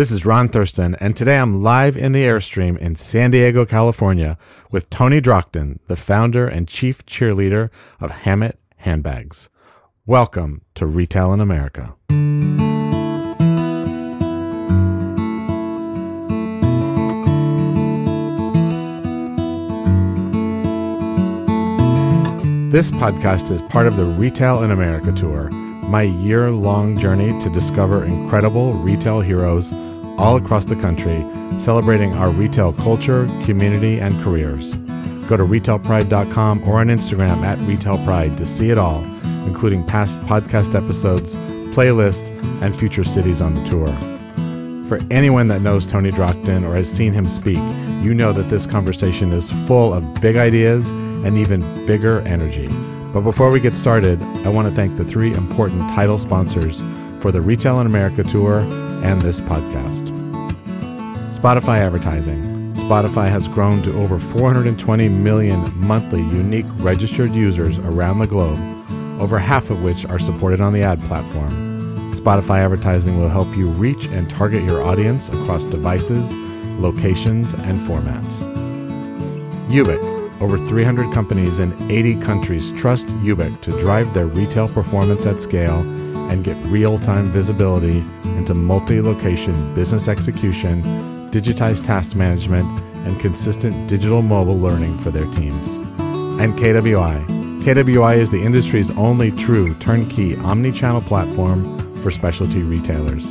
This 0.00 0.10
is 0.10 0.24
Ron 0.24 0.48
Thurston, 0.48 0.94
and 0.94 1.14
today 1.14 1.36
I'm 1.36 1.62
live 1.62 1.94
in 1.94 2.12
the 2.12 2.24
Airstream 2.24 2.78
in 2.78 2.96
San 2.96 3.32
Diego, 3.32 3.66
California, 3.66 4.38
with 4.70 4.88
Tony 4.88 5.20
Drockton, 5.20 5.78
the 5.88 5.94
founder 5.94 6.48
and 6.48 6.66
chief 6.66 7.04
cheerleader 7.04 7.68
of 8.00 8.10
Hammitt 8.10 8.54
Handbags. 8.78 9.50
Welcome 10.06 10.62
to 10.76 10.86
Retail 10.86 11.34
in 11.34 11.40
America. 11.40 11.96
This 22.70 22.90
podcast 22.90 23.50
is 23.50 23.60
part 23.68 23.86
of 23.86 23.98
the 23.98 24.06
Retail 24.06 24.62
in 24.62 24.70
America 24.70 25.12
tour, 25.12 25.50
my 25.50 26.04
year 26.04 26.50
long 26.50 26.98
journey 26.98 27.38
to 27.42 27.50
discover 27.50 28.06
incredible 28.06 28.72
retail 28.72 29.20
heroes 29.20 29.74
all 30.20 30.36
across 30.36 30.66
the 30.66 30.76
country, 30.76 31.24
celebrating 31.58 32.12
our 32.14 32.30
retail 32.30 32.72
culture, 32.74 33.26
community, 33.42 33.98
and 34.00 34.22
careers. 34.22 34.76
Go 35.26 35.36
to 35.36 35.44
retailpride.com 35.44 36.68
or 36.68 36.80
on 36.80 36.88
Instagram 36.88 37.42
at 37.42 37.58
retailpride 37.60 38.36
to 38.36 38.44
see 38.44 38.70
it 38.70 38.78
all, 38.78 39.02
including 39.46 39.86
past 39.86 40.20
podcast 40.20 40.74
episodes, 40.74 41.36
playlists, 41.74 42.30
and 42.62 42.76
future 42.76 43.04
cities 43.04 43.40
on 43.40 43.54
the 43.54 43.64
tour. 43.64 43.86
For 44.88 44.98
anyone 45.10 45.48
that 45.48 45.62
knows 45.62 45.86
Tony 45.86 46.10
Drockton 46.10 46.68
or 46.68 46.74
has 46.74 46.90
seen 46.90 47.12
him 47.12 47.28
speak, 47.28 47.60
you 48.02 48.12
know 48.12 48.32
that 48.32 48.48
this 48.48 48.66
conversation 48.66 49.32
is 49.32 49.50
full 49.66 49.94
of 49.94 50.20
big 50.20 50.36
ideas 50.36 50.90
and 50.90 51.38
even 51.38 51.60
bigger 51.86 52.20
energy. 52.22 52.66
But 53.12 53.20
before 53.20 53.50
we 53.50 53.60
get 53.60 53.76
started, 53.76 54.22
I 54.44 54.48
want 54.48 54.68
to 54.68 54.74
thank 54.74 54.96
the 54.96 55.04
three 55.04 55.32
important 55.32 55.88
title 55.90 56.18
sponsors 56.18 56.82
for 57.20 57.30
the 57.30 57.40
Retail 57.40 57.80
in 57.80 57.86
America 57.86 58.24
tour 58.24 58.60
and 59.04 59.22
this 59.22 59.40
podcast. 59.40 60.09
Spotify 61.40 61.78
advertising. 61.78 62.74
Spotify 62.74 63.30
has 63.30 63.48
grown 63.48 63.82
to 63.84 63.98
over 63.98 64.18
420 64.18 65.08
million 65.08 65.72
monthly 65.74 66.20
unique 66.20 66.66
registered 66.74 67.32
users 67.32 67.78
around 67.78 68.18
the 68.18 68.26
globe, 68.26 68.58
over 69.18 69.38
half 69.38 69.70
of 69.70 69.82
which 69.82 70.04
are 70.04 70.18
supported 70.18 70.60
on 70.60 70.74
the 70.74 70.82
ad 70.82 71.00
platform. 71.04 71.50
Spotify 72.12 72.58
advertising 72.58 73.18
will 73.18 73.30
help 73.30 73.48
you 73.56 73.70
reach 73.70 74.04
and 74.08 74.28
target 74.28 74.62
your 74.64 74.82
audience 74.82 75.30
across 75.30 75.64
devices, 75.64 76.34
locations, 76.78 77.54
and 77.54 77.80
formats. 77.88 78.38
YOOBIC 79.70 80.42
over 80.42 80.58
300 80.68 81.10
companies 81.14 81.58
in 81.58 81.72
80 81.90 82.20
countries 82.20 82.70
trust 82.72 83.06
YOOBIC 83.22 83.62
to 83.62 83.70
drive 83.80 84.12
their 84.12 84.26
retail 84.26 84.68
performance 84.68 85.24
at 85.24 85.40
scale 85.40 85.80
and 86.30 86.44
get 86.44 86.56
real 86.66 86.98
time 86.98 87.30
visibility 87.30 88.04
into 88.36 88.52
multi 88.52 89.00
location 89.00 89.74
business 89.74 90.06
execution, 90.06 90.82
digitized 91.30 91.84
task 91.84 92.16
management, 92.16 92.80
and 93.06 93.18
consistent 93.20 93.88
digital 93.88 94.22
mobile 94.22 94.58
learning 94.58 94.98
for 94.98 95.10
their 95.10 95.26
teams. 95.32 95.76
And 96.40 96.52
KWI. 96.54 97.62
KWI 97.62 98.16
is 98.16 98.30
the 98.30 98.42
industry's 98.42 98.90
only 98.92 99.30
true 99.30 99.74
turnkey 99.74 100.36
omni 100.36 100.72
channel 100.72 101.00
platform 101.00 101.78
for 102.02 102.10
specialty 102.10 102.62
retailers. 102.62 103.30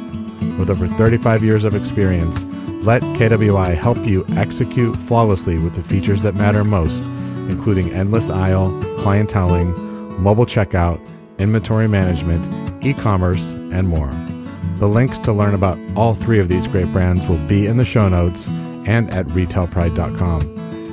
With 0.59 0.69
over 0.69 0.87
35 0.87 1.43
years 1.43 1.63
of 1.63 1.75
experience, 1.75 2.43
let 2.83 3.01
KWI 3.01 3.75
help 3.75 3.97
you 4.05 4.25
execute 4.37 4.95
flawlessly 4.95 5.57
with 5.57 5.75
the 5.75 5.83
features 5.83 6.21
that 6.21 6.35
matter 6.35 6.63
most, 6.63 7.03
including 7.49 7.91
endless 7.91 8.29
aisle, 8.29 8.69
clienteling, 8.99 9.75
mobile 10.19 10.45
checkout, 10.45 10.99
inventory 11.39 11.87
management, 11.87 12.85
e 12.85 12.93
commerce, 12.93 13.53
and 13.53 13.87
more. 13.87 14.11
The 14.79 14.87
links 14.87 15.19
to 15.19 15.33
learn 15.33 15.53
about 15.53 15.77
all 15.97 16.15
three 16.15 16.39
of 16.39 16.47
these 16.47 16.65
great 16.65 16.89
brands 16.93 17.27
will 17.27 17.45
be 17.47 17.67
in 17.67 17.75
the 17.75 17.83
show 17.83 18.07
notes 18.07 18.47
and 18.47 19.13
at 19.13 19.25
retailpride.com. 19.27 20.41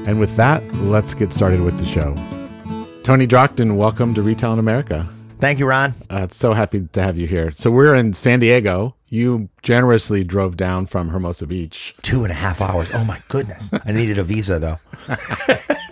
And 0.08 0.18
with 0.18 0.34
that, 0.34 0.64
let's 0.74 1.14
get 1.14 1.32
started 1.32 1.60
with 1.60 1.78
the 1.78 1.84
show. 1.86 2.12
Tony 3.04 3.28
Drockton, 3.28 3.76
welcome 3.76 4.12
to 4.14 4.22
Retail 4.22 4.54
in 4.54 4.58
America. 4.58 5.06
Thank 5.38 5.60
you, 5.60 5.68
Ron. 5.68 5.94
Uh, 6.10 6.26
so 6.28 6.52
happy 6.52 6.88
to 6.94 7.00
have 7.00 7.16
you 7.16 7.28
here. 7.28 7.52
So 7.52 7.70
we're 7.70 7.94
in 7.94 8.12
San 8.12 8.40
Diego. 8.40 8.96
You 9.08 9.50
generously 9.62 10.24
drove 10.24 10.56
down 10.56 10.86
from 10.86 11.10
Hermosa 11.10 11.46
Beach. 11.46 11.94
Two 12.02 12.24
and 12.24 12.32
a 12.32 12.34
half 12.34 12.60
hours. 12.60 12.90
Oh 12.92 13.04
my 13.04 13.22
goodness. 13.28 13.70
I 13.84 13.92
needed 13.92 14.18
a 14.18 14.24
visa 14.24 14.58
though. 14.58 14.80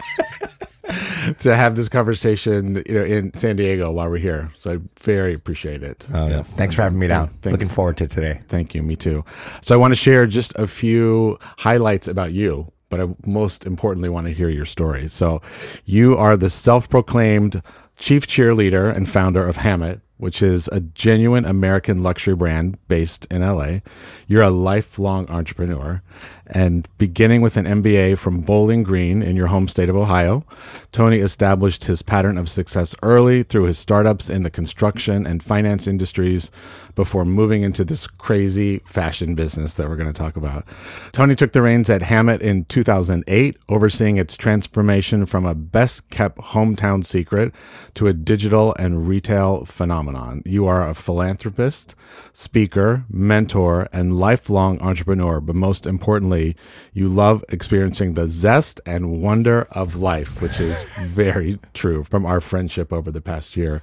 to 1.40 1.56
have 1.56 1.76
this 1.76 1.88
conversation 1.88 2.82
you 2.86 2.94
know, 2.94 3.04
in 3.04 3.32
San 3.34 3.56
Diego 3.56 3.90
while 3.90 4.10
we're 4.10 4.18
here. 4.18 4.50
So 4.58 4.74
I 4.74 4.78
very 5.00 5.34
appreciate 5.34 5.82
it. 5.82 6.06
Oh, 6.12 6.28
yes. 6.28 6.54
Thanks 6.54 6.74
for 6.74 6.82
having 6.82 6.98
me 6.98 7.06
down. 7.06 7.28
Thank 7.42 7.52
Looking 7.52 7.68
you. 7.68 7.74
forward 7.74 7.96
to 7.98 8.06
today. 8.06 8.40
Thank 8.48 8.74
you. 8.74 8.82
Me 8.82 8.96
too. 8.96 9.24
So 9.62 9.74
I 9.74 9.78
want 9.78 9.92
to 9.92 9.96
share 9.96 10.26
just 10.26 10.54
a 10.56 10.66
few 10.66 11.38
highlights 11.58 12.08
about 12.08 12.32
you, 12.32 12.70
but 12.88 13.00
I 13.00 13.06
most 13.26 13.66
importantly 13.66 14.08
want 14.08 14.26
to 14.26 14.32
hear 14.32 14.48
your 14.48 14.66
story. 14.66 15.08
So 15.08 15.42
you 15.84 16.16
are 16.16 16.36
the 16.36 16.50
self 16.50 16.88
proclaimed 16.88 17.62
chief 17.96 18.26
cheerleader 18.26 18.94
and 18.94 19.08
founder 19.08 19.46
of 19.46 19.56
Hammitt, 19.56 20.00
which 20.16 20.42
is 20.42 20.68
a 20.68 20.80
genuine 20.80 21.44
American 21.44 22.02
luxury 22.02 22.34
brand 22.34 22.78
based 22.88 23.26
in 23.30 23.42
LA. 23.42 23.80
You're 24.26 24.42
a 24.42 24.50
lifelong 24.50 25.28
entrepreneur 25.28 26.02
and 26.46 26.86
beginning 26.98 27.40
with 27.40 27.56
an 27.56 27.64
MBA 27.64 28.18
from 28.18 28.42
Bowling 28.42 28.82
Green 28.82 29.22
in 29.22 29.34
your 29.34 29.46
home 29.46 29.66
state 29.66 29.88
of 29.88 29.96
Ohio, 29.96 30.44
Tony 30.92 31.18
established 31.18 31.84
his 31.84 32.02
pattern 32.02 32.36
of 32.36 32.50
success 32.50 32.94
early 33.02 33.42
through 33.42 33.64
his 33.64 33.78
startups 33.78 34.28
in 34.28 34.42
the 34.42 34.50
construction 34.50 35.26
and 35.26 35.42
finance 35.42 35.86
industries 35.86 36.50
before 36.94 37.24
moving 37.24 37.62
into 37.62 37.84
this 37.84 38.06
crazy 38.06 38.78
fashion 38.80 39.34
business 39.34 39.74
that 39.74 39.88
we're 39.88 39.96
going 39.96 40.12
to 40.12 40.18
talk 40.18 40.36
about. 40.36 40.64
Tony 41.12 41.34
took 41.34 41.52
the 41.52 41.62
reins 41.62 41.90
at 41.90 42.02
Hammitt 42.02 42.40
in 42.40 42.64
2008, 42.66 43.56
overseeing 43.68 44.16
its 44.16 44.36
transformation 44.36 45.26
from 45.26 45.44
a 45.44 45.54
best 45.54 46.08
kept 46.10 46.38
hometown 46.38 47.04
secret 47.04 47.54
to 47.94 48.06
a 48.06 48.12
digital 48.12 48.74
and 48.78 49.08
retail 49.08 49.64
phenomenon. 49.64 50.42
You 50.44 50.66
are 50.66 50.88
a 50.88 50.94
philanthropist, 50.94 51.94
speaker, 52.32 53.04
mentor, 53.08 53.88
and 53.92 54.18
lifelong 54.18 54.80
entrepreneur, 54.80 55.40
but 55.40 55.56
most 55.56 55.86
importantly, 55.86 56.56
you 56.92 57.08
love 57.08 57.44
experiencing 57.48 58.14
the 58.14 58.28
zest 58.28 58.80
and 58.86 59.22
wonder 59.22 59.66
of 59.70 59.96
life, 59.96 60.40
which 60.40 60.60
is 60.60 60.82
very 61.02 61.58
true 61.72 62.04
from 62.04 62.26
our 62.26 62.40
friendship 62.40 62.92
over 62.92 63.10
the 63.10 63.20
past 63.20 63.56
year. 63.56 63.82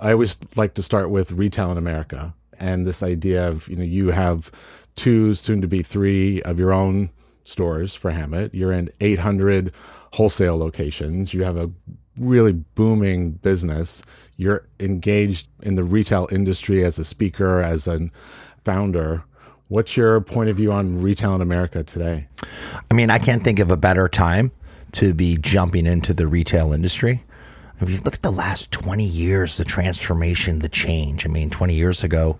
I 0.00 0.12
always 0.12 0.38
like 0.56 0.74
to 0.74 0.82
start 0.82 1.10
with 1.10 1.32
retail 1.32 1.70
in 1.70 1.78
America 1.78 2.34
and 2.58 2.86
this 2.86 3.02
idea 3.02 3.48
of 3.48 3.68
you 3.68 3.76
know 3.76 3.84
you 3.84 4.10
have 4.10 4.50
two, 4.96 5.32
soon 5.34 5.60
to 5.60 5.68
be 5.68 5.82
three 5.82 6.42
of 6.42 6.58
your 6.58 6.72
own 6.72 7.10
stores 7.44 7.94
for 7.94 8.10
Hammitt. 8.10 8.50
You're 8.52 8.72
in 8.72 8.90
800 9.00 9.72
wholesale 10.12 10.56
locations. 10.58 11.32
You 11.32 11.44
have 11.44 11.56
a 11.56 11.70
really 12.18 12.52
booming 12.52 13.32
business. 13.32 14.02
You're 14.36 14.66
engaged 14.80 15.48
in 15.62 15.76
the 15.76 15.84
retail 15.84 16.28
industry 16.30 16.84
as 16.84 16.98
a 16.98 17.04
speaker, 17.04 17.60
as 17.60 17.86
a 17.86 18.10
founder. 18.64 19.24
What's 19.68 19.96
your 19.96 20.20
point 20.20 20.50
of 20.50 20.56
view 20.56 20.72
on 20.72 21.00
retail 21.00 21.34
in 21.34 21.40
America 21.40 21.82
today? 21.84 22.28
I 22.90 22.94
mean, 22.94 23.10
I 23.10 23.18
can't 23.18 23.44
think 23.44 23.58
of 23.58 23.70
a 23.70 23.76
better 23.76 24.08
time 24.08 24.50
to 24.92 25.14
be 25.14 25.36
jumping 25.36 25.86
into 25.86 26.14
the 26.14 26.26
retail 26.26 26.72
industry. 26.72 27.22
If 27.80 27.90
you 27.90 27.98
look 27.98 28.14
at 28.14 28.22
the 28.22 28.32
last 28.32 28.70
20 28.72 29.04
years, 29.04 29.56
the 29.56 29.64
transformation, 29.64 30.60
the 30.60 30.68
change. 30.68 31.26
I 31.26 31.28
mean, 31.28 31.50
20 31.50 31.74
years 31.74 32.02
ago, 32.02 32.38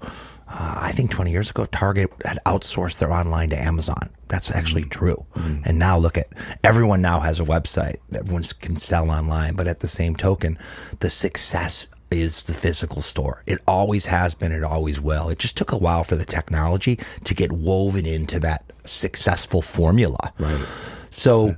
uh, 0.49 0.75
I 0.81 0.93
think 0.93 1.10
20 1.10 1.31
years 1.31 1.50
ago, 1.50 1.66
Target 1.66 2.10
had 2.25 2.38
outsourced 2.47 2.99
their 2.99 3.12
online 3.12 3.50
to 3.50 3.59
Amazon. 3.59 4.09
That's 4.28 4.50
actually 4.50 4.82
mm-hmm. 4.82 4.99
true. 4.99 5.26
Mm-hmm. 5.37 5.62
And 5.65 5.78
now 5.78 5.99
look 5.99 6.19
at 6.19 6.28
everyone 6.65 7.03
now 7.03 7.21
has 7.21 7.38
a 7.38 7.44
website. 7.44 7.97
Everyone 8.15 8.43
can 8.60 8.76
sell 8.76 9.10
online. 9.10 9.54
But 9.54 9.69
at 9.69 9.81
the 9.81 9.88
same 9.88 10.16
token, 10.16 10.59
the 11.00 11.10
success 11.10 11.88
is 12.10 12.43
the 12.44 12.55
physical 12.55 13.03
store. 13.03 13.43
It 13.47 13.60
always 13.69 14.06
has 14.06 14.34
been. 14.34 14.53
It 14.53 14.65
always 14.65 15.00
will. 15.00 15.28
It 15.28 15.38
just 15.38 15.56
took 15.56 15.72
a 15.72 15.78
while 15.78 16.05
for 16.05 16.16
the 16.16 16.25
technology 16.25 16.99
to 17.25 17.34
get 17.34 17.53
woven 17.53 18.06
into 18.06 18.41
that 18.41 18.65
successful 18.84 19.61
formula. 19.61 20.32
Right. 20.38 20.67
So, 21.11 21.49
yeah 21.49 21.55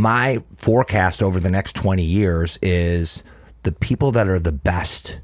my 0.00 0.42
forecast 0.56 1.22
over 1.22 1.38
the 1.38 1.50
next 1.50 1.76
20 1.76 2.02
years 2.02 2.58
is 2.62 3.22
the 3.62 3.72
people 3.72 4.10
that 4.12 4.28
are 4.28 4.38
the 4.38 4.52
best 4.52 5.20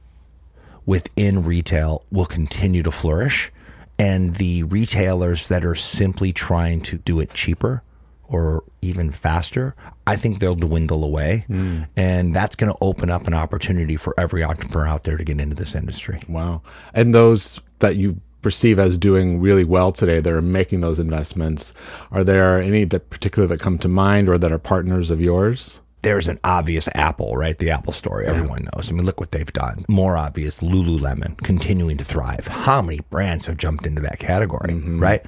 within 0.85 1.43
retail 1.43 2.05
will 2.11 2.27
continue 2.27 2.83
to 2.83 2.91
flourish 2.91 3.51
and 3.99 4.37
the 4.37 4.63
retailers 4.65 5.49
that 5.49 5.65
are 5.65 5.75
simply 5.75 6.33
trying 6.33 6.81
to 6.83 6.99
do 6.99 7.19
it 7.19 7.33
cheaper 7.33 7.83
or 8.29 8.65
even 8.83 9.11
faster, 9.11 9.75
I 10.07 10.17
think 10.17 10.41
they'll 10.41 10.57
dwindle 10.57 11.05
away. 11.05 11.47
Mm. 11.49 11.89
And 11.97 12.35
that's 12.35 12.57
going 12.57 12.73
to 12.73 12.79
open 12.81 13.09
up 13.09 13.27
an 13.27 13.35
opportunity 13.35 13.97
for 13.97 14.15
every 14.19 14.43
entrepreneur 14.43 14.87
out 14.87 15.05
there 15.05 15.17
to 15.17 15.25
get 15.25 15.41
into 15.41 15.55
this 15.55 15.75
industry. 15.75 16.21
Wow. 16.29 16.63
And 16.93 17.15
those 17.15 17.61
that 17.79 17.97
you 17.97 18.21
perceive 18.47 18.79
as 18.79 18.97
doing 18.97 19.41
really 19.41 19.65
well 19.65 19.91
today 19.91 20.21
that 20.21 20.33
are 20.33 20.41
making 20.41 20.81
those 20.81 21.01
investments. 21.01 21.75
Are 22.13 22.23
there 22.23 22.63
any 22.63 22.85
that 22.85 23.11
particular 23.11 23.49
that 23.49 23.59
come 23.59 23.77
to 23.81 23.89
mind 23.89 24.29
or 24.29 24.39
that 24.39 24.53
are 24.53 24.59
partners 24.61 25.11
of 25.11 25.21
yours? 25.21 25.81
there's 26.03 26.29
an 26.29 26.39
obvious 26.45 26.89
Apple, 26.95 27.37
right? 27.37 27.59
The 27.59 27.71
Apple 27.71 27.93
story, 27.93 28.29
everyone 28.29 28.69
knows. 28.73 28.89
I 28.89 28.95
mean, 28.95 29.05
look 29.05 29.19
what 29.19 29.33
they've 29.33 29.53
done. 29.53 29.85
More 29.89 30.17
obvious, 30.17 30.61
Lululemon 30.61 31.37
continuing 31.39 31.97
to 31.97 32.05
thrive. 32.05 32.47
How 32.47 32.81
many 32.81 33.01
brands 33.11 33.47
have 33.47 33.57
jumped 33.57 33.85
into 33.85 34.01
that 34.03 34.21
category, 34.21 34.75
right? 34.75 35.27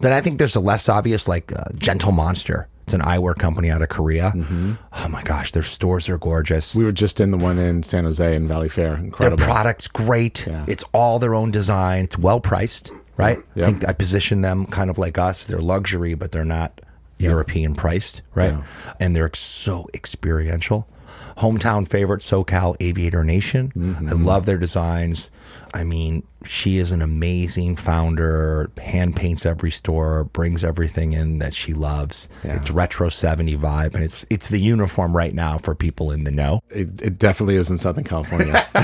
But 0.00 0.12
I 0.12 0.20
think 0.20 0.38
there's 0.38 0.56
a 0.56 0.60
less 0.60 0.88
obvious, 0.88 1.28
like 1.28 1.52
uh, 1.52 1.66
Gentle 1.76 2.10
Monster. 2.10 2.66
It's 2.86 2.94
an 2.94 3.00
eyewear 3.00 3.36
company 3.36 3.68
out 3.68 3.82
of 3.82 3.88
Korea. 3.88 4.32
Oh 4.92 5.08
my 5.08 5.20
gosh, 5.24 5.50
their 5.50 5.64
stores 5.64 6.08
are 6.08 6.18
gorgeous. 6.18 6.72
We 6.72 6.84
were 6.84 6.92
just 6.92 7.18
in 7.18 7.32
the 7.32 7.36
one 7.36 7.58
in 7.58 7.82
San 7.82 8.04
Jose 8.04 8.36
in 8.36 8.46
Valley 8.46 8.68
Fair. 8.68 8.94
Incredible. 8.94 9.38
Their 9.38 9.46
product's 9.46 9.88
great. 9.88 10.46
Yeah. 10.46 10.64
It's 10.68 10.84
all 10.94 11.18
their 11.18 11.34
own 11.34 11.50
design. 11.50 12.04
It's 12.04 12.16
well 12.16 12.38
priced, 12.38 12.92
right? 13.16 13.40
I 13.56 13.60
think 13.60 13.88
I 13.88 13.92
position 13.92 14.42
them 14.42 14.66
kind 14.66 14.88
of 14.88 14.98
like 14.98 15.18
us. 15.18 15.44
They're 15.48 15.58
luxury, 15.58 16.14
but 16.14 16.30
they're 16.30 16.44
not 16.44 16.80
European 17.18 17.74
priced, 17.74 18.22
right? 18.34 18.52
Yeah. 18.52 18.62
And 19.00 19.16
they're 19.16 19.34
so 19.34 19.88
experiential. 19.92 20.86
Hometown 21.38 21.88
favorite, 21.88 22.22
SoCal 22.22 22.76
Aviator 22.78 23.24
Nation. 23.24 23.72
Mm-hmm. 23.76 24.08
I 24.08 24.12
love 24.12 24.46
their 24.46 24.58
designs. 24.58 25.30
I 25.76 25.84
mean, 25.84 26.22
she 26.46 26.78
is 26.78 26.90
an 26.90 27.02
amazing 27.02 27.76
founder, 27.76 28.70
hand 28.78 29.14
paints 29.14 29.44
every 29.44 29.70
store, 29.70 30.24
brings 30.24 30.64
everything 30.64 31.12
in 31.12 31.38
that 31.40 31.52
she 31.54 31.74
loves. 31.74 32.30
Yeah. 32.44 32.56
It's 32.56 32.70
retro 32.70 33.10
70 33.10 33.56
vibe, 33.58 33.94
and 33.94 34.02
it's 34.02 34.24
it's 34.30 34.48
the 34.48 34.58
uniform 34.58 35.14
right 35.14 35.34
now 35.34 35.58
for 35.58 35.74
people 35.74 36.10
in 36.12 36.24
the 36.24 36.30
know. 36.30 36.60
it, 36.70 36.88
it 37.02 37.18
definitely 37.18 37.56
is 37.56 37.68
in 37.68 37.76
Southern 37.76 38.04
California. 38.04 38.66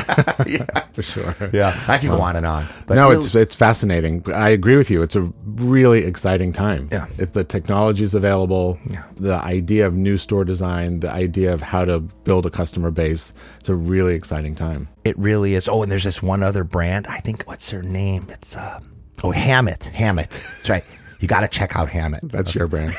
yeah, 0.46 0.84
for 0.92 1.02
sure. 1.02 1.34
Yeah, 1.52 1.74
I 1.88 1.96
can 1.96 2.10
go 2.10 2.20
on 2.20 2.36
and 2.36 2.44
on. 2.44 2.66
But 2.86 2.96
no, 2.96 3.08
really- 3.08 3.24
it's 3.24 3.34
it's 3.34 3.54
fascinating. 3.54 4.22
I 4.32 4.50
agree 4.50 4.76
with 4.76 4.90
you. 4.90 5.00
It's 5.02 5.16
a 5.16 5.22
really 5.46 6.04
exciting 6.04 6.52
time. 6.52 6.88
Yeah. 6.92 7.06
if 7.18 7.32
the 7.32 7.44
technology 7.44 8.02
is 8.04 8.14
available, 8.14 8.78
the 9.16 9.36
idea 9.36 9.86
of 9.86 9.94
new 9.94 10.18
store 10.18 10.44
design, 10.44 11.00
the 11.00 11.10
idea 11.10 11.54
of 11.54 11.62
how 11.62 11.84
to 11.86 12.00
build 12.00 12.44
a 12.44 12.50
customer 12.50 12.90
base, 12.90 13.32
it's 13.60 13.68
a 13.70 13.74
really 13.74 14.14
exciting 14.14 14.54
time. 14.54 14.88
It 15.04 15.18
really 15.18 15.54
is. 15.54 15.68
Oh, 15.68 15.82
and 15.82 15.90
there's 15.90 16.04
this 16.04 16.22
one 16.22 16.42
other 16.42 16.64
brand. 16.64 17.06
I 17.06 17.18
think 17.18 17.44
what's 17.44 17.70
their 17.70 17.82
name? 17.82 18.28
It's 18.30 18.56
uh, 18.56 18.80
oh 19.22 19.32
Hammitt. 19.32 19.92
Hammitt. 19.92 20.30
That's 20.30 20.68
right. 20.68 20.84
You 21.20 21.28
got 21.28 21.40
to 21.40 21.48
check 21.48 21.76
out 21.76 21.88
Hammitt. 21.88 22.30
That's 22.32 22.54
your 22.54 22.66
brand. 22.66 22.94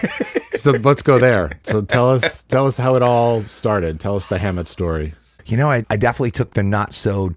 so 0.55 0.71
let's 0.71 1.01
go 1.01 1.19
there. 1.19 1.59
So 1.63 1.81
tell 1.81 2.09
us 2.09 2.44
tell 2.44 2.65
us 2.65 2.77
how 2.77 2.95
it 2.95 3.01
all 3.01 3.41
started. 3.44 4.00
Tell 4.00 4.15
us 4.15 4.27
the 4.27 4.38
Hammitt 4.38 4.67
story. 4.67 5.13
You 5.45 5.57
know, 5.57 5.69
I, 5.69 5.83
I 5.89 5.97
definitely 5.97 6.31
took 6.31 6.51
the 6.51 6.63
not 6.63 6.95
so 6.95 7.35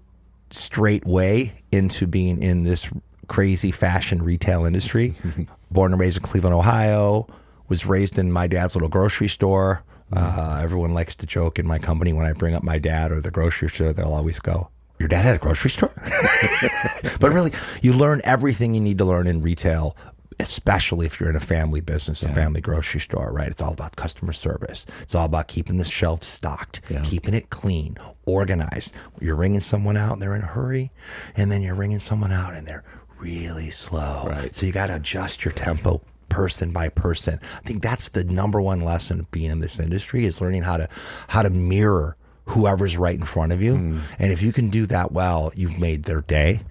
straight 0.51 1.05
way 1.05 1.61
into 1.73 2.07
being 2.07 2.41
in 2.41 2.63
this 2.63 2.89
crazy 3.27 3.71
fashion 3.71 4.23
retail 4.23 4.65
industry. 4.65 5.13
Born 5.71 5.91
and 5.91 5.99
raised 5.99 6.17
in 6.17 6.23
Cleveland, 6.23 6.55
Ohio. 6.55 7.27
Was 7.67 7.85
raised 7.85 8.17
in 8.17 8.31
my 8.31 8.47
dad's 8.47 8.75
little 8.75 8.87
grocery 8.87 9.27
store. 9.27 9.83
Uh, 10.11 10.59
everyone 10.61 10.93
likes 10.93 11.15
to 11.17 11.25
joke 11.25 11.59
in 11.59 11.67
my 11.67 11.79
company 11.79 12.13
when 12.13 12.25
I 12.25 12.33
bring 12.33 12.55
up 12.55 12.63
my 12.63 12.77
dad 12.79 13.11
or 13.11 13.19
the 13.21 13.31
grocery 13.31 13.69
store, 13.69 13.91
they'll 13.93 14.13
always 14.13 14.39
go, 14.39 14.69
Your 14.99 15.09
dad 15.09 15.25
had 15.25 15.35
a 15.35 15.39
grocery 15.39 15.69
store? 15.69 15.91
but 17.19 17.31
really, 17.33 17.51
you 17.81 17.93
learn 17.93 18.21
everything 18.23 18.73
you 18.73 18.81
need 18.81 18.97
to 18.99 19.05
learn 19.05 19.27
in 19.27 19.41
retail, 19.41 19.97
especially 20.39 21.05
if 21.05 21.19
you're 21.19 21.29
in 21.29 21.35
a 21.35 21.39
family 21.41 21.81
business, 21.81 22.23
a 22.23 22.29
family 22.29 22.61
grocery 22.61 22.99
store, 23.01 23.31
right? 23.33 23.47
It's 23.49 23.61
all 23.61 23.73
about 23.73 23.95
customer 23.95 24.33
service. 24.33 24.85
It's 25.01 25.15
all 25.15 25.25
about 25.25 25.47
keeping 25.47 25.77
the 25.77 25.85
shelves 25.85 26.27
stocked, 26.27 26.81
Yeah. 26.89 27.01
keeping 27.03 27.33
it 27.33 27.49
clean, 27.49 27.97
organized. 28.25 28.93
You're 29.19 29.35
ringing 29.35 29.61
someone 29.61 29.97
out 29.97 30.13
and 30.13 30.21
they're 30.21 30.35
in 30.35 30.43
a 30.43 30.47
hurry, 30.47 30.91
and 31.35 31.51
then 31.51 31.61
you're 31.63 31.75
ringing 31.75 31.99
someone 31.99 32.31
out 32.31 32.53
and 32.53 32.67
they're 32.67 32.83
really 33.19 33.71
slow. 33.71 34.25
Right. 34.27 34.53
So 34.55 34.65
you 34.67 34.71
got 34.71 34.87
to 34.87 34.95
adjust 34.95 35.43
your 35.43 35.51
tempo 35.53 36.01
person 36.29 36.71
by 36.71 36.89
person. 36.89 37.39
I 37.63 37.67
think 37.67 37.81
that's 37.81 38.09
the 38.09 38.23
number 38.23 38.61
one 38.61 38.81
lesson 38.81 39.19
of 39.19 39.31
being 39.31 39.51
in 39.51 39.59
this 39.59 39.79
industry 39.79 40.25
is 40.25 40.41
learning 40.41 40.63
how 40.63 40.77
to 40.77 40.87
how 41.27 41.41
to 41.41 41.49
mirror 41.49 42.15
whoever's 42.45 42.97
right 42.97 43.17
in 43.19 43.25
front 43.25 43.51
of 43.51 43.61
you. 43.61 43.75
Hmm. 43.75 43.99
And 44.19 44.31
if 44.31 44.41
you 44.41 44.51
can 44.53 44.69
do 44.69 44.85
that 44.87 45.11
well, 45.11 45.51
you've 45.55 45.79
made 45.79 46.03
their 46.03 46.21
day. 46.21 46.61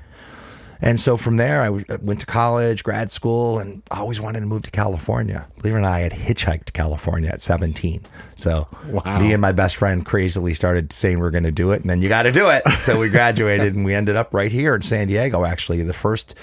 And 0.78 1.00
so 1.00 1.16
from 1.16 1.38
there, 1.38 1.62
I 1.62 1.70
went 1.70 2.20
to 2.20 2.26
college, 2.26 2.84
grad 2.84 3.10
school, 3.10 3.58
and 3.58 3.82
always 3.90 4.20
wanted 4.20 4.40
to 4.40 4.46
move 4.46 4.62
to 4.64 4.70
California. 4.70 5.48
Believe 5.56 5.72
it 5.74 5.78
or 5.78 5.80
not, 5.80 5.92
I 5.92 6.00
had 6.00 6.12
hitchhiked 6.12 6.66
to 6.66 6.72
California 6.72 7.30
at 7.30 7.40
17. 7.40 8.02
So 8.36 8.68
Wow. 8.90 9.18
me 9.18 9.32
and 9.32 9.40
my 9.40 9.52
best 9.52 9.76
friend 9.76 10.04
crazily 10.04 10.52
started 10.52 10.92
saying 10.92 11.18
we're 11.18 11.30
going 11.30 11.44
to 11.44 11.50
do 11.50 11.72
it, 11.72 11.80
and 11.80 11.88
then 11.88 12.02
you 12.02 12.10
got 12.10 12.24
to 12.24 12.32
do 12.32 12.50
it. 12.50 12.62
So 12.80 13.00
we 13.00 13.08
graduated, 13.10 13.74
and 13.74 13.86
we 13.86 13.94
ended 13.94 14.16
up 14.16 14.34
right 14.34 14.52
here 14.52 14.74
in 14.74 14.82
San 14.82 15.08
Diego. 15.08 15.46
Actually, 15.46 15.82
the 15.82 15.94
first 15.94 16.34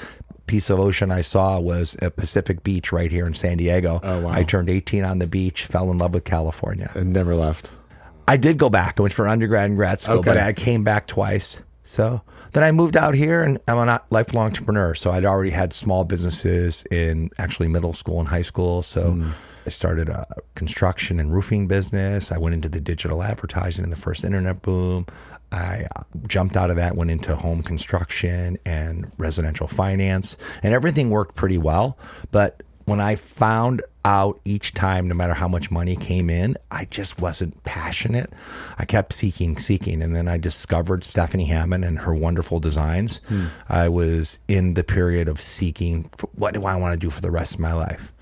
piece 0.47 0.69
of 0.69 0.79
ocean 0.79 1.11
I 1.11 1.21
saw 1.21 1.59
was 1.59 1.95
a 2.01 2.11
Pacific 2.11 2.63
Beach 2.63 2.91
right 2.91 3.11
here 3.11 3.25
in 3.25 3.33
San 3.33 3.57
Diego. 3.57 3.99
Oh, 4.03 4.21
wow. 4.21 4.31
I 4.31 4.43
turned 4.43 4.69
18 4.69 5.03
on 5.03 5.19
the 5.19 5.27
beach, 5.27 5.65
fell 5.65 5.89
in 5.91 5.97
love 5.97 6.13
with 6.13 6.23
California. 6.23 6.91
And 6.95 7.13
never 7.13 7.35
left. 7.35 7.71
I 8.27 8.37
did 8.37 8.57
go 8.57 8.69
back. 8.69 8.99
I 8.99 9.03
went 9.03 9.13
for 9.13 9.27
undergrad 9.27 9.65
and 9.65 9.77
grad 9.77 9.99
school, 9.99 10.21
but 10.21 10.37
I 10.37 10.53
came 10.53 10.83
back 10.83 11.07
twice. 11.07 11.61
So 11.83 12.21
then 12.53 12.63
I 12.63 12.71
moved 12.71 12.95
out 12.95 13.13
here 13.13 13.43
and 13.43 13.59
I'm 13.67 13.77
a 13.77 14.01
lifelong 14.09 14.45
entrepreneur. 14.45 14.95
So 14.95 15.11
I'd 15.11 15.25
already 15.25 15.51
had 15.51 15.73
small 15.73 16.03
businesses 16.05 16.85
in 16.91 17.29
actually 17.37 17.67
middle 17.67 17.93
school 17.93 18.19
and 18.19 18.29
high 18.29 18.41
school. 18.41 18.81
So 18.81 19.11
hmm. 19.11 19.31
I 19.65 19.69
started 19.69 20.09
a 20.09 20.25
construction 20.55 21.19
and 21.19 21.33
roofing 21.33 21.67
business. 21.67 22.31
I 22.31 22.37
went 22.37 22.53
into 22.53 22.69
the 22.69 22.79
digital 22.79 23.23
advertising 23.23 23.83
in 23.83 23.89
the 23.89 23.95
first 23.95 24.23
internet 24.23 24.61
boom. 24.61 25.05
I 25.53 25.87
jumped 26.27 26.57
out 26.57 26.69
of 26.69 26.77
that, 26.77 26.95
went 26.95 27.11
into 27.11 27.35
home 27.35 27.61
construction 27.61 28.57
and 28.65 29.11
residential 29.17 29.67
finance, 29.67 30.37
and 30.63 30.73
everything 30.73 31.09
worked 31.09 31.35
pretty 31.35 31.57
well. 31.57 31.97
But 32.31 32.63
when 32.85 32.99
I 32.99 33.15
found 33.15 33.81
out 34.05 34.39
each 34.43 34.73
time, 34.73 35.07
no 35.07 35.15
matter 35.15 35.33
how 35.33 35.47
much 35.47 35.71
money 35.71 35.95
came 35.95 36.29
in, 36.29 36.57
I 36.71 36.85
just 36.85 37.21
wasn't 37.21 37.63
passionate. 37.63 38.33
I 38.77 38.85
kept 38.85 39.13
seeking, 39.13 39.57
seeking. 39.57 40.01
And 40.01 40.15
then 40.15 40.27
I 40.27 40.37
discovered 40.37 41.03
Stephanie 41.03 41.45
Hammond 41.45 41.85
and 41.85 41.99
her 41.99 42.13
wonderful 42.13 42.59
designs. 42.59 43.21
Hmm. 43.27 43.45
I 43.69 43.89
was 43.89 44.39
in 44.47 44.73
the 44.73 44.83
period 44.83 45.27
of 45.27 45.39
seeking 45.39 46.09
what 46.33 46.53
do 46.53 46.65
I 46.65 46.75
want 46.75 46.93
to 46.93 47.05
do 47.05 47.09
for 47.09 47.21
the 47.21 47.31
rest 47.31 47.53
of 47.53 47.59
my 47.59 47.73
life? 47.73 48.12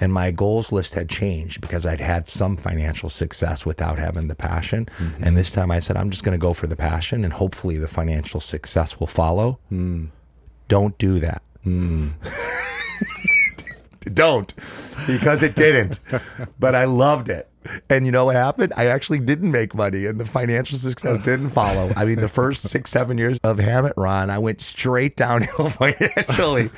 And 0.00 0.12
my 0.12 0.30
goals 0.30 0.70
list 0.70 0.94
had 0.94 1.08
changed 1.08 1.60
because 1.60 1.84
I'd 1.84 2.00
had 2.00 2.28
some 2.28 2.56
financial 2.56 3.08
success 3.08 3.66
without 3.66 3.98
having 3.98 4.28
the 4.28 4.34
passion. 4.34 4.88
Mm-hmm. 4.98 5.24
And 5.24 5.36
this 5.36 5.50
time 5.50 5.70
I 5.70 5.80
said, 5.80 5.96
I'm 5.96 6.10
just 6.10 6.22
going 6.22 6.38
to 6.38 6.40
go 6.40 6.52
for 6.54 6.66
the 6.66 6.76
passion 6.76 7.24
and 7.24 7.32
hopefully 7.32 7.78
the 7.78 7.88
financial 7.88 8.40
success 8.40 9.00
will 9.00 9.06
follow. 9.06 9.58
Mm. 9.72 10.08
Don't 10.68 10.96
do 10.98 11.18
that. 11.20 11.42
Mm. 11.66 12.12
Don't, 14.14 14.54
because 15.06 15.42
it 15.42 15.54
didn't. 15.54 16.00
but 16.58 16.74
I 16.74 16.84
loved 16.84 17.28
it. 17.28 17.48
And 17.90 18.06
you 18.06 18.12
know 18.12 18.24
what 18.24 18.36
happened? 18.36 18.72
I 18.76 18.86
actually 18.86 19.18
didn't 19.20 19.50
make 19.50 19.74
money, 19.74 20.06
and 20.06 20.18
the 20.18 20.24
financial 20.24 20.78
success 20.78 21.22
didn't 21.24 21.50
follow. 21.50 21.92
I 21.96 22.04
mean, 22.04 22.20
the 22.20 22.28
first 22.28 22.62
six, 22.62 22.90
seven 22.90 23.18
years 23.18 23.38
of 23.44 23.58
Hammitt 23.58 23.92
Ron, 23.96 24.30
I 24.30 24.38
went 24.38 24.60
straight 24.60 25.16
downhill 25.16 25.68
financially. 25.70 26.70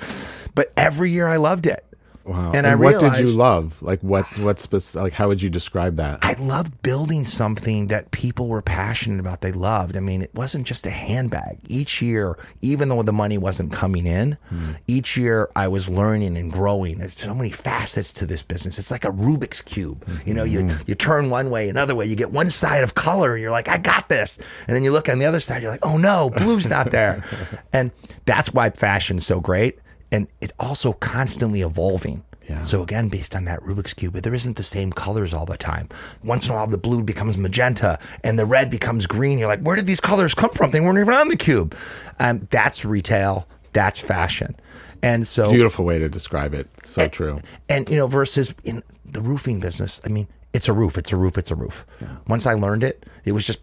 but 0.55 0.73
every 0.77 1.11
year 1.11 1.29
I 1.29 1.37
loved 1.37 1.67
it. 1.67 1.85
Wow. 2.31 2.53
And 2.55 2.65
I 2.65 2.77
what 2.77 3.01
did 3.01 3.19
you 3.19 3.27
love? 3.27 3.83
Like 3.83 4.01
what 4.03 4.25
what 4.39 4.61
spec- 4.61 4.95
like 4.95 5.13
how 5.13 5.27
would 5.27 5.43
you 5.43 5.51
describe 5.51 5.97
that? 5.97 6.21
I 6.23 6.35
loved 6.35 6.81
building 6.81 7.25
something 7.25 7.89
that 7.89 8.13
people 8.13 8.47
were 8.47 8.63
passionate 8.63 9.19
about. 9.19 9.41
They 9.41 9.51
loved. 9.51 9.97
I 9.97 10.01
mean, 10.01 10.23
it 10.23 10.33
wasn't 10.33 10.65
just 10.65 10.87
a 10.87 10.91
handbag. 10.91 11.59
Each 11.67 12.01
year, 12.01 12.39
even 12.61 12.89
though 12.89 13.03
the 13.03 13.13
money 13.13 13.37
wasn't 13.37 13.73
coming 13.73 14.07
in, 14.07 14.39
hmm. 14.49 14.73
each 14.87 15.17
year 15.17 15.51
I 15.57 15.67
was 15.67 15.89
learning 15.89 16.37
and 16.37 16.53
growing. 16.53 16.99
There's 16.99 17.15
so 17.15 17.35
many 17.35 17.51
facets 17.51 18.13
to 18.13 18.27
this 18.27 18.45
business. 18.45 18.79
It's 18.79 18.93
like 18.93 19.05
a 19.05 19.11
Rubik's 19.11 19.61
cube. 19.61 20.09
You 20.25 20.33
know, 20.33 20.45
you 20.45 20.61
mm-hmm. 20.61 20.83
you 20.87 20.95
turn 20.95 21.31
one 21.31 21.51
way, 21.51 21.69
another 21.69 21.97
way. 21.97 22.07
You 22.07 22.15
get 22.15 22.31
one 22.31 22.51
side 22.51 22.85
of 22.85 22.95
color, 22.95 23.33
and 23.33 23.43
you're 23.43 23.51
like, 23.51 23.67
I 23.67 23.79
got 23.79 24.09
this. 24.09 24.39
And 24.69 24.77
then 24.77 24.85
you 24.85 24.93
look 24.93 25.09
on 25.09 25.19
the 25.19 25.27
other 25.27 25.41
side, 25.41 25.63
you're 25.63 25.73
like, 25.73 25.85
Oh 25.85 25.97
no, 25.97 26.31
blue's 26.31 26.69
not 26.69 26.93
there. 26.93 27.25
and 27.73 27.91
that's 28.25 28.55
why 28.55 28.71
fashion's 28.71 29.27
so 29.27 29.41
great. 29.41 29.81
And 30.13 30.27
it 30.41 30.53
also 30.59 30.93
constantly 30.93 31.63
evolving. 31.63 32.25
Yeah. 32.49 32.63
So 32.63 32.83
again, 32.83 33.09
based 33.09 33.37
on 33.37 33.45
that 33.45 33.61
Rubik's 33.61 33.95
cube, 33.95 34.15
but 34.15 34.25
there 34.25 34.35
isn't 34.35 34.57
the 34.57 34.65
same 34.65 34.93
colors 34.93 35.33
all 35.33 35.47
the 35.47 35.57
time. 35.57 35.89
Once 36.25 36.47
in 36.47 36.51
a 36.51 36.55
while, 36.55 36.67
the 36.67 36.79
blue 36.79 37.03
becomes 37.03 37.39
magenta 37.39 37.97
and 38.25 38.37
the 38.39 38.45
red 38.45 38.71
becomes 38.71 39.07
green. 39.07 39.39
You're 39.39 39.47
like, 39.47 39.61
where 39.61 39.77
did 39.77 39.87
these 39.87 40.01
colors 40.01 40.35
come 40.35 40.51
from? 40.51 40.73
They 40.73 40.81
weren't 40.81 40.99
even 40.99 41.15
on 41.15 41.29
the 41.29 41.37
cube. 41.37 41.77
Um, 42.19 42.49
that's 42.51 42.85
retail. 42.85 43.47
That's 43.73 44.01
fashion. 44.01 44.57
And 45.01 45.27
so, 45.27 45.51
Beautiful 45.53 45.85
way 45.85 45.99
to 45.99 46.09
describe 46.09 46.53
it. 46.53 46.69
So 46.83 47.07
true. 47.07 47.41
and 47.69 47.89
you 47.89 47.97
know, 47.97 48.09
versus 48.09 48.53
in 48.65 48.83
the 49.05 49.21
roofing 49.23 49.61
business, 49.61 50.01
I 50.05 50.09
mean, 50.09 50.27
it's 50.53 50.69
a 50.69 50.73
roof, 50.73 50.99
it's 50.99 51.13
a 51.13 51.17
roof, 51.17 51.39
it's 51.39 51.53
a 51.53 51.55
roof. 51.55 51.87
Once 52.27 52.45
I 52.47 52.55
learned 52.55 52.83
it, 52.83 53.07
it 53.25 53.31
was 53.31 53.47
just 53.47 53.61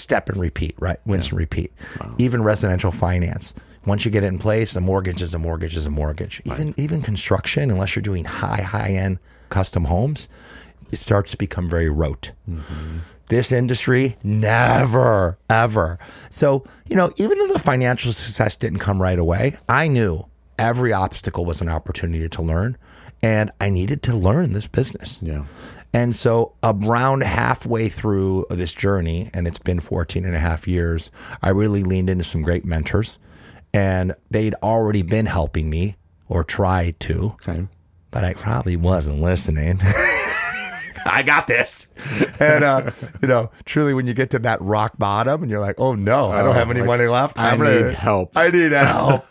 step 0.00 0.30
and 0.30 0.38
repeat, 0.40 0.74
right? 0.78 0.98
Rinse 1.04 1.28
and 1.28 1.38
repeat. 1.38 1.72
Even 2.16 2.42
residential 2.42 2.90
finance. 2.90 3.54
Once 3.84 4.04
you 4.04 4.10
get 4.10 4.22
it 4.22 4.28
in 4.28 4.38
place, 4.38 4.76
a 4.76 4.80
mortgage 4.80 5.22
is 5.22 5.34
a 5.34 5.38
mortgage 5.38 5.76
is 5.76 5.86
a 5.86 5.90
mortgage. 5.90 6.40
Even 6.44 6.74
even 6.76 7.02
construction, 7.02 7.70
unless 7.70 7.96
you're 7.96 8.02
doing 8.02 8.24
high 8.24 8.62
high 8.62 8.90
end 8.90 9.18
custom 9.48 9.84
homes, 9.84 10.28
it 10.90 10.98
starts 10.98 11.32
to 11.32 11.36
become 11.36 11.68
very 11.68 11.88
rote. 11.88 12.32
Mm-hmm. 12.48 12.98
This 13.26 13.50
industry, 13.50 14.18
never, 14.22 15.38
ever. 15.48 15.98
So, 16.28 16.64
you 16.86 16.96
know, 16.96 17.10
even 17.16 17.38
though 17.38 17.52
the 17.52 17.58
financial 17.58 18.12
success 18.12 18.56
didn't 18.56 18.80
come 18.80 19.00
right 19.00 19.18
away, 19.18 19.56
I 19.68 19.88
knew 19.88 20.26
every 20.58 20.92
obstacle 20.92 21.44
was 21.44 21.60
an 21.60 21.68
opportunity 21.68 22.28
to 22.28 22.42
learn. 22.42 22.76
And 23.22 23.52
I 23.60 23.70
needed 23.70 24.02
to 24.04 24.16
learn 24.16 24.52
this 24.52 24.66
business. 24.66 25.18
Yeah. 25.22 25.44
And 25.94 26.16
so, 26.16 26.54
around 26.62 27.22
halfway 27.22 27.88
through 27.88 28.46
this 28.50 28.74
journey, 28.74 29.30
and 29.32 29.46
it's 29.46 29.58
been 29.58 29.78
14 29.78 30.24
and 30.24 30.34
a 30.34 30.38
half 30.38 30.66
years, 30.66 31.10
I 31.42 31.50
really 31.50 31.82
leaned 31.82 32.10
into 32.10 32.24
some 32.24 32.42
great 32.42 32.64
mentors. 32.64 33.18
And 33.74 34.14
they'd 34.30 34.54
already 34.62 35.02
been 35.02 35.26
helping 35.26 35.70
me 35.70 35.96
or 36.28 36.44
tried 36.44 37.00
to, 37.00 37.36
Okay. 37.46 37.66
but 38.10 38.24
I 38.24 38.34
probably 38.34 38.76
wasn't 38.76 39.20
listening. 39.22 39.80
I 41.04 41.22
got 41.24 41.46
this. 41.46 41.88
And, 42.38 42.64
uh, 42.64 42.90
you 43.20 43.28
know, 43.28 43.52
truly, 43.66 43.94
when 43.94 44.08
you 44.08 44.14
get 44.14 44.30
to 44.30 44.38
that 44.40 44.60
rock 44.60 44.98
bottom 44.98 45.42
and 45.42 45.50
you're 45.50 45.60
like, 45.60 45.78
oh 45.78 45.94
no, 45.94 46.32
I 46.32 46.42
don't 46.42 46.56
have 46.56 46.70
any 46.70 46.80
like, 46.80 46.86
money 46.88 47.06
left. 47.06 47.38
I 47.38 47.50
I'm 47.50 47.58
gonna- 47.58 47.84
need 47.84 47.94
help. 47.94 48.36
I 48.36 48.50
need 48.50 48.72
help. 48.72 49.24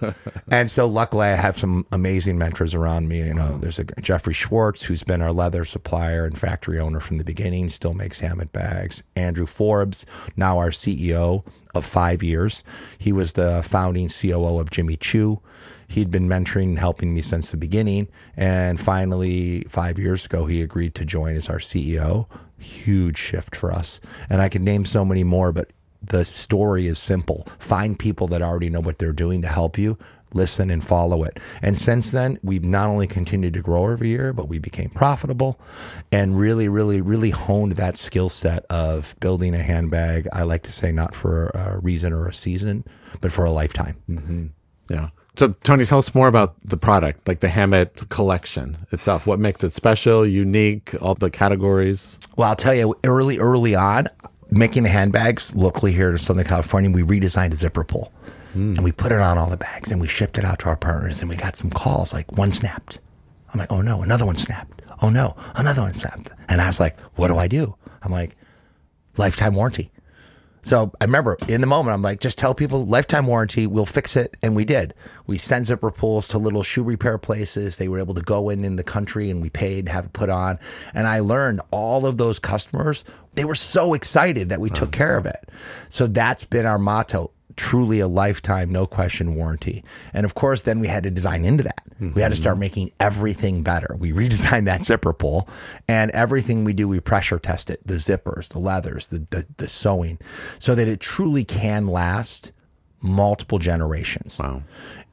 and 0.50 0.71
so, 0.71 0.88
luckily, 0.88 1.27
I 1.27 1.36
have 1.36 1.57
some 1.57 1.86
amazing 1.91 2.38
mentors 2.38 2.74
around 2.74 3.10
me. 3.10 3.17
You 3.19 3.33
know, 3.33 3.57
there's 3.57 3.79
a 3.79 3.83
Jeffrey 4.00 4.33
Schwartz, 4.33 4.83
who's 4.83 5.03
been 5.03 5.21
our 5.21 5.33
leather 5.33 5.65
supplier 5.65 6.24
and 6.25 6.38
factory 6.38 6.79
owner 6.79 7.01
from 7.01 7.17
the 7.17 7.25
beginning, 7.25 7.69
still 7.69 7.93
makes 7.93 8.21
Hammitt 8.21 8.53
bags. 8.53 9.03
Andrew 9.17 9.45
Forbes, 9.45 10.05
now 10.38 10.57
our 10.57 10.69
CEO 10.69 11.45
of 11.74 11.86
five 11.86 12.22
years. 12.24 12.63
He 12.98 13.12
was 13.12 13.34
the 13.34 13.62
founding 13.63 14.10
COO 14.10 14.60
of 14.60 14.72
Jimmy 14.72 14.98
Choo. 14.98 15.42
He'd 15.88 16.12
been 16.12 16.28
mentoring 16.28 16.70
and 16.70 16.80
helping 16.80 17.13
me 17.13 17.22
since 17.22 17.51
the 17.51 17.58
beginning. 17.58 18.08
And 18.38 18.80
finally, 18.80 19.66
five 19.68 20.00
years 20.00 20.25
ago, 20.25 20.46
he 20.46 20.62
agreed 20.62 20.96
to 20.96 21.06
join 21.06 21.36
as 21.36 21.50
our 21.50 21.60
CEO. 21.60 22.28
Huge 22.58 23.18
shift 23.18 23.56
for 23.56 23.72
us. 23.72 24.00
And 24.30 24.42
I 24.42 24.50
could 24.50 24.62
name 24.62 24.86
so 24.86 25.04
many 25.04 25.24
more, 25.24 25.51
but 25.51 25.72
the 26.01 26.25
story 26.25 26.88
is 26.88 26.98
simple. 26.98 27.48
Find 27.60 27.98
people 27.98 28.28
that 28.28 28.42
already 28.42 28.70
know 28.70 28.80
what 28.80 29.00
they're 29.00 29.13
doing 29.13 29.42
to 29.42 29.48
help 29.48 29.78
you, 29.78 29.98
listen 30.34 30.70
and 30.70 30.84
follow 30.84 31.24
it. 31.24 31.40
And 31.62 31.78
since 31.78 32.12
then, 32.12 32.40
we've 32.44 32.64
not 32.64 32.88
only 32.88 33.08
continued 33.08 33.54
to 33.54 33.62
grow 33.62 33.92
every 33.92 34.10
year, 34.10 34.34
but 34.34 34.48
we 34.48 34.60
became 34.60 34.90
profitable 34.90 35.60
and 36.12 36.38
really, 36.40 36.68
really, 36.68 37.02
really 37.02 37.32
honed 37.32 37.74
that 37.74 37.98
skill 37.98 38.30
set 38.30 38.66
of 38.66 39.16
building 39.20 39.54
a 39.54 39.62
handbag. 39.62 40.28
I 40.34 40.44
like 40.44 40.64
to 40.64 40.72
say 40.72 40.92
not 40.92 41.16
for 41.16 41.48
a 41.48 41.80
reason 41.80 42.14
or 42.14 42.28
a 42.28 42.34
season, 42.34 42.84
but 43.20 43.32
for 43.32 43.46
a 43.46 43.52
lifetime. 43.52 44.02
Mm-hmm. 44.10 44.46
Yeah. 44.90 45.10
So, 45.38 45.50
Tony, 45.64 45.86
tell 45.86 46.00
us 46.00 46.14
more 46.14 46.28
about 46.28 46.56
the 46.66 46.76
product, 46.76 47.28
like 47.28 47.40
the 47.40 47.48
Hammitt 47.48 48.10
collection 48.10 48.78
itself. 48.92 49.26
What 49.26 49.40
makes 49.40 49.64
it 49.64 49.72
special, 49.72 50.26
unique, 50.26 50.94
all 51.02 51.16
the 51.16 51.30
categories? 51.30 52.20
Well, 52.36 52.50
I'll 52.50 52.56
tell 52.56 52.76
you, 52.76 52.96
early, 53.06 53.40
early 53.40 53.74
on, 53.74 54.10
making 54.50 54.84
the 54.84 54.90
handbags 54.90 55.56
locally 55.56 55.94
here 55.94 56.10
in 56.10 56.18
Southern 56.18 56.44
California, 56.44 56.92
we 56.92 57.04
redesigned 57.04 57.54
a 57.54 57.56
zipper 57.56 57.86
pull 57.86 58.12
Hmm. 58.53 58.75
and 58.75 58.84
we 58.84 58.91
put 58.91 59.12
it 59.12 59.20
on 59.20 59.38
all 59.38 59.50
the 59.50 59.58
bags 59.58 59.91
and 59.91 60.01
we 60.01 60.08
shipped 60.08 60.38
it 60.38 60.46
out 60.46 60.60
to 60.60 60.67
our 60.67 60.75
partners 60.75 61.22
and 61.22 61.29
we 61.29 61.36
got 61.38 61.55
some 61.55 61.70
calls 61.70 62.13
like 62.13 62.31
one 62.31 62.51
snapped. 62.51 63.00
I'm 63.53 63.60
like, 63.60 63.72
oh 63.72 63.81
no, 63.81 64.01
another 64.01 64.25
one 64.25 64.36
snapped. 64.36 64.81
Oh 65.01 65.10
no, 65.10 65.36
another 65.55 65.81
one 65.81 65.93
snapped. 65.93 66.31
And 66.50 66.62
I 66.62 66.67
was 66.67 66.79
like, 66.79 67.00
what 67.15 67.27
do 67.27 67.38
I 67.38 67.48
do? 67.48 67.75
I'm 68.01 68.12
like, 68.12 68.36
lifetime 69.17 69.55
warranty. 69.55 69.91
So 70.63 70.91
I 71.01 71.05
remember 71.05 71.38
in 71.48 71.62
the 71.62 71.67
moment, 71.67 71.93
I'm 71.96 72.03
like, 72.03 72.20
just 72.20 72.38
tell 72.38 72.53
people 72.53 72.86
lifetime 72.86 73.25
warranty, 73.25 73.65
we'll 73.65 73.88
fix 73.88 74.15
it. 74.15 74.38
And 74.43 74.55
we 74.55 74.63
did. 74.63 74.93
We 75.25 75.38
sent 75.38 75.65
zipper 75.65 75.89
pulls 75.89 76.27
to 76.29 76.38
little 76.38 76.62
shoe 76.62 76.84
repair 76.84 77.17
places. 77.17 77.77
They 77.77 77.88
were 77.88 78.00
able 78.00 78.13
to 78.13 78.22
go 78.22 78.50
in 78.50 78.63
in 78.63 78.75
the 78.75 78.84
country 78.84 79.29
and 79.31 79.41
we 79.41 79.50
paid, 79.50 79.89
have 79.89 80.05
it 80.05 80.13
put 80.13 80.29
on. 80.29 80.60
And 80.93 81.08
I 81.08 81.20
learned 81.20 81.62
all 81.72 82.05
of 82.05 82.17
those 82.17 82.38
customers, 82.38 83.03
they 83.34 83.43
were 83.43 83.55
so 83.55 83.93
excited 83.96 84.50
that 84.50 84.60
we 84.60 84.70
took 84.70 84.91
care 84.91 85.17
of 85.17 85.25
it. 85.25 85.50
So 85.89 86.05
that's 86.05 86.43
been 86.43 86.65
our 86.65 86.77
motto. 86.79 87.31
Truly 87.62 88.00
a 88.00 88.08
lifetime, 88.08 88.72
no 88.72 88.88
question 88.88 89.36
warranty. 89.36 89.84
And 90.15 90.25
of 90.25 90.34
course, 90.34 90.63
then 90.63 90.80
we 90.80 90.88
had 90.88 91.03
to 91.03 91.12
design 91.12 91.46
into 91.46 91.62
that. 91.62 91.84
We 92.15 92.24
had 92.24 92.30
to 92.30 92.36
start 92.36 92.56
mm-hmm. 92.56 92.60
making 92.62 92.91
everything 93.00 93.62
better. 93.62 93.96
We 94.00 94.12
redesigned 94.12 94.65
that 94.65 94.84
zipper 94.84 95.13
pull 95.13 95.48
and 95.88 96.10
everything 96.10 96.63
we 96.63 96.74
do, 96.74 96.88
we 96.88 97.00
pressure 97.00 97.38
test 97.38 97.70
it 97.70 97.86
the 97.86 97.94
zippers, 97.94 98.48
the 98.48 98.58
leathers, 98.58 99.08
the, 99.08 99.27
the, 99.30 99.46
the 99.58 99.70
sewing, 99.70 100.18
so 100.58 100.74
that 100.74 100.88
it 100.88 101.00
truly 101.00 101.44
can 101.46 101.86
last 101.86 102.51
multiple 103.01 103.60
generations. 103.60 104.38
Wow. 104.39 104.63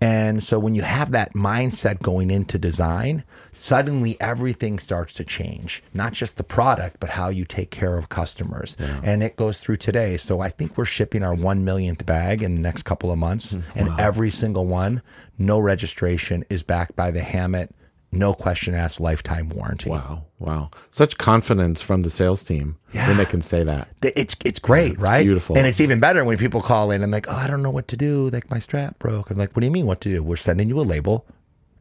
And 0.00 0.42
so 0.42 0.59
when 0.59 0.75
you 0.75 0.83
have 0.83 1.11
that 1.11 1.35
mindset 1.35 2.00
going 2.00 2.30
into 2.30 2.59
design, 2.59 3.25
suddenly 3.50 4.21
everything 4.21 4.78
starts 4.78 5.14
to 5.14 5.25
change. 5.25 5.83
Not 5.92 6.12
just 6.12 6.37
the 6.37 6.45
product, 6.45 7.00
but 7.00 7.11
how 7.11 7.28
you 7.30 7.45
take 7.45 7.71
care 7.71 7.97
of 7.99 8.09
customers. 8.09 8.76
And 9.02 9.23
it 9.23 9.37
goes 9.37 9.61
through 9.61 9.78
today. 9.78 10.16
So 10.16 10.40
I 10.40 10.50
think 10.50 10.76
we're 10.76 10.85
shipping 10.85 11.25
our 11.25 11.35
1 11.35 11.64
millionth 11.64 12.07
bag 12.07 12.42
in 12.42 12.54
the 12.54 12.61
next 12.61 12.85
couple 12.85 13.11
of 13.11 13.18
months. 13.18 13.57
And 13.75 13.90
every 14.00 14.30
single 14.30 14.66
one, 14.66 15.02
no 15.37 15.61
registration, 15.61 16.45
is 16.50 16.62
backed 16.64 16.97
by 16.97 17.12
the 17.12 17.21
Hammitt, 17.21 17.71
no 18.11 18.33
question 18.33 18.75
asked 18.75 19.00
lifetime 19.00 19.50
warranty. 19.50 19.91
Wow. 19.91 20.25
Wow. 20.38 20.71
Such 20.91 21.19
confidence 21.19 21.83
from 21.83 22.03
the 22.03 22.11
sales 22.11 22.43
team 22.43 22.77
yeah. 22.93 23.09
when 23.09 23.17
they 23.17 23.25
can 23.27 23.43
say 23.43 23.65
that. 23.65 23.88
It's 24.03 24.37
it's 24.45 24.61
great, 24.61 24.99
right? 24.99 25.23
beautiful. 25.23 25.59
And 25.59 25.67
it's 25.67 25.81
even 25.81 26.00
better 26.00 26.25
when 26.25 26.38
people 26.38 26.62
call 26.62 26.91
in 26.91 27.03
and 27.03 27.12
like, 27.12 27.29
oh, 27.29 27.37
I 27.37 27.47
don't 27.47 27.62
know 27.62 27.71
what 27.71 27.88
to 27.88 27.97
do. 27.97 28.31
Like 28.31 28.50
my 28.50 28.59
strap 28.59 28.99
broke. 28.99 29.31
I'm 29.31 29.37
like, 29.37 29.55
what 29.55 29.61
do 29.61 29.67
you 29.67 29.73
mean 29.73 29.87
what 29.87 30.00
to 30.03 30.09
do? 30.09 30.23
We're 30.23 30.37
sending 30.37 30.69
you 30.69 30.81
a 30.81 30.83
label. 30.83 31.27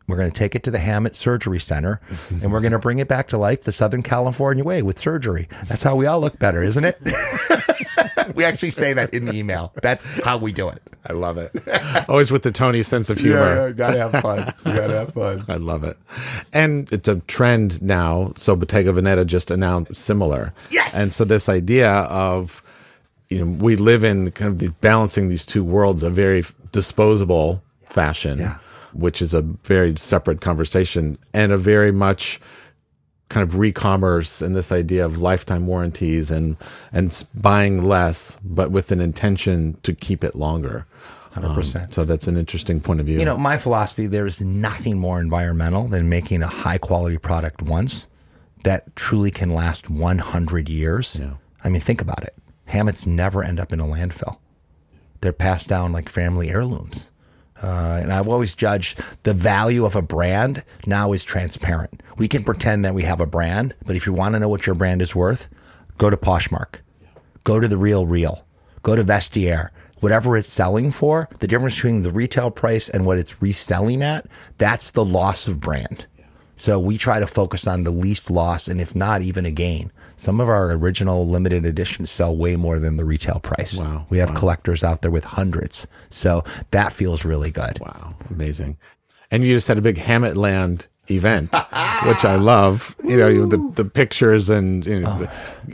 We're 0.07 0.17
going 0.17 0.31
to 0.31 0.37
take 0.37 0.55
it 0.55 0.63
to 0.63 0.71
the 0.71 0.77
Hammitt 0.77 1.15
Surgery 1.15 1.59
Center, 1.59 1.99
and 2.41 2.51
we're 2.51 2.61
going 2.61 2.71
to 2.71 2.79
bring 2.79 2.99
it 2.99 3.07
back 3.07 3.27
to 3.29 3.37
life 3.37 3.63
the 3.63 3.71
Southern 3.71 4.03
California 4.03 4.63
way 4.63 4.81
with 4.81 4.97
surgery. 4.99 5.49
That's 5.65 5.83
how 5.83 5.95
we 5.95 6.05
all 6.05 6.19
look 6.21 6.39
better, 6.39 6.63
isn't 6.63 6.83
it? 6.85 6.97
we 8.35 8.43
actually 8.45 8.69
say 8.69 8.93
that 8.93 9.13
in 9.13 9.25
the 9.25 9.33
email. 9.33 9.73
That's 9.81 10.05
how 10.23 10.37
we 10.37 10.51
do 10.53 10.69
it. 10.69 10.81
I 11.05 11.13
love 11.13 11.37
it. 11.37 11.51
Always 12.09 12.31
with 12.31 12.43
the 12.43 12.51
Tony 12.51 12.83
sense 12.83 13.09
of 13.09 13.17
humor. 13.17 13.67
Yeah, 13.67 13.73
gotta 13.73 13.97
have 13.97 14.21
fun. 14.21 14.53
You 14.65 14.73
gotta 14.73 14.93
have 14.93 15.13
fun. 15.13 15.45
I 15.47 15.55
love 15.55 15.83
it. 15.83 15.97
And 16.53 16.91
it's 16.91 17.07
a 17.07 17.17
trend 17.21 17.81
now. 17.81 18.33
So 18.37 18.55
Bottega 18.55 18.91
Veneta 18.93 19.25
just 19.25 19.51
announced 19.51 19.95
similar. 19.95 20.53
Yes! 20.69 20.97
And 20.97 21.09
so 21.09 21.23
this 21.23 21.47
idea 21.49 21.89
of, 21.91 22.61
you 23.29 23.39
know, 23.39 23.51
we 23.63 23.75
live 23.77 24.03
in 24.03 24.31
kind 24.31 24.51
of 24.51 24.59
these, 24.59 24.71
balancing 24.73 25.29
these 25.29 25.45
two 25.45 25.63
worlds, 25.63 26.03
a 26.03 26.09
very 26.09 26.43
disposable 26.71 27.61
fashion, 27.85 28.39
Yeah. 28.39 28.57
Which 28.97 29.21
is 29.21 29.33
a 29.33 29.41
very 29.41 29.95
separate 29.97 30.41
conversation, 30.41 31.17
and 31.33 31.51
a 31.51 31.57
very 31.57 31.91
much 31.91 32.39
kind 33.29 33.43
of 33.43 33.57
re-commerce 33.57 34.41
and 34.41 34.55
this 34.55 34.71
idea 34.71 35.05
of 35.05 35.17
lifetime 35.17 35.67
warranties 35.67 36.31
and 36.31 36.55
and 36.93 37.25
buying 37.35 37.83
less, 37.83 38.37
but 38.43 38.71
with 38.71 38.91
an 38.91 39.01
intention 39.01 39.77
to 39.83 39.93
keep 39.93 40.23
it 40.23 40.35
longer. 40.35 40.85
Um, 41.35 41.43
100%. 41.55 41.93
so 41.93 42.03
that's 42.03 42.27
an 42.27 42.35
interesting 42.35 42.79
point 42.81 42.99
of 42.99 43.05
view. 43.05 43.19
You 43.19 43.25
know, 43.25 43.37
my 43.37 43.57
philosophy 43.57 44.07
there 44.07 44.25
is 44.25 44.41
nothing 44.41 44.97
more 44.97 45.19
environmental 45.21 45.87
than 45.87 46.09
making 46.09 46.41
a 46.41 46.47
high 46.47 46.79
quality 46.79 47.19
product 47.19 47.61
once 47.61 48.07
that 48.63 48.95
truly 48.95 49.29
can 49.29 49.51
last 49.51 49.89
100 49.89 50.67
years. 50.67 51.15
Yeah. 51.19 51.33
I 51.63 51.69
mean, 51.69 51.81
think 51.81 52.01
about 52.01 52.23
it. 52.23 52.33
Hammitts 52.69 53.05
never 53.05 53.43
end 53.43 53.59
up 53.59 53.71
in 53.71 53.79
a 53.79 53.85
landfill. 53.85 54.37
They're 55.21 55.33
passed 55.33 55.67
down 55.67 55.91
like 55.91 56.09
family 56.09 56.49
heirlooms. 56.49 57.11
Uh, 57.61 57.99
and 58.01 58.13
I've 58.13 58.27
always 58.27 58.55
judged 58.55 58.99
the 59.23 59.33
value 59.33 59.85
of 59.85 59.95
a 59.95 60.01
brand 60.01 60.63
now 60.85 61.13
is 61.13 61.23
transparent. 61.23 62.03
We 62.17 62.27
can 62.27 62.43
pretend 62.43 62.85
that 62.85 62.93
we 62.93 63.03
have 63.03 63.19
a 63.19 63.25
brand, 63.25 63.73
but 63.85 63.95
if 63.95 64.05
you 64.05 64.13
want 64.13 64.33
to 64.33 64.39
know 64.39 64.49
what 64.49 64.65
your 64.65 64.75
brand 64.75 65.01
is 65.01 65.15
worth, 65.15 65.47
go 65.97 66.09
to 66.09 66.17
Poshmark, 66.17 66.81
go 67.43 67.59
to 67.59 67.67
the 67.67 67.77
Real 67.77 68.05
Real, 68.05 68.45
go 68.83 68.95
to 68.95 69.03
Vestiaire. 69.03 69.69
Whatever 69.99 70.37
it's 70.37 70.51
selling 70.51 70.91
for, 70.91 71.27
the 71.39 71.47
difference 71.47 71.73
between 71.73 72.03
the 72.03 72.11
retail 72.11 72.51
price 72.51 72.87
and 72.87 73.03
what 73.03 73.17
it's 73.17 73.41
reselling 73.41 74.03
at, 74.03 74.27
that's 74.59 74.91
the 74.91 75.03
loss 75.03 75.47
of 75.47 75.59
brand. 75.59 76.05
So 76.57 76.79
we 76.79 76.97
try 76.97 77.19
to 77.19 77.27
focus 77.27 77.67
on 77.67 77.83
the 77.83 77.91
least 77.91 78.29
loss 78.29 78.67
and 78.67 78.81
if 78.81 78.95
not 78.95 79.21
even 79.21 79.45
a 79.45 79.51
gain. 79.51 79.91
Some 80.17 80.39
of 80.41 80.49
our 80.49 80.71
original 80.71 81.27
limited 81.27 81.65
editions 81.65 82.09
sell 82.09 82.35
way 82.35 82.55
more 82.55 82.79
than 82.79 82.97
the 82.97 83.05
retail 83.05 83.39
price. 83.39 83.77
Wow. 83.77 84.07
We 84.09 84.17
have 84.17 84.33
collectors 84.33 84.83
out 84.83 85.03
there 85.03 85.11
with 85.11 85.23
hundreds. 85.23 85.85
So 86.09 86.43
that 86.71 86.91
feels 86.91 87.23
really 87.23 87.51
good. 87.51 87.79
Wow, 87.79 88.15
amazing. 88.31 88.77
And 89.29 89.43
you 89.45 89.55
just 89.55 89.67
had 89.67 89.77
a 89.77 89.81
big 89.81 89.97
Hammitt 89.97 90.35
land 90.35 90.87
event, 91.09 91.53
which 92.05 92.25
I 92.25 92.35
love. 92.37 92.95
You 93.03 93.17
know, 93.17 93.27
you- 93.27 93.45
the 93.45 93.57
the 93.75 93.85
pictures 93.85 94.49
and 94.49 94.83
you 94.85 95.01
know, 95.01 95.15
oh, 95.19 95.19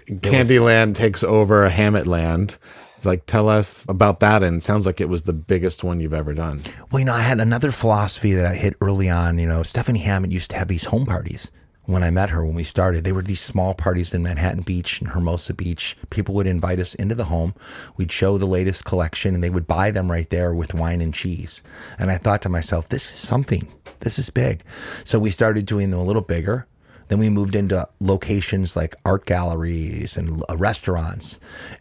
the 0.08 0.14
Candyland 0.16 0.96
takes 0.96 1.24
over 1.24 1.70
Hammittland. 1.70 2.44
It's 2.44 2.60
like 3.06 3.26
tell 3.26 3.50
us 3.50 3.86
about 3.90 4.20
that 4.22 4.44
and 4.44 4.58
it 4.58 4.64
sounds 4.64 4.86
like 4.86 5.02
it 5.02 5.10
was 5.10 5.24
the 5.24 5.34
biggest 5.34 5.84
one 5.84 6.00
you've 6.00 6.14
ever 6.14 6.34
done. 6.34 6.62
Well, 6.92 7.00
you 7.00 7.06
know, 7.06 7.14
I 7.14 7.22
had 7.22 7.40
another 7.40 7.72
philosophy 7.72 8.34
that 8.34 8.46
I 8.46 8.56
hit 8.56 8.76
early 8.82 9.10
on. 9.10 9.40
You 9.40 9.48
know, 9.48 9.64
Stephanie 9.64 10.00
Hammond 10.00 10.34
used 10.34 10.52
to 10.52 10.58
have 10.58 10.68
these 10.68 10.86
home 10.86 11.06
parties 11.06 11.52
when 11.86 12.04
I 12.04 12.12
met 12.12 12.30
her 12.30 12.46
when 12.46 12.56
we 12.56 12.64
started. 12.64 13.04
They 13.04 13.12
were 13.12 13.22
these 13.22 13.42
small 13.42 13.74
parties 13.74 14.14
in 14.14 14.24
Manhattan 14.24 14.62
Beach 14.62 15.02
and 15.02 15.10
Hermosa 15.10 15.54
Beach. 15.54 15.98
People 16.10 16.36
would 16.36 16.48
invite 16.48 16.80
us 16.80 16.96
into 16.96 17.16
the 17.16 17.26
home. 17.26 17.54
We'd 17.98 18.12
show 18.12 18.38
the 18.38 18.46
latest 18.46 18.86
collection 18.86 19.36
and 19.36 19.44
they 19.44 19.50
would 19.50 19.68
buy 19.68 19.92
them 19.92 20.12
right 20.12 20.30
there 20.30 20.54
with 20.54 20.74
wine 20.74 21.02
and 21.02 21.14
cheese. 21.14 21.62
And 22.00 22.10
I 22.12 22.18
thought 22.18 22.42
to 22.44 22.50
myself, 22.50 22.90
this 22.90 23.06
is 23.06 23.16
something. 23.16 23.72
This 24.00 24.18
is 24.18 24.30
big. 24.30 24.64
So 25.04 25.20
we 25.20 25.32
started 25.32 25.66
doing 25.66 25.92
them 25.92 26.00
a 26.00 26.06
little 26.06 26.22
bigger. 26.22 26.68
Then 27.08 27.20
we 27.20 27.30
moved 27.30 27.56
into 27.56 27.88
locations 28.00 28.76
like 28.76 28.96
art 29.06 29.26
galleries 29.26 30.18
and 30.18 30.44
uh, 30.50 30.58
restaurants. 30.58 31.40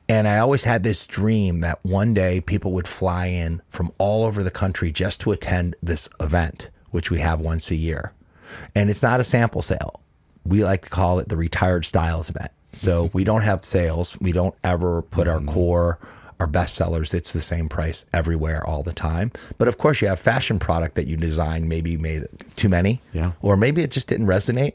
And 0.09 0.29
I 0.29 0.38
always 0.38 0.64
had 0.64 0.83
this 0.83 1.07
dream 1.07 1.61
that 1.61 1.79
one 1.83 2.14
day 2.14 2.41
people 2.41 2.73
would 2.73 2.88
fly 2.88 3.26
in 3.26 3.62
from 3.71 3.93
all 3.99 4.25
over 4.25 4.43
the 4.43 4.50
country 4.50 4.93
just 4.93 5.21
to 5.23 5.33
attend 5.33 5.76
this 5.83 6.09
event, 6.21 6.71
which 6.91 7.11
we 7.11 7.21
have 7.21 7.41
once 7.41 7.71
a 7.71 7.76
year. 7.76 8.12
And 8.75 8.91
it's 8.91 9.02
not 9.02 9.21
a 9.21 9.25
sample 9.25 9.62
sale. 9.62 10.00
We 10.45 10.64
like 10.64 10.83
to 10.83 10.91
call 10.91 11.19
it 11.19 11.29
the 11.29 11.37
retired 11.37 11.85
styles 11.85 12.29
event. 12.29 12.50
So 12.73 13.11
we 13.12 13.25
don't 13.25 13.43
have 13.43 13.64
sales. 13.64 14.19
We 14.21 14.33
don't 14.33 14.55
ever 14.64 15.02
put 15.02 15.29
our 15.29 15.41
core 15.41 15.99
our 16.42 16.49
best 16.49 16.75
sellers, 16.75 17.14
it's 17.14 17.32
the 17.32 17.40
same 17.40 17.68
price 17.68 18.04
everywhere 18.12 18.66
all 18.66 18.82
the 18.82 18.92
time. 18.92 19.30
But 19.58 19.68
of 19.68 19.78
course, 19.78 20.02
you 20.02 20.08
have 20.08 20.18
fashion 20.18 20.58
product 20.58 20.96
that 20.96 21.06
you 21.06 21.16
design, 21.16 21.68
maybe 21.68 21.92
you 21.92 22.00
made 22.00 22.26
too 22.56 22.68
many, 22.68 23.00
Yeah. 23.12 23.32
or 23.40 23.56
maybe 23.56 23.80
it 23.82 23.92
just 23.92 24.08
didn't 24.08 24.26
resonate. 24.26 24.75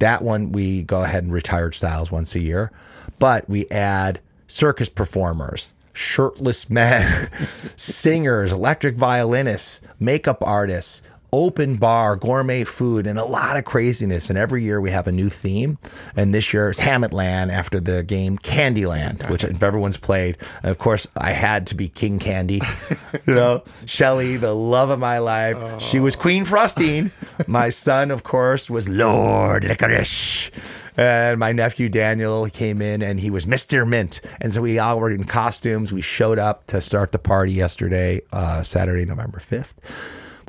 That 0.00 0.20
one 0.20 0.52
we 0.52 0.82
go 0.82 1.02
ahead 1.02 1.24
and 1.24 1.32
retired 1.32 1.74
styles 1.74 2.12
once 2.12 2.34
a 2.34 2.40
year, 2.40 2.70
but 3.18 3.48
we 3.48 3.66
add 3.70 4.20
circus 4.48 4.90
performers. 4.90 5.72
Shirtless 5.94 6.68
men, 6.68 7.30
singers, 7.76 8.52
electric 8.52 8.96
violinists, 8.96 9.80
makeup 9.98 10.42
artists, 10.42 11.02
open 11.32 11.76
bar, 11.76 12.16
gourmet 12.16 12.64
food, 12.64 13.06
and 13.06 13.18
a 13.18 13.24
lot 13.24 13.56
of 13.56 13.64
craziness. 13.64 14.30
And 14.30 14.38
every 14.38 14.62
year 14.62 14.80
we 14.80 14.90
have 14.90 15.06
a 15.06 15.12
new 15.12 15.28
theme. 15.28 15.78
And 16.16 16.34
this 16.34 16.52
year 16.52 16.70
it's 16.70 16.80
Hammittland 16.80 17.52
after 17.52 17.80
the 17.80 18.02
game 18.02 18.38
Candyland, 18.38 19.28
which 19.30 19.44
if 19.44 19.62
everyone's 19.62 19.96
played. 19.96 20.38
And 20.62 20.70
of 20.70 20.78
course, 20.78 21.06
I 21.16 21.32
had 21.32 21.66
to 21.68 21.74
be 21.74 21.88
King 21.88 22.18
Candy. 22.18 22.60
you 23.26 23.34
know, 23.34 23.62
Shelly, 23.86 24.36
the 24.36 24.54
love 24.54 24.90
of 24.90 24.98
my 24.98 25.18
life. 25.18 25.82
She 25.82 26.00
was 26.00 26.16
Queen 26.16 26.44
Frostine. 26.44 27.12
my 27.48 27.70
son, 27.70 28.10
of 28.10 28.22
course, 28.22 28.70
was 28.70 28.88
Lord 28.88 29.64
Licorice. 29.64 30.50
And 30.96 31.38
my 31.38 31.52
nephew 31.52 31.88
Daniel 31.88 32.48
came 32.50 32.82
in 32.82 33.02
and 33.02 33.20
he 33.20 33.30
was 33.30 33.46
Mr. 33.46 33.88
Mint. 33.88 34.20
And 34.40 34.52
so 34.52 34.62
we 34.62 34.80
all 34.80 34.98
were 34.98 35.12
in 35.12 35.22
costumes. 35.24 35.92
We 35.92 36.00
showed 36.00 36.40
up 36.40 36.66
to 36.66 36.80
start 36.80 37.12
the 37.12 37.20
party 37.20 37.52
yesterday, 37.52 38.20
uh, 38.32 38.64
Saturday, 38.64 39.04
November 39.04 39.38
5th. 39.38 39.74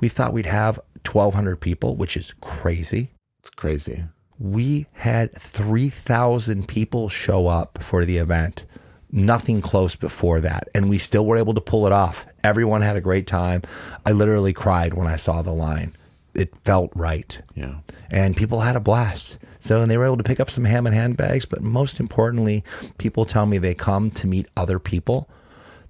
We 0.02 0.10
thought 0.10 0.34
we'd 0.34 0.46
have 0.46 0.80
1,200 1.06 1.58
people, 1.58 1.96
which 1.96 2.16
is 2.18 2.34
crazy. 2.42 3.12
It's 3.40 3.50
crazy. 3.50 4.06
We 4.38 4.88
had 4.94 5.34
3,000 5.34 6.68
people 6.68 7.10
show 7.10 7.48
up 7.48 7.84
for 7.84 8.06
the 8.06 8.18
event. 8.18 8.66
Nothing 9.12 9.62
close 9.62 9.96
before 9.96 10.40
that. 10.42 10.70
And 10.76 10.90
we 10.90 10.98
still 10.98 11.26
were 11.26 11.38
able 11.38 11.54
to 11.56 11.62
pull 11.62 11.86
it 11.86 11.92
off. 11.92 12.26
Everyone 12.44 12.82
had 12.82 12.96
a 12.96 13.02
great 13.02 13.28
time. 13.28 13.64
I 14.06 14.12
literally 14.12 14.54
cried 14.54 14.94
when 14.94 15.08
I 15.08 15.16
saw 15.18 15.42
the 15.42 15.52
line. 15.52 15.96
It 16.36 16.56
felt 16.64 16.92
right 16.96 17.42
Yeah. 17.56 17.80
and 18.12 18.38
people 18.38 18.62
had 18.62 18.76
a 18.76 18.80
blast. 18.80 19.40
So, 19.58 19.82
and 19.82 19.92
they 19.92 19.98
were 19.98 20.06
able 20.06 20.18
to 20.18 20.24
pick 20.24 20.40
up 20.40 20.50
some 20.50 20.64
Hammitt 20.66 20.94
handbags, 20.94 21.46
but 21.46 21.62
most 21.62 22.00
importantly, 22.00 22.64
people 22.98 23.26
tell 23.26 23.46
me 23.46 23.58
they 23.58 23.74
come 23.74 24.10
to 24.12 24.28
meet 24.28 24.48
other 24.56 24.80
people 24.80 25.28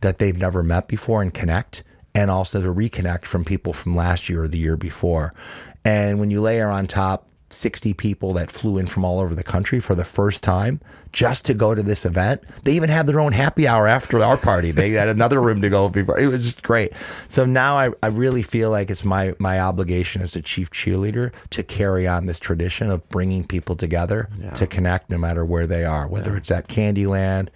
that 0.01 0.17
they've 0.17 0.37
never 0.37 0.63
met 0.63 0.87
before 0.87 1.21
and 1.21 1.33
connect, 1.33 1.83
and 2.15 2.31
also 2.31 2.61
to 2.61 2.73
reconnect 2.73 3.25
from 3.25 3.45
people 3.45 3.73
from 3.73 3.95
last 3.95 4.29
year 4.29 4.43
or 4.43 4.47
the 4.47 4.57
year 4.57 4.77
before. 4.77 5.33
And 5.85 6.19
when 6.19 6.31
you 6.31 6.41
layer 6.41 6.69
on 6.69 6.87
top 6.87 7.25
60 7.51 7.93
people 7.93 8.33
that 8.33 8.51
flew 8.51 8.77
in 8.77 8.85
from 8.85 9.03
all 9.03 9.19
over 9.19 9.33
the 9.33 9.43
country 9.43 9.79
for 9.79 9.95
the 9.95 10.05
first 10.05 10.43
time 10.43 10.79
just 11.11 11.45
to 11.45 11.55
go 11.55 11.73
to 11.73 11.81
this 11.81 12.05
event, 12.05 12.43
they 12.63 12.73
even 12.73 12.89
had 12.89 13.07
their 13.07 13.19
own 13.19 13.31
happy 13.31 13.67
hour 13.67 13.87
after 13.87 14.23
our 14.23 14.37
party. 14.37 14.69
They 14.69 14.91
had 14.91 15.07
another 15.07 15.41
room 15.41 15.61
to 15.63 15.69
go 15.69 15.89
before. 15.89 16.19
It 16.19 16.27
was 16.27 16.43
just 16.45 16.61
great. 16.61 16.93
So 17.27 17.45
now 17.45 17.77
I, 17.77 17.89
I 18.03 18.07
really 18.07 18.43
feel 18.43 18.69
like 18.69 18.91
it's 18.91 19.03
my, 19.03 19.33
my 19.39 19.59
obligation 19.59 20.21
as 20.21 20.35
a 20.35 20.41
chief 20.43 20.69
cheerleader 20.69 21.31
to 21.49 21.63
carry 21.63 22.07
on 22.07 22.27
this 22.27 22.37
tradition 22.37 22.91
of 22.91 23.07
bringing 23.09 23.43
people 23.43 23.75
together 23.75 24.29
to 24.55 24.67
connect 24.67 25.09
no 25.09 25.17
matter 25.17 25.43
where 25.43 25.65
they 25.65 25.83
are, 25.85 26.07
whether 26.07 26.35
it's 26.37 26.51
at 26.51 26.67
Candyland, 26.67 27.49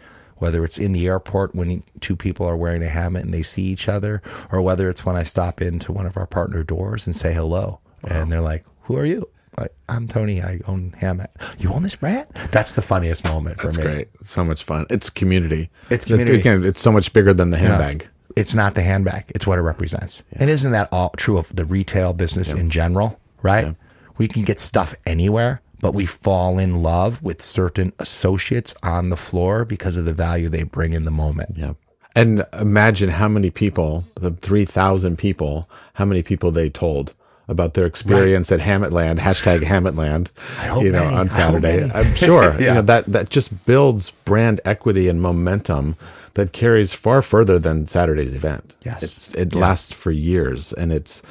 whether 0.43 0.65
it's 0.65 0.77
in 0.77 0.91
the 0.91 1.07
airport 1.07 1.55
when 1.55 1.81
two 2.01 2.17
people 2.17 2.45
are 2.45 2.57
wearing 2.57 2.83
a 2.83 2.87
Hammitt 2.87 3.21
and 3.21 3.33
they 3.33 3.43
see 3.43 3.61
each 3.63 3.87
other, 3.87 4.21
or 4.51 4.61
whether 4.61 4.89
it's 4.89 5.05
when 5.05 5.15
I 5.15 5.23
stop 5.23 5.61
into 5.61 5.93
one 5.93 6.05
of 6.05 6.17
our 6.17 6.27
partner 6.27 6.63
doors 6.65 7.07
and 7.07 7.15
say 7.15 7.33
hello. 7.33 7.79
And 8.03 8.29
they're 8.29 8.41
like, 8.41 8.65
Who 8.83 8.97
are 8.97 9.05
you? 9.05 9.29
Like, 9.57 9.73
I'm 9.87 10.09
Tony. 10.09 10.41
I 10.41 10.59
own 10.67 10.91
Hammitt. 10.99 11.29
You 11.59 11.71
own 11.71 11.83
this 11.83 11.95
brand? 11.95 12.27
That's 12.51 12.73
the 12.73 12.81
funniest 12.81 13.23
moment 13.23 13.61
for 13.61 13.69
It's 13.69 13.77
me. 13.77 13.83
great. 13.83 14.07
So 14.21 14.43
much 14.43 14.65
fun. 14.65 14.85
It's 14.89 15.09
community. 15.09 15.69
It's 15.89 16.03
It- 16.05 16.09
community. 16.09 16.39
again, 16.39 16.65
it's 16.65 16.81
so 16.81 16.91
much 16.91 17.13
bigger 17.13 17.33
than 17.33 17.51
the 17.51 17.57
handbag. 17.57 18.09
It's 18.35 18.53
not 18.53 18.73
the 18.75 18.81
handbag, 18.81 19.25
it's 19.29 19.47
what 19.47 19.59
it 19.59 19.61
represents. 19.61 20.23
And 20.33 20.49
isn't 20.49 20.73
that 20.73 20.89
all 20.91 21.11
true 21.15 21.37
of 21.37 21.55
the 21.55 21.63
retail 21.65 22.11
business 22.11 22.51
in 22.51 22.69
general, 22.69 23.17
right? 23.43 23.75
We 24.17 24.27
can 24.27 24.43
get 24.43 24.59
stuff 24.59 24.95
anywhere, 25.05 25.61
but 25.83 25.93
we 25.93 26.05
fall 26.05 26.59
in 26.59 26.81
love 26.81 27.21
with 27.21 27.41
certain 27.41 27.91
associates 27.99 28.73
on 28.83 29.09
the 29.09 29.17
floor 29.17 29.65
because 29.65 29.97
of 29.97 30.05
the 30.05 30.13
value 30.13 30.47
they 30.47 30.63
bring 30.63 30.93
in 30.93 31.03
the 31.03 31.11
moment. 31.11 31.57
Yeah. 31.57 31.73
And 32.15 32.45
imagine 32.57 33.09
how 33.09 33.27
many 33.27 33.49
people, 33.49 34.05
the 34.15 34.31
3,000 34.31 35.17
people, 35.17 35.69
how 35.95 36.05
many 36.05 36.23
people 36.23 36.51
they 36.51 36.69
told 36.69 37.13
about 37.49 37.73
their 37.73 37.85
experience 37.85 38.49
at 38.49 38.61
Hammittland, 38.61 39.19
hashtag 39.19 39.59
Hammittland, 39.59 40.29
hope 40.69 40.85
you 40.85 40.91
know, 40.93 41.03
many. 41.03 41.15
On 41.17 41.27
Saturday. 41.27 41.91
I'm 41.93 42.15
sure, 42.15 42.53
you 42.61 42.67
know, 42.67 42.81
that, 42.83 43.05
that 43.07 43.29
just 43.29 43.65
builds 43.65 44.11
brand 44.23 44.61
equity 44.63 45.09
and 45.09 45.21
momentum 45.21 45.97
that 46.35 46.53
carries 46.53 46.93
far 46.93 47.21
further 47.21 47.59
than 47.59 47.87
Saturday's 47.87 48.33
event. 48.33 48.77
Yes. 48.85 49.03
It's, 49.03 49.35
it 49.35 49.53
lasts 49.53 49.91
for 49.91 50.11
years 50.11 50.71
and 50.71 50.93
it's, 50.93 51.21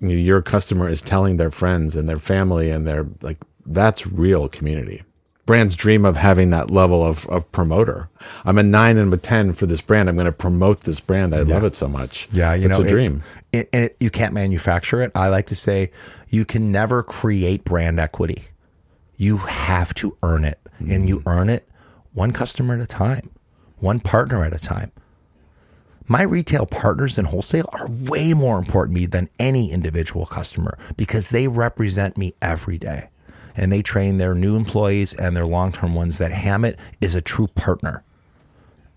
you 0.00 0.08
know, 0.08 0.14
your 0.14 0.42
customer 0.42 0.88
is 0.88 1.00
telling 1.00 1.36
their 1.36 1.52
friends 1.52 1.94
and 1.94 2.08
their 2.08 2.18
family 2.18 2.68
and 2.72 2.84
their, 2.84 3.06
like, 3.20 3.38
that's 3.66 4.06
real 4.06 4.48
community. 4.48 5.02
Brands 5.44 5.74
dream 5.74 6.04
of 6.04 6.16
having 6.16 6.50
that 6.50 6.70
level 6.70 7.04
of, 7.04 7.26
of 7.26 7.50
promoter. 7.50 8.08
I'm 8.44 8.58
a 8.58 8.62
nine 8.62 8.96
and 8.96 9.12
a 9.12 9.16
10 9.16 9.54
for 9.54 9.66
this 9.66 9.80
brand. 9.80 10.08
I'm 10.08 10.14
going 10.14 10.26
to 10.26 10.32
promote 10.32 10.82
this 10.82 11.00
brand. 11.00 11.34
I 11.34 11.40
love 11.40 11.64
it 11.64 11.74
so 11.74 11.88
much. 11.88 12.28
Yeah, 12.32 12.54
you 12.54 12.68
it's 12.68 12.78
know, 12.78 12.84
a 12.84 12.86
it- 12.86 12.90
dream. 12.90 13.22
It, 13.52 13.68
and 13.72 13.84
it, 13.84 13.96
you 14.00 14.08
can't 14.08 14.32
manufacture 14.32 15.02
it. 15.02 15.12
I 15.14 15.28
like 15.28 15.46
to 15.48 15.56
say 15.56 15.90
you 16.28 16.44
can 16.44 16.72
never 16.72 17.02
create 17.02 17.64
brand 17.64 18.00
equity. 18.00 18.44
You 19.16 19.38
have 19.38 19.92
to 19.94 20.16
earn 20.22 20.44
it, 20.44 20.58
and 20.78 21.08
you 21.08 21.20
mm. 21.20 21.22
earn 21.26 21.50
it 21.50 21.68
one 22.14 22.32
customer 22.32 22.74
at 22.74 22.80
a 22.80 22.86
time, 22.86 23.30
one 23.78 24.00
partner 24.00 24.44
at 24.44 24.54
a 24.54 24.58
time. 24.58 24.92
My 26.06 26.22
retail 26.22 26.66
partners 26.66 27.18
in 27.18 27.26
wholesale 27.26 27.68
are 27.72 27.88
way 27.88 28.34
more 28.34 28.58
important 28.58 28.96
to 28.96 29.00
me 29.02 29.06
than 29.06 29.28
any 29.38 29.70
individual 29.70 30.26
customer 30.26 30.78
because 30.96 31.30
they 31.30 31.48
represent 31.48 32.18
me 32.18 32.34
every 32.42 32.78
day. 32.78 33.08
And 33.54 33.72
they 33.72 33.82
train 33.82 34.16
their 34.16 34.34
new 34.34 34.56
employees 34.56 35.14
and 35.14 35.36
their 35.36 35.46
long 35.46 35.72
term 35.72 35.94
ones 35.94 36.18
that 36.18 36.32
Hammitt 36.32 36.76
is 37.00 37.14
a 37.14 37.20
true 37.20 37.48
partner. 37.48 38.04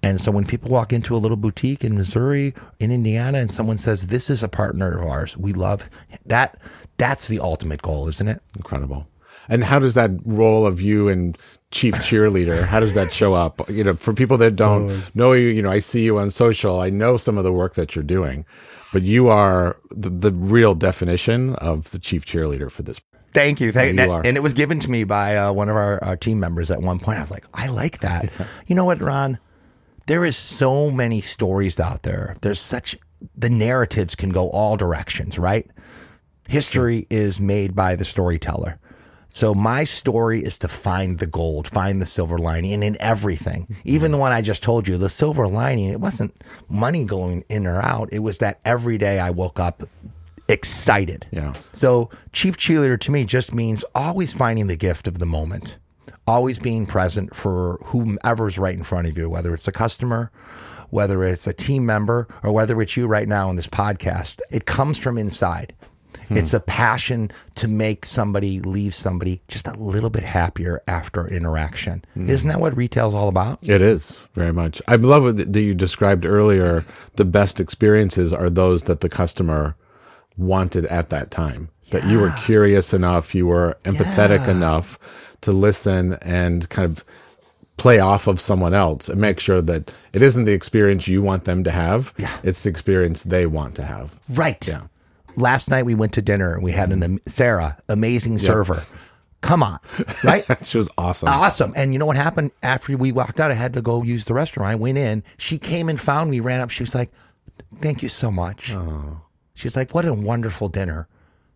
And 0.03 0.21
so 0.21 0.31
when 0.31 0.45
people 0.45 0.69
walk 0.69 0.93
into 0.93 1.15
a 1.15 1.17
little 1.17 1.37
boutique 1.37 1.83
in 1.83 1.95
Missouri, 1.95 2.53
in 2.79 2.91
Indiana, 2.91 3.39
and 3.39 3.51
someone 3.51 3.79
says, 3.79 4.07
This 4.07 4.29
is 4.29 4.43
a 4.43 4.47
partner 4.47 4.99
of 4.99 5.07
ours, 5.07 5.35
we 5.35 5.51
love 5.51 5.89
that. 6.25 6.59
That's 6.97 7.27
the 7.27 7.39
ultimate 7.39 7.81
goal, 7.81 8.07
isn't 8.07 8.27
it? 8.27 8.41
Incredible. 8.55 9.07
And 9.49 9.63
how 9.63 9.79
does 9.79 9.93
that 9.95 10.11
role 10.25 10.65
of 10.65 10.81
you 10.81 11.07
and 11.07 11.37
chief 11.75 11.95
cheerleader, 11.95 12.63
how 12.65 12.79
does 12.79 12.93
that 12.93 13.11
show 13.11 13.33
up? 13.33 13.69
You 13.69 13.83
know, 13.83 13.95
for 13.95 14.13
people 14.13 14.37
that 14.37 14.55
don't 14.55 15.13
know 15.15 15.33
you, 15.33 15.47
you 15.47 15.61
know, 15.61 15.69
I 15.69 15.79
see 15.79 16.03
you 16.03 16.17
on 16.17 16.31
social. 16.31 16.79
I 16.79 16.89
know 16.89 17.17
some 17.17 17.37
of 17.37 17.43
the 17.43 17.51
work 17.51 17.73
that 17.75 17.95
you're 17.95 18.03
doing, 18.03 18.45
but 18.93 19.01
you 19.01 19.27
are 19.27 19.77
the, 19.91 20.09
the 20.09 20.31
real 20.31 20.73
definition 20.73 21.55
of 21.55 21.91
the 21.91 21.99
chief 21.99 22.25
cheerleader 22.25 22.71
for 22.71 22.83
this. 22.83 23.01
Thank 23.35 23.59
you. 23.59 23.71
Thank, 23.71 23.99
you 23.99 24.11
are. 24.11 24.21
And 24.25 24.37
it 24.37 24.41
was 24.41 24.53
given 24.53 24.79
to 24.79 24.89
me 24.89 25.03
by 25.03 25.37
uh, 25.37 25.53
one 25.53 25.69
of 25.69 25.75
our, 25.75 26.03
our 26.03 26.17
team 26.17 26.39
members 26.39 26.71
at 26.71 26.81
one 26.81 26.99
point. 26.99 27.19
I 27.19 27.21
was 27.21 27.31
like, 27.31 27.45
I 27.53 27.67
like 27.67 27.99
that. 27.99 28.29
You 28.67 28.75
know 28.75 28.85
what, 28.85 29.01
Ron? 29.01 29.37
There 30.07 30.25
is 30.25 30.35
so 30.35 30.89
many 30.89 31.21
stories 31.21 31.79
out 31.79 32.03
there. 32.03 32.35
There's 32.41 32.59
such 32.59 32.97
the 33.35 33.49
narratives 33.49 34.15
can 34.15 34.29
go 34.29 34.49
all 34.49 34.77
directions, 34.77 35.37
right? 35.37 35.69
History 36.47 37.07
is 37.09 37.39
made 37.39 37.75
by 37.75 37.95
the 37.95 38.05
storyteller. 38.05 38.79
So 39.27 39.53
my 39.53 39.83
story 39.83 40.41
is 40.43 40.57
to 40.59 40.67
find 40.67 41.19
the 41.19 41.27
gold, 41.27 41.67
find 41.67 42.01
the 42.01 42.05
silver 42.05 42.37
lining, 42.37 42.71
and 42.73 42.83
in 42.83 42.97
everything, 43.01 43.75
even 43.83 44.11
the 44.11 44.17
one 44.17 44.31
I 44.31 44.41
just 44.41 44.63
told 44.63 44.87
you, 44.87 44.97
the 44.97 45.09
silver 45.09 45.47
lining, 45.47 45.89
it 45.89 45.99
wasn't 45.99 46.35
money 46.69 47.03
going 47.03 47.43
in 47.49 47.67
or 47.67 47.81
out. 47.81 48.09
It 48.11 48.19
was 48.19 48.37
that 48.37 48.59
every 48.63 48.97
day 48.97 49.19
I 49.19 49.31
woke 49.31 49.59
up 49.59 49.83
excited. 50.47 51.27
Yeah. 51.31 51.53
So 51.71 52.09
chief 52.31 52.57
cheerleader 52.57 52.99
to 53.01 53.11
me 53.11 53.25
just 53.25 53.53
means 53.53 53.83
always 53.93 54.33
finding 54.33 54.67
the 54.67 54.75
gift 54.75 55.07
of 55.07 55.19
the 55.19 55.25
moment, 55.25 55.77
always 56.27 56.59
being 56.59 56.85
present 56.85 57.35
for 57.35 57.79
whomever's 57.85 58.57
right 58.57 58.75
in 58.75 58.83
front 58.83 59.07
of 59.07 59.17
you, 59.17 59.29
whether 59.29 59.53
it's 59.53 59.67
a 59.67 59.71
customer, 59.71 60.31
whether 60.89 61.23
it's 61.23 61.47
a 61.47 61.53
team 61.53 61.85
member, 61.85 62.27
or 62.43 62.51
whether 62.51 62.81
it's 62.81 62.95
you 62.95 63.07
right 63.07 63.27
now 63.27 63.49
in 63.49 63.55
this 63.55 63.67
podcast. 63.67 64.41
It 64.51 64.65
comes 64.65 64.97
from 64.97 65.17
inside. 65.17 65.73
Hmm. 66.27 66.37
It's 66.37 66.53
a 66.53 66.59
passion 66.59 67.31
to 67.55 67.67
make 67.67 68.05
somebody 68.05 68.59
leave 68.61 68.95
somebody 68.95 69.41
just 69.47 69.67
a 69.67 69.73
little 69.73 70.09
bit 70.09 70.23
happier 70.23 70.81
after 70.87 71.27
interaction. 71.27 72.03
Hmm. 72.13 72.29
Isn't 72.29 72.49
that 72.49 72.59
what 72.59 72.75
retail's 72.75 73.13
all 73.13 73.27
about? 73.27 73.67
It 73.67 73.81
is 73.81 74.25
very 74.33 74.53
much. 74.53 74.81
I 74.87 74.95
love 74.95 75.27
it 75.27 75.53
that 75.53 75.61
you 75.61 75.73
described 75.73 76.25
earlier. 76.25 76.85
The 77.15 77.25
best 77.25 77.59
experiences 77.59 78.33
are 78.33 78.49
those 78.49 78.83
that 78.83 79.01
the 79.01 79.09
customer 79.09 79.75
wanted 80.37 80.85
at 80.87 81.09
that 81.09 81.31
time. 81.31 81.69
that 81.91 82.03
you 82.05 82.19
were 82.19 82.31
curious 82.31 82.93
enough, 82.93 83.35
you 83.35 83.45
were 83.47 83.77
empathetic 83.83 84.47
enough 84.47 84.97
to 85.41 85.51
listen 85.51 86.13
and 86.21 86.67
kind 86.69 86.85
of 86.85 87.05
play 87.77 87.99
off 87.99 88.27
of 88.27 88.39
someone 88.41 88.73
else 88.73 89.07
and 89.09 89.19
make 89.21 89.39
sure 89.39 89.61
that 89.61 89.91
it 90.13 90.21
isn't 90.21 90.45
the 90.45 90.53
experience 90.53 91.07
you 91.07 91.21
want 91.21 91.43
them 91.43 91.63
to 91.63 91.71
have. 91.71 92.13
Yeah. 92.17 92.35
It's 92.43 92.63
the 92.63 92.69
experience 92.69 93.21
they 93.23 93.45
want 93.45 93.75
to 93.75 93.83
have. 93.83 94.17
Right. 94.29 94.65
Yeah. 94.67 94.83
Last 95.35 95.69
night 95.69 95.85
we 95.85 95.93
went 95.93 96.13
to 96.13 96.21
dinner 96.21 96.53
and 96.53 96.63
we 96.63 96.71
had 96.71 96.91
an 96.91 97.19
Sarah, 97.27 97.77
amazing 97.89 98.37
server. 98.39 98.83
Come 99.41 99.61
on, 99.61 99.77
right? 100.23 100.43
She 100.65 100.77
was 100.79 100.89
awesome. 100.97 101.29
awesome. 101.29 101.73
And 101.75 101.93
you 101.93 101.99
know 101.99 102.07
what 102.07 102.15
happened 102.15 102.49
after 102.63 102.97
we 102.97 103.11
walked 103.11 103.39
out? 103.39 103.51
I 103.51 103.53
had 103.53 103.73
to 103.73 103.81
go 103.81 104.01
use 104.01 104.25
the 104.25 104.33
restroom. 104.33 104.65
I 104.65 104.73
went 104.75 104.97
in. 104.97 105.23
She 105.37 105.59
came 105.59 105.87
and 105.87 105.99
found 106.01 106.31
me, 106.31 106.39
ran 106.39 106.61
up. 106.61 106.71
She 106.71 106.81
was 106.81 106.95
like, 106.95 107.11
"Thank 107.79 108.01
you 108.01 108.09
so 108.09 108.31
much." 108.31 108.73
She's 109.55 109.75
like, 109.75 109.95
"What 109.95 110.05
a 110.05 110.13
wonderful 110.13 110.69
dinner." 110.69 111.07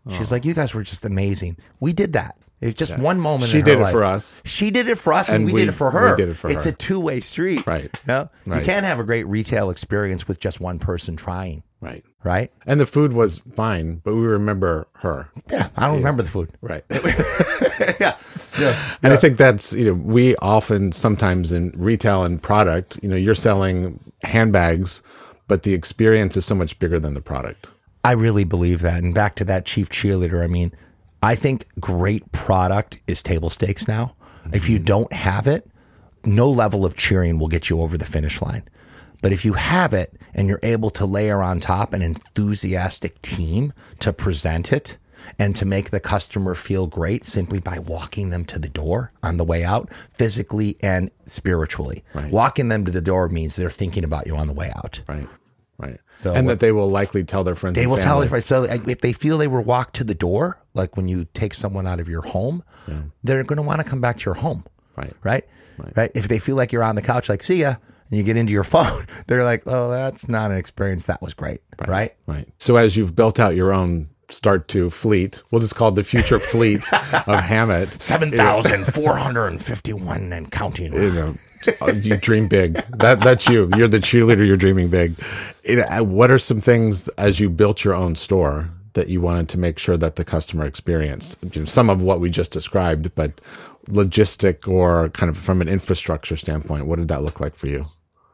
She's 0.10 0.32
like, 0.32 0.44
"You 0.46 0.56
guys 0.56 0.74
were 0.74 0.82
just 0.82 1.06
amazing." 1.06 1.58
We 1.80 1.94
did 1.94 2.14
that. 2.14 2.36
It's 2.62 2.78
just 2.78 2.98
one 2.98 3.20
moment. 3.20 3.52
She 3.52 3.62
did 3.62 3.78
it 3.78 3.82
life. 3.84 3.92
for 3.94 4.04
us. 4.04 4.42
She 4.44 4.70
did 4.72 4.88
it 4.90 4.98
for 4.98 5.14
us, 5.14 5.28
and, 5.30 5.36
And 5.38 5.46
we, 5.46 5.54
we- 5.54 5.60
did 5.62 5.70
it 5.70 5.74
for 5.74 5.92
her. 5.92 6.12
we 6.12 6.18
did 6.18 6.30
it 6.30 6.36
for 6.36 6.50
it's 6.50 6.66
her. 6.66 6.72
a 6.72 6.74
two 6.74 7.00
way 7.00 7.20
street, 7.22 7.66
Right. 7.68 7.84
You, 7.84 7.90
know? 8.08 8.30
you 8.48 8.62
can't 8.62 8.86
have 8.86 9.00
a 9.00 9.04
great 9.04 9.26
retail 9.28 9.70
experience 9.70 10.28
with 10.28 10.40
just 10.42 10.60
one 10.60 10.78
person 10.78 11.16
trying, 11.16 11.64
Right. 11.80 12.04
right? 12.24 12.52
And 12.66 12.82
the 12.82 12.86
food 12.86 13.14
was 13.14 13.42
fine, 13.56 14.02
but 14.04 14.14
we 14.14 14.22
remember 14.26 14.88
her. 14.96 15.30
Yeah, 15.50 15.70
I 15.78 15.86
don't 15.88 15.98
remember 15.98 16.24
the 16.24 16.30
food. 16.30 16.50
Right. 16.60 16.84
yeah, 18.00 18.18
yeah. 18.60 18.96
And 19.04 19.14
I 19.14 19.18
think 19.18 19.38
that's, 19.38 19.72
you 19.74 19.86
know, 19.86 19.94
we 19.94 20.36
often 20.38 20.92
sometimes 20.92 21.52
in 21.54 21.72
retail 21.78 22.24
and 22.24 22.42
product, 22.42 23.00
you 23.02 23.08
know, 23.08 23.16
you're 23.16 23.36
selling 23.36 24.00
handbags, 24.24 25.02
but 25.48 25.64
the 25.64 25.74
experience 25.74 26.36
is 26.36 26.46
so 26.46 26.56
much 26.56 26.78
bigger 26.80 27.00
than 27.00 27.14
the 27.14 27.22
product. 27.22 27.72
I 28.04 28.12
really 28.14 28.44
believe 28.44 28.82
that. 28.82 29.04
And 29.04 29.14
back 29.14 29.36
to 29.36 29.46
that 29.46 29.66
chief 29.66 29.90
cheerleader, 29.90 30.44
I 30.44 30.48
mean, 30.48 30.72
I 31.22 31.36
think 31.36 31.66
great 31.80 32.32
product 32.32 33.00
is 33.08 33.22
table 33.22 33.50
stakes 33.50 33.88
now. 33.88 34.16
If 34.54 34.70
you 34.70 34.78
mm-hmm. 34.78 34.86
don't 34.86 35.14
have 35.14 35.48
it, 35.48 35.70
no 36.26 36.50
level 36.50 36.86
of 36.86 36.96
cheering 36.96 37.40
will 37.40 37.48
get 37.48 37.70
you 37.70 37.82
over 37.82 37.98
the 37.98 38.06
finish 38.06 38.42
line. 38.42 38.64
But 39.22 39.34
if 39.34 39.44
you 39.44 39.54
have 39.54 39.94
it 39.94 40.14
and 40.34 40.48
you're 40.48 40.62
able 40.64 40.90
to 40.92 41.06
layer 41.06 41.44
on 41.44 41.60
top 41.60 41.94
an 41.94 42.02
enthusiastic 42.02 43.22
team 43.22 43.74
to 44.00 44.14
present 44.14 44.72
it 44.72 44.98
and 45.38 45.56
to 45.58 45.66
make 45.66 45.90
the 45.90 46.00
customer 46.00 46.56
feel 46.56 46.88
great 46.88 47.26
simply 47.26 47.60
by 47.60 47.80
walking 47.80 48.30
them 48.30 48.46
to 48.46 48.58
the 48.58 48.70
door 48.70 49.12
on 49.22 49.36
the 49.36 49.44
way 49.44 49.66
out, 49.66 49.90
physically 50.14 50.78
and 50.82 51.12
spiritually. 51.26 52.04
Right. 52.14 52.32
Walking 52.32 52.70
them 52.70 52.86
to 52.86 52.92
the 52.92 53.02
door 53.02 53.28
means 53.28 53.58
they're 53.58 53.70
thinking 53.70 54.06
about 54.06 54.26
you 54.26 54.38
on 54.38 54.48
the 54.48 54.54
way 54.54 54.72
out. 54.76 55.02
Right. 55.08 55.28
Right. 55.80 56.00
So 56.16 56.34
and 56.36 56.48
that 56.50 56.60
they 56.60 56.72
will 56.74 56.90
likely 56.90 57.24
tell 57.24 57.44
their 57.46 57.56
friends. 57.56 57.76
They 57.76 57.88
will 57.88 57.98
tell 57.98 58.22
family. 58.22 58.38
if 58.38 58.44
so 58.44 58.64
if 58.66 59.00
they 59.00 59.14
feel 59.14 59.38
they 59.38 59.48
were 59.48 59.62
walked 59.62 59.96
to 59.96 60.04
the 60.04 60.14
door, 60.14 60.60
like 60.74 60.98
when 60.98 61.08
you 61.08 61.26
take 61.34 61.54
someone 61.54 61.88
out 61.88 62.00
of 62.02 62.10
your 62.10 62.22
home, 62.22 62.64
they're 63.24 63.44
going 63.46 63.58
to 63.58 63.64
want 63.64 63.80
to 63.80 63.86
come 63.86 64.02
back 64.02 64.18
to 64.20 64.26
your 64.26 64.34
home, 64.36 64.66
Right. 64.98 65.14
right? 65.24 65.46
Right. 65.96 66.12
If 66.14 66.28
they 66.28 66.40
feel 66.40 66.58
like 66.58 66.74
you're 66.74 66.84
on 66.84 66.96
the 66.96 67.02
couch, 67.02 67.30
like 67.30 67.42
see 67.42 67.62
ya, 67.62 67.76
and 68.10 68.18
you 68.18 68.24
get 68.24 68.36
into 68.36 68.52
your 68.52 68.64
phone, 68.76 69.06
they're 69.28 69.46
like, 69.46 69.64
oh, 69.66 69.90
that's 69.90 70.28
not 70.28 70.52
an 70.52 70.58
experience. 70.58 71.06
That 71.06 71.22
was 71.22 71.34
great, 71.34 71.62
right? 71.88 72.14
Right. 72.28 72.50
So 72.58 72.76
as 72.76 72.98
you've 72.98 73.16
built 73.16 73.40
out 73.40 73.56
your 73.56 73.72
own 73.74 74.10
start 74.30 74.68
to 74.68 74.90
fleet, 74.90 75.42
we'll 75.52 75.62
just 75.62 75.76
call 75.76 75.88
it 75.90 75.96
the 75.96 76.04
future 76.04 76.38
fleet 76.40 76.82
of 76.94 77.40
Hammitt. 77.40 78.02
Seven 78.02 78.32
thousand 78.32 78.84
four 78.94 79.16
hundred 79.16 79.48
and 79.48 79.64
fifty-one 79.64 80.34
and 80.34 80.52
counting. 80.52 80.92
You 80.92 81.12
know, 81.12 81.36
you 81.96 82.18
dream 82.18 82.48
big. 82.48 82.74
That 82.98 83.20
that's 83.22 83.48
you. 83.48 83.70
You're 83.76 83.88
the 83.88 84.00
cheerleader. 84.00 84.46
You're 84.46 84.58
dreaming 84.58 84.90
big. 84.90 85.16
You 85.64 85.82
uh, 85.82 85.98
know, 85.98 86.04
what 86.04 86.32
are 86.32 86.40
some 86.40 86.62
things 86.62 87.08
as 87.10 87.40
you 87.40 87.50
built 87.50 87.84
your 87.84 87.94
own 87.94 88.16
store 88.16 88.70
that 88.94 89.10
you 89.10 89.22
wanted 89.22 89.50
to 89.50 89.58
make 89.58 89.78
sure 89.78 89.98
that 89.98 90.16
the 90.16 90.24
customer 90.24 90.66
experienced? 90.66 91.38
You 91.54 91.62
know, 91.62 91.66
some 91.66 91.90
of 91.90 92.02
what 92.02 92.20
we 92.20 92.30
just 92.30 92.52
described, 92.52 93.14
but 93.16 93.42
logistic 93.88 94.68
or 94.68 95.10
kind 95.10 95.30
of 95.30 95.38
from 95.38 95.62
an 95.62 95.68
infrastructure 95.68 96.38
standpoint, 96.38 96.86
what 96.86 96.98
did 96.98 97.08
that 97.10 97.24
look 97.24 97.40
like 97.40 97.56
for 97.56 97.68
you? 97.68 97.86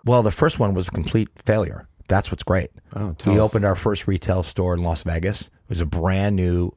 Well, 0.03 0.21
the 0.21 0.31
first 0.31 0.59
one 0.59 0.73
was 0.73 0.87
a 0.87 0.91
complete 0.91 1.29
failure. 1.35 1.87
That's 2.07 2.31
what's 2.31 2.43
great. 2.43 2.69
Oh, 2.95 3.15
we 3.25 3.33
us. 3.33 3.39
opened 3.39 3.65
our 3.65 3.75
first 3.75 4.07
retail 4.07 4.43
store 4.43 4.75
in 4.75 4.83
Las 4.83 5.03
Vegas. 5.03 5.47
It 5.47 5.69
was 5.69 5.81
a 5.81 5.85
brand 5.85 6.35
new 6.35 6.71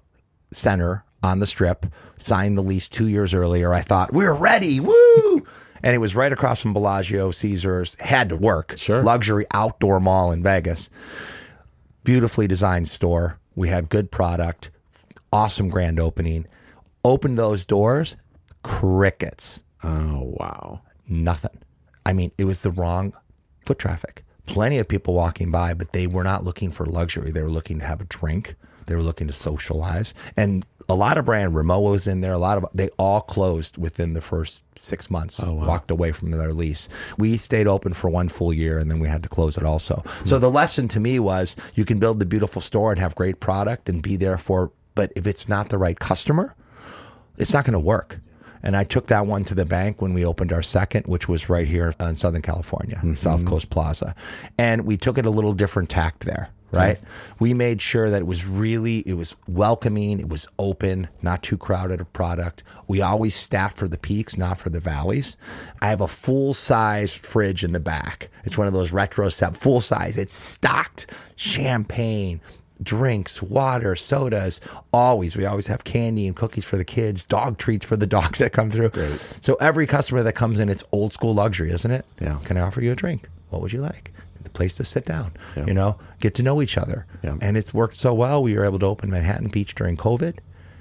center 0.52 1.04
on 1.22 1.40
the 1.40 1.46
strip. 1.46 1.86
Signed 2.16 2.56
the 2.56 2.62
lease 2.62 2.88
two 2.88 3.08
years 3.08 3.34
earlier. 3.34 3.74
I 3.74 3.82
thought 3.82 4.12
we're 4.12 4.34
ready. 4.34 4.80
Woo! 4.80 5.46
And 5.82 5.94
it 5.94 5.98
was 5.98 6.14
right 6.16 6.32
across 6.32 6.60
from 6.60 6.72
Bellagio, 6.72 7.30
Caesars. 7.30 7.96
Had 8.00 8.28
to 8.30 8.36
work. 8.36 8.74
Sure. 8.76 9.02
Luxury 9.02 9.46
outdoor 9.52 10.00
mall 10.00 10.32
in 10.32 10.42
Vegas. 10.42 10.90
Beautifully 12.04 12.46
designed 12.46 12.88
store. 12.88 13.38
We 13.54 13.68
had 13.68 13.88
good 13.88 14.10
product. 14.10 14.70
Awesome 15.32 15.68
grand 15.68 16.00
opening. 16.00 16.46
Opened 17.04 17.38
those 17.38 17.66
doors. 17.66 18.16
Crickets 18.62 19.62
Oh 19.84 20.34
wow. 20.38 20.80
nothing. 21.08 21.58
I 22.04 22.12
mean, 22.12 22.32
it 22.38 22.44
was 22.44 22.62
the 22.62 22.70
wrong 22.70 23.12
foot 23.64 23.78
traffic. 23.78 24.24
Plenty 24.46 24.78
of 24.78 24.88
people 24.88 25.14
walking 25.14 25.50
by, 25.50 25.74
but 25.74 25.92
they 25.92 26.06
were 26.06 26.24
not 26.24 26.44
looking 26.44 26.70
for 26.70 26.86
luxury. 26.86 27.30
They 27.30 27.42
were 27.42 27.50
looking 27.50 27.78
to 27.80 27.84
have 27.86 28.00
a 28.00 28.04
drink. 28.04 28.56
They 28.86 28.94
were 28.94 29.02
looking 29.02 29.26
to 29.28 29.32
socialize. 29.34 30.14
And 30.36 30.64
a 30.88 30.94
lot 30.94 31.18
of 31.18 31.26
brand, 31.26 31.54
Remo 31.54 31.80
was 31.80 32.06
in 32.06 32.22
there. 32.22 32.32
A 32.32 32.38
lot 32.38 32.58
of 32.58 32.66
they 32.72 32.88
all 32.98 33.20
closed 33.20 33.76
within 33.76 34.14
the 34.14 34.20
first 34.20 34.64
six 34.78 35.10
months. 35.10 35.38
Oh, 35.40 35.52
walked 35.52 35.90
away 35.90 36.12
from 36.12 36.30
their 36.30 36.52
lease. 36.52 36.88
We 37.18 37.36
stayed 37.36 37.66
open 37.66 37.92
for 37.92 38.08
one 38.08 38.28
full 38.28 38.52
year, 38.52 38.78
and 38.78 38.90
then 38.90 38.98
we 38.98 39.08
had 39.08 39.22
to 39.22 39.28
close 39.28 39.56
it 39.56 39.64
also. 39.64 40.02
So 40.24 40.36
hmm. 40.36 40.42
the 40.42 40.50
lesson 40.50 40.88
to 40.88 41.00
me 41.00 41.18
was 41.18 41.56
you 41.74 41.84
can 41.84 41.98
build 41.98 42.20
the 42.20 42.26
beautiful 42.26 42.62
store 42.62 42.90
and 42.90 43.00
have 43.00 43.14
great 43.14 43.40
product 43.40 43.88
and 43.88 44.02
be 44.02 44.16
there 44.16 44.38
for. 44.38 44.72
But 44.94 45.12
if 45.14 45.26
it's 45.26 45.48
not 45.48 45.68
the 45.68 45.78
right 45.78 45.98
customer, 45.98 46.56
it's 47.36 47.52
not 47.52 47.64
going 47.64 47.74
to 47.74 47.78
work. 47.78 48.20
And 48.62 48.76
I 48.76 48.84
took 48.84 49.06
that 49.08 49.26
one 49.26 49.44
to 49.44 49.54
the 49.54 49.64
bank 49.64 50.02
when 50.02 50.14
we 50.14 50.24
opened 50.24 50.52
our 50.52 50.62
second, 50.62 51.06
which 51.06 51.28
was 51.28 51.48
right 51.48 51.66
here 51.66 51.94
in 52.00 52.14
Southern 52.16 52.42
California, 52.42 53.00
South 53.14 53.40
mm-hmm. 53.40 53.48
Coast 53.48 53.70
Plaza. 53.70 54.14
And 54.58 54.84
we 54.84 54.96
took 54.96 55.18
it 55.18 55.26
a 55.26 55.30
little 55.30 55.52
different 55.52 55.88
tact 55.88 56.24
there, 56.24 56.50
right? 56.70 56.98
We 57.38 57.54
made 57.54 57.80
sure 57.80 58.10
that 58.10 58.20
it 58.20 58.26
was 58.26 58.46
really, 58.46 58.98
it 59.00 59.14
was 59.14 59.36
welcoming, 59.46 60.20
it 60.20 60.28
was 60.28 60.46
open, 60.58 61.08
not 61.22 61.42
too 61.42 61.56
crowded 61.56 62.00
a 62.00 62.04
product. 62.04 62.62
We 62.86 63.00
always 63.00 63.34
staff 63.34 63.76
for 63.76 63.88
the 63.88 63.98
peaks, 63.98 64.36
not 64.36 64.58
for 64.58 64.70
the 64.70 64.80
valleys. 64.80 65.36
I 65.80 65.88
have 65.88 66.00
a 66.00 66.08
full 66.08 66.54
size 66.54 67.14
fridge 67.14 67.64
in 67.64 67.72
the 67.72 67.80
back. 67.80 68.28
It's 68.44 68.58
one 68.58 68.66
of 68.66 68.72
those 68.72 68.92
retro 68.92 69.28
set, 69.28 69.56
full 69.56 69.80
size. 69.80 70.18
It's 70.18 70.34
stocked 70.34 71.06
champagne, 71.36 72.40
drinks, 72.82 73.42
water, 73.42 73.96
sodas. 73.96 74.60
Always, 74.92 75.36
we 75.36 75.46
always 75.46 75.66
have 75.68 75.84
candy 75.84 76.26
and 76.26 76.36
cookies 76.36 76.64
for 76.64 76.76
the 76.76 76.84
kids, 76.84 77.26
dog 77.26 77.58
treats 77.58 77.86
for 77.86 77.96
the 77.96 78.06
dogs 78.06 78.38
that 78.40 78.52
come 78.52 78.70
through. 78.70 78.90
So 79.40 79.54
every 79.54 79.86
customer 79.86 80.22
that 80.22 80.34
comes 80.34 80.60
in, 80.60 80.68
it's 80.68 80.84
old 80.92 81.12
school 81.12 81.34
luxury, 81.34 81.70
isn't 81.70 81.90
it? 81.90 82.04
Yeah. 82.20 82.38
Can 82.44 82.56
I 82.56 82.60
offer 82.60 82.80
you 82.80 82.92
a 82.92 82.96
drink? 82.96 83.28
What 83.50 83.62
would 83.62 83.72
you 83.72 83.80
like? 83.80 84.12
The 84.48 84.54
place 84.54 84.74
to 84.76 84.84
sit 84.84 85.04
down. 85.04 85.32
You 85.56 85.74
know, 85.74 85.98
get 86.20 86.34
to 86.36 86.42
know 86.42 86.62
each 86.62 86.78
other. 86.78 87.06
Yeah. 87.22 87.36
And 87.42 87.56
it's 87.56 87.74
worked 87.74 87.96
so 87.96 88.14
well. 88.14 88.42
We 88.42 88.56
were 88.56 88.64
able 88.64 88.78
to 88.78 88.86
open 88.86 89.10
Manhattan 89.10 89.48
Beach 89.48 89.74
during 89.74 89.96
COVID. 89.96 90.38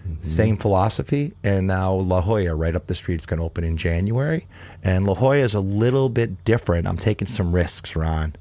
Mm-hmm. 0.08 0.24
Same 0.24 0.56
philosophy, 0.56 1.34
and 1.44 1.68
now 1.68 1.94
La 1.94 2.22
Jolla, 2.22 2.56
right 2.56 2.76
up 2.76 2.88
the 2.88 2.96
street, 2.96 3.20
is 3.20 3.26
going 3.26 3.40
to 3.40 3.44
open 3.44 3.66
in 3.66 3.76
January. 3.76 4.48
And 4.82 5.06
La 5.06 5.16
Jolla 5.16 5.36
is 5.36 5.54
a 5.54 5.60
little 5.60 6.08
bit 6.08 6.46
different. 6.46 6.88
I'm 6.88 6.98
taking 6.98 7.28
some 7.28 7.54
risks, 7.54 7.94
Ron. 7.94 8.36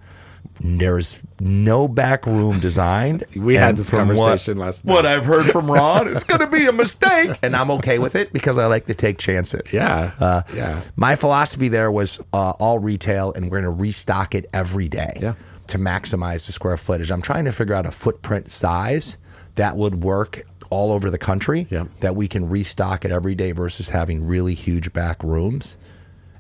There's 0.61 1.23
no 1.41 1.89
back 1.89 2.27
room 2.27 2.59
designed. 2.61 3.25
We 3.37 3.55
had 3.55 3.77
this 3.77 3.91
conversation 3.91 4.59
what, 4.59 4.67
last 4.67 4.85
night. 4.85 4.93
What 4.95 5.07
I've 5.07 5.25
heard 5.25 5.47
from 5.47 5.71
Ron, 5.71 6.09
it's 6.09 6.25
going 6.25 6.41
to 6.41 6.47
be 6.47 6.67
a 6.67 6.73
mistake, 6.73 7.39
and 7.43 7.55
I'm 7.55 7.71
okay 7.73 7.99
with 7.99 8.15
it 8.17 8.33
because 8.33 8.59
I 8.59 8.67
like 8.67 8.87
to 8.87 8.95
take 8.95 9.19
chances. 9.19 9.73
Yeah. 9.73 10.13
Uh, 10.19 10.43
yeah. 10.55 10.81
My 10.97 11.17
philosophy 11.17 11.69
there 11.69 11.93
was 11.93 12.19
uh, 12.33 12.51
all 12.59 12.79
retail, 12.79 13.33
and 13.35 13.47
we're 13.47 13.61
going 13.61 13.65
to 13.77 13.83
restock 13.83 14.35
it 14.35 14.49
every 14.53 14.89
day 14.89 15.19
Yeah. 15.21 15.35
to 15.69 15.79
maximize 15.79 16.47
the 16.47 16.53
square 16.53 16.77
footage. 16.77 17.11
I'm 17.11 17.23
trying 17.23 17.45
to 17.45 17.53
figure 17.53 17.75
out 17.75 17.87
a 17.87 17.91
footprint 17.93 18.49
size 18.49 19.19
that 19.57 19.77
would 19.77 20.03
work 20.03 20.45
all 20.71 20.91
over 20.93 21.11
the 21.11 21.19
country 21.19 21.67
Yeah. 21.71 21.85
that 22.01 22.17
we 22.17 22.27
can 22.27 22.49
restock 22.49 23.05
it 23.05 23.13
every 23.13 23.35
day 23.35 23.53
versus 23.53 23.91
having 23.91 24.27
really 24.27 24.55
huge 24.55 24.93
back 24.93 25.23
rooms. 25.23 25.77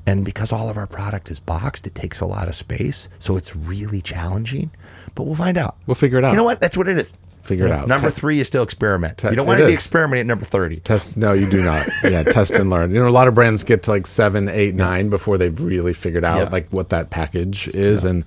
And 0.07 0.25
because 0.25 0.53
all 0.53 0.69
of 0.69 0.77
our 0.77 0.87
product 0.87 1.31
is 1.31 1.41
boxed, 1.41 1.87
it 1.87 1.95
takes 1.95 2.21
a 2.21 2.27
lot 2.27 2.47
of 2.49 2.55
space. 2.55 3.09
So 3.19 3.37
it's 3.37 3.57
really 3.57 4.01
challenging. 4.01 4.71
But 5.15 5.25
we'll 5.25 5.35
find 5.35 5.59
out. 5.59 5.77
We'll 5.87 5.95
figure 5.97 6.19
it 6.19 6.25
out. 6.25 6.31
You 6.31 6.37
know 6.37 6.45
what? 6.45 6.61
That's 6.61 6.77
what 6.77 6.89
it 6.89 6.97
is. 6.99 7.15
Figure 7.43 7.67
it 7.67 7.73
out. 7.73 7.87
Number 7.87 8.11
Te- 8.11 8.17
three 8.17 8.41
is 8.41 8.49
still 8.49 8.63
experiment. 8.65 9.23
you 9.23 9.37
don't 9.37 9.47
want 9.47 9.61
to 9.61 9.67
be 9.67 9.73
experimenting 9.73 10.23
at 10.23 10.27
number 10.27 10.45
30. 10.45 10.81
Test 10.81 11.17
no, 11.17 11.33
you 11.33 11.49
do 11.49 11.63
not. 11.63 11.89
Yeah, 12.03 12.25
test 12.25 12.53
and 12.53 12.71
learn. 12.71 12.93
You 12.93 13.01
know, 13.01 13.09
a 13.09 13.11
lot 13.11 13.29
of 13.29 13.35
brands 13.35 13.63
get 13.63 13.85
to 13.85 13.91
like 13.93 14.07
seven, 14.07 14.49
eight, 14.49 14.75
nine 14.75 15.11
before 15.11 15.39
they've 15.39 15.59
really 15.61 15.93
figured 15.93 16.25
out 16.25 16.39
Yeah. 16.39 16.49
like 16.51 16.73
what 16.73 16.89
that 16.89 17.11
package 17.11 17.69
is 17.69 18.05
and 18.05 18.25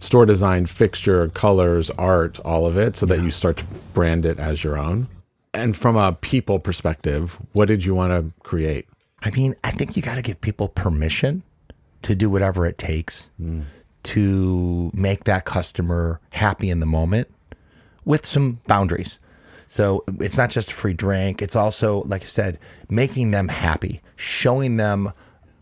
store 0.00 0.24
design, 0.26 0.64
fixture, 0.66 1.28
colors, 1.28 1.90
art, 1.98 2.40
all 2.40 2.66
of 2.66 2.76
it, 2.78 2.96
so 2.96 3.04
that 3.06 3.20
you 3.20 3.30
start 3.30 3.58
to 3.58 3.64
brand 3.92 4.24
it 4.24 4.38
as 4.38 4.64
your 4.64 4.78
own. 4.78 5.06
And 5.54 5.76
from 5.76 5.96
a 5.96 6.14
people 6.14 6.58
perspective, 6.58 7.38
what 7.52 7.68
did 7.68 7.84
you 7.84 7.94
want 7.94 8.12
to 8.12 8.32
create? 8.42 8.88
I 9.22 9.30
mean, 9.30 9.54
I 9.64 9.70
think 9.70 9.96
you 9.96 10.02
got 10.02 10.16
to 10.16 10.22
give 10.22 10.40
people 10.40 10.68
permission 10.68 11.42
to 12.02 12.14
do 12.14 12.28
whatever 12.28 12.66
it 12.66 12.78
takes 12.78 13.30
to 14.04 14.90
make 14.92 15.24
that 15.24 15.44
customer 15.44 16.20
happy 16.30 16.68
in 16.70 16.80
the 16.80 16.86
moment 16.86 17.28
with 18.04 18.26
some 18.26 18.60
boundaries. 18.66 19.20
So 19.68 20.04
it's 20.20 20.36
not 20.36 20.50
just 20.50 20.70
a 20.70 20.74
free 20.74 20.92
drink. 20.92 21.40
It's 21.40 21.56
also, 21.56 22.02
like 22.02 22.22
I 22.22 22.26
said, 22.26 22.58
making 22.90 23.30
them 23.30 23.48
happy, 23.48 24.02
showing 24.16 24.76
them 24.76 25.12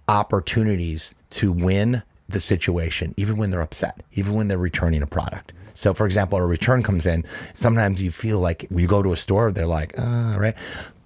opportunities 0.09 1.15
to 1.31 1.53
win 1.53 2.03
the 2.29 2.41
situation, 2.41 3.15
even 3.17 3.37
when 3.37 3.51
they're 3.51 3.61
upset, 3.61 4.03
even 4.15 4.35
when 4.35 4.49
they're 4.49 4.59
returning 4.59 5.03
a 5.03 5.07
product. 5.07 5.53
So, 5.75 5.95
for 5.95 6.07
example, 6.07 6.39
a 6.39 6.47
return 6.47 6.83
comes 6.83 7.07
in. 7.07 7.25
Sometimes 7.53 8.03
you 8.03 8.11
feel 8.11 8.39
like 8.39 8.67
you 8.71 8.87
go 8.87 9.03
to 9.03 9.13
a 9.13 9.17
store, 9.17 9.53
they're 9.53 9.67
like, 9.67 9.99
uh, 9.99 10.37
right? 10.39 10.55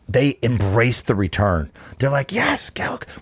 They 0.08 0.38
embrace 0.42 1.02
the 1.02 1.14
return. 1.14 1.70
They're 1.98 2.10
like, 2.10 2.30
yes, 2.32 2.70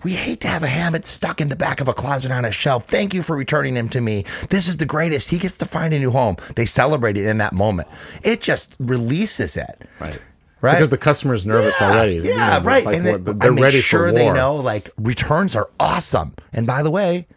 we 0.03 0.13
hate 0.13 0.41
to 0.41 0.47
have 0.47 0.63
a 0.63 0.67
Hammitt 0.67 1.05
stuck 1.05 1.39
in 1.39 1.49
the 1.49 1.55
back 1.55 1.79
of 1.79 1.87
a 1.87 1.93
closet 1.93 2.31
on 2.31 2.43
a 2.43 2.51
shelf. 2.51 2.85
Thank 2.87 3.13
you 3.13 3.21
for 3.21 3.35
returning 3.35 3.75
him 3.75 3.87
to 3.89 4.01
me. 4.01 4.25
This 4.49 4.67
is 4.67 4.77
the 4.77 4.85
greatest. 4.85 5.29
He 5.29 5.37
gets 5.37 5.57
to 5.59 5.65
find 5.65 5.93
a 5.93 5.99
new 5.99 6.11
home. 6.11 6.35
They 6.55 6.65
celebrate 6.65 7.15
it 7.17 7.25
in 7.25 7.37
that 7.37 7.53
moment. 7.53 7.87
It 8.21 8.41
just 8.41 8.75
releases 8.79 9.55
it. 9.55 9.87
Right. 9.99 10.19
Right. 10.61 10.73
Because 10.73 10.89
the 10.89 10.97
customer's 10.97 11.45
nervous 11.45 11.75
Yeah, 11.79 11.91
already. 11.91 12.15
Yeah, 12.15 12.21
You 12.21 12.35
know, 12.61 12.65
right. 12.65 12.85
like 12.85 12.95
and 12.95 13.05
what- 13.05 13.25
they're 13.25 13.51
I 13.51 13.53
make 13.53 13.63
ready 13.63 13.79
sure 13.81 14.07
for 14.09 14.13
they 14.13 14.31
know 14.31 14.55
like 14.55 14.89
returns 14.97 15.55
are 15.55 15.69
awesome. 15.79 16.33
And 16.53 16.65
by 16.65 16.83
the 16.83 16.91
way, 16.91 17.27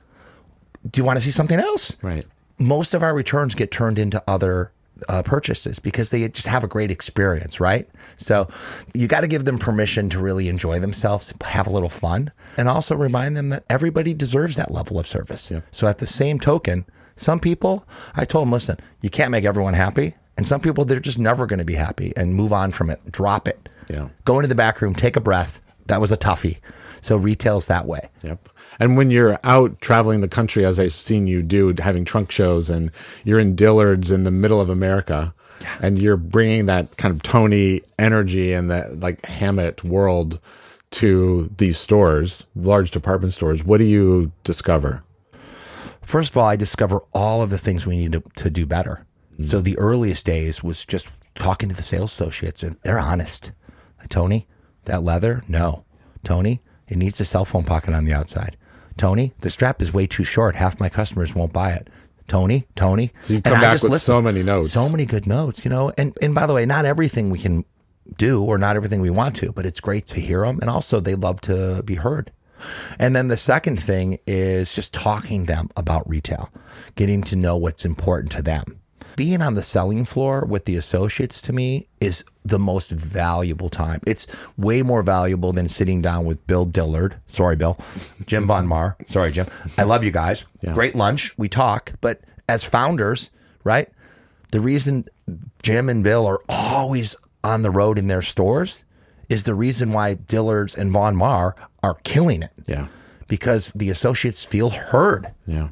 do 0.89 1.01
you 1.01 1.05
want 1.05 1.19
to 1.19 1.25
see 1.25 1.33
something 1.33 1.59
else? 1.59 1.97
Right. 2.03 2.25
Most 2.59 2.95
of 2.95 3.03
our 3.03 3.15
returns 3.15 3.55
get 3.57 3.71
turned 3.73 3.99
into 3.99 4.23
other 4.29 4.71
uh, 5.09 5.23
purchases 5.23 5.79
because 5.79 6.11
they 6.11 6.29
just 6.29 6.49
have 6.49 6.65
a 6.65 6.69
great 6.69 6.91
experience, 6.91 7.61
right? 7.61 7.89
So 8.17 8.49
you 8.95 9.07
got 9.07 9.21
to 9.21 9.29
give 9.29 9.45
them 9.45 9.59
permission 9.59 10.09
to 10.11 10.19
really 10.19 10.49
enjoy 10.49 10.79
themselves, 10.79 11.33
have 11.45 11.67
a 11.67 11.71
little 11.71 11.89
fun, 11.89 12.33
and 12.57 12.69
also 12.69 12.95
remind 12.95 13.37
them 13.37 13.51
that 13.51 13.65
everybody 13.69 14.15
deserves 14.15 14.57
that 14.57 14.73
level 14.73 14.99
of 14.99 15.07
service. 15.07 15.51
Yep. 15.51 15.65
So 15.71 15.87
at 15.87 15.99
the 15.99 16.07
same 16.07 16.41
token, 16.41 16.87
some 17.17 17.41
people, 17.41 17.87
I 18.15 18.25
told 18.25 18.47
them, 18.47 18.53
listen, 18.53 18.79
you 19.01 19.11
can't 19.11 19.31
make 19.31 19.45
everyone 19.45 19.75
happy. 19.75 20.15
And 20.37 20.47
some 20.47 20.61
people, 20.61 20.85
they're 20.85 21.01
just 21.01 21.19
never 21.19 21.47
going 21.47 21.61
to 21.61 21.65
be 21.65 21.77
happy 21.77 22.13
and 22.15 22.35
move 22.35 22.53
on 22.53 22.71
from 22.71 22.91
it, 22.91 23.01
drop 23.11 23.49
it. 23.49 23.69
Yeah. 23.89 24.09
Go 24.25 24.39
into 24.39 24.49
the 24.49 24.55
back 24.55 24.83
room, 24.83 24.95
take 24.95 25.17
a 25.17 25.21
breath. 25.21 25.63
That 25.87 26.01
was 26.01 26.13
a 26.13 26.17
toughie. 26.17 26.59
So 27.01 27.17
retail's 27.17 27.69
that 27.69 27.87
way. 27.87 28.11
Yep. 28.23 28.49
And 28.79 28.97
when 28.97 29.11
you're 29.11 29.39
out 29.45 29.81
traveling 29.81 30.21
the 30.21 30.29
country, 30.29 30.65
as 30.65 30.79
I've 30.79 30.93
seen 30.93 31.27
you 31.27 31.43
do, 31.43 31.75
having 31.79 32.05
trunk 32.05 32.31
shows, 32.31 32.69
and 32.69 32.91
you're 33.25 33.41
in 33.41 33.57
Dillard's 33.57 34.11
in 34.11 34.25
the 34.25 34.31
middle 34.31 34.61
of 34.61 34.69
America, 34.69 35.35
and 35.81 36.01
you're 36.01 36.17
bringing 36.17 36.67
that 36.67 36.97
kind 36.97 37.15
of 37.15 37.23
Tony 37.23 37.83
energy 37.99 38.53
and 38.53 38.71
that 38.71 39.01
like 39.01 39.23
Hammitt 39.23 39.83
world 39.85 40.39
to 40.93 41.51
these 41.57 41.79
stores, 41.79 42.45
large 42.55 42.91
department 42.91 43.35
stores, 43.35 43.65
what 43.65 43.79
do 43.79 43.85
you 43.85 44.33
discover? 44.45 45.03
First 46.03 46.31
of 46.31 46.37
all, 46.37 46.47
I 46.47 46.57
discover 46.57 47.01
all 47.13 47.43
of 47.43 47.51
the 47.51 47.59
things 47.59 47.87
we 47.87 47.97
need 47.97 48.13
to, 48.13 48.23
to 48.37 48.51
do 48.51 48.65
better. 48.65 49.05
Mm. 49.39 49.45
So 49.45 49.61
the 49.61 49.77
earliest 49.79 50.25
days 50.25 50.63
was 50.63 50.85
just 50.85 51.11
talking 51.35 51.69
to 51.69 51.75
the 51.75 51.83
sales 51.83 52.13
associates, 52.13 52.63
and 52.63 52.77
they're 52.83 52.99
honest. 52.99 53.53
Tony, 54.09 54.47
that 54.85 55.03
leather, 55.03 55.43
no. 55.49 55.85
Tony, 56.23 56.63
it 56.89 56.97
needs 56.97 57.21
a 57.21 57.25
cell 57.25 57.45
phone 57.45 57.65
pocket 57.65 57.93
on 57.93 58.05
the 58.05 58.13
outside. 58.13 58.57
Tony, 58.97 59.33
the 59.41 59.51
strap 59.51 59.83
is 59.83 59.93
way 59.93 60.07
too 60.07 60.25
short. 60.25 60.57
Half 60.57 60.81
my 60.81 60.89
customers 60.89 61.35
won't 61.35 61.53
buy 61.53 61.73
it. 61.73 61.89
Tony, 62.29 62.67
Tony. 62.75 63.13
So 63.23 63.35
you 63.35 63.43
come 63.43 63.59
I 63.59 63.61
back 63.61 63.83
with 63.83 64.01
so 64.01 64.21
many 64.21 64.43
notes. 64.43 64.73
So 64.73 64.89
many 64.89 65.07
good 65.07 65.27
notes, 65.27 65.65
you 65.65 65.71
know. 65.71 65.93
And 65.97 66.17
and 66.21 66.35
by 66.35 66.47
the 66.47 66.55
way, 66.55 66.67
not 66.67 66.85
everything 66.85 67.31
we 67.31 67.39
can 67.39 67.65
do 68.17 68.43
or 68.43 68.59
not 68.59 68.77
everything 68.77 69.01
we 69.01 69.11
want 69.11 69.37
to, 69.37 69.53
but 69.53 69.67
it's 69.67 69.81
great 69.81 70.07
to 70.07 70.21
hear 70.21 70.43
them. 70.43 70.59
And 70.61 70.71
also, 70.71 71.01
they 71.01 71.15
love 71.15 71.41
to 71.43 71.83
be 71.85 71.97
heard. 71.97 72.33
And 72.99 73.15
then 73.15 73.29
the 73.29 73.37
second 73.37 73.83
thing 73.83 74.19
is 74.27 74.75
just 74.75 74.95
talking 74.95 75.45
them 75.45 75.69
about 75.77 76.09
retail, 76.09 76.51
getting 76.95 77.23
to 77.25 77.37
know 77.37 77.57
what's 77.57 77.85
important 77.85 78.33
to 78.33 78.43
them. 78.43 78.81
Being 79.17 79.41
on 79.41 79.55
the 79.55 79.63
selling 79.63 80.05
floor 80.05 80.45
with 80.45 80.67
the 80.67 80.77
associates 80.77 81.41
to 81.43 81.53
me 81.53 81.89
is 82.01 82.23
the 82.45 82.59
most 82.59 82.91
valuable 82.91 83.71
time. 83.71 84.03
It's 84.07 84.27
way 84.59 84.83
more 84.83 85.03
valuable 85.03 85.53
than 85.53 85.69
sitting 85.69 86.03
down 86.03 86.27
with 86.27 86.47
Bill 86.47 86.67
Dillard. 86.67 87.17
Sorry, 87.27 87.57
Bill. 87.57 87.79
Jim 88.27 88.47
Von 88.47 88.67
Maur. 88.67 88.97
Sorry, 89.09 89.33
Jim. 89.33 89.47
I 89.79 89.85
love 89.85 90.05
you 90.05 90.11
guys. 90.11 90.45
Great 90.73 90.95
lunch. 90.95 91.37
We 91.39 91.49
talk. 91.49 91.93
But 92.01 92.21
as 92.49 92.63
founders, 92.63 93.31
right? 93.65 93.89
The 94.53 94.61
reason 94.61 95.07
Jim 95.63 95.89
and 95.89 96.05
Bill 96.05 96.27
are 96.27 96.41
always 96.49 97.17
on 97.43 97.63
the 97.63 97.71
road 97.71 97.99
in 97.99 98.09
their 98.09 98.23
stores 98.23 98.85
is 99.29 99.45
the 99.45 99.55
reason 99.55 99.93
why 99.93 100.15
Dillard's 100.15 100.75
and 100.77 100.93
Von 100.93 101.17
Maur 101.17 101.57
are 101.83 101.95
killing 102.05 102.43
it. 102.43 102.53
Yeah. 102.67 102.87
Because 103.29 103.73
the 103.75 103.91
associates 103.91 104.45
feel 104.45 104.71
heard. 104.71 105.33
Yeah. 105.47 105.69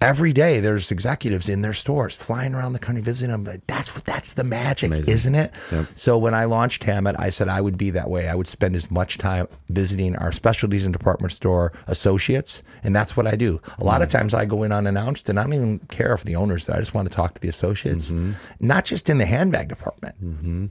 Every 0.00 0.32
day 0.32 0.60
there's 0.60 0.92
executives 0.92 1.48
in 1.48 1.62
their 1.62 1.74
stores 1.74 2.14
flying 2.16 2.54
around 2.54 2.72
the 2.72 2.78
country 2.78 3.02
visiting 3.02 3.32
them. 3.44 3.60
That's 3.66 3.92
that's 4.02 4.34
the 4.34 4.44
magic, 4.44 4.92
Amazing. 4.92 5.08
isn't 5.12 5.34
it? 5.34 5.52
Yep. 5.72 5.86
So 5.96 6.16
when 6.16 6.34
I 6.34 6.44
launched 6.44 6.84
Hammitt, 6.84 7.16
I 7.18 7.30
said 7.30 7.48
I 7.48 7.60
would 7.60 7.76
be 7.76 7.90
that 7.90 8.08
way. 8.08 8.28
I 8.28 8.36
would 8.36 8.46
spend 8.46 8.76
as 8.76 8.92
much 8.92 9.18
time 9.18 9.48
visiting 9.68 10.14
our 10.14 10.30
specialties 10.30 10.86
and 10.86 10.92
department 10.92 11.32
store 11.32 11.72
associates, 11.88 12.62
and 12.84 12.94
that's 12.94 13.16
what 13.16 13.26
I 13.26 13.34
do. 13.34 13.60
A 13.80 13.84
lot 13.84 14.00
of 14.00 14.08
times 14.08 14.34
I 14.34 14.44
go 14.44 14.62
in 14.62 14.70
unannounced, 14.70 15.28
and 15.28 15.38
I 15.38 15.42
don't 15.42 15.54
even 15.54 15.80
care 15.88 16.14
if 16.14 16.22
the 16.22 16.36
owners. 16.36 16.66
there. 16.66 16.76
I 16.76 16.78
just 16.78 16.94
want 16.94 17.10
to 17.10 17.14
talk 17.16 17.34
to 17.34 17.40
the 17.40 17.48
associates, 17.48 18.06
Mm-hmm. 18.06 18.32
not 18.60 18.84
just 18.84 19.10
in 19.10 19.18
the 19.18 19.26
handbag 19.26 19.68
department, 19.68 20.14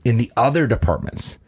in 0.06 0.16
the 0.16 0.32
other 0.38 0.66
departments, 0.66 1.38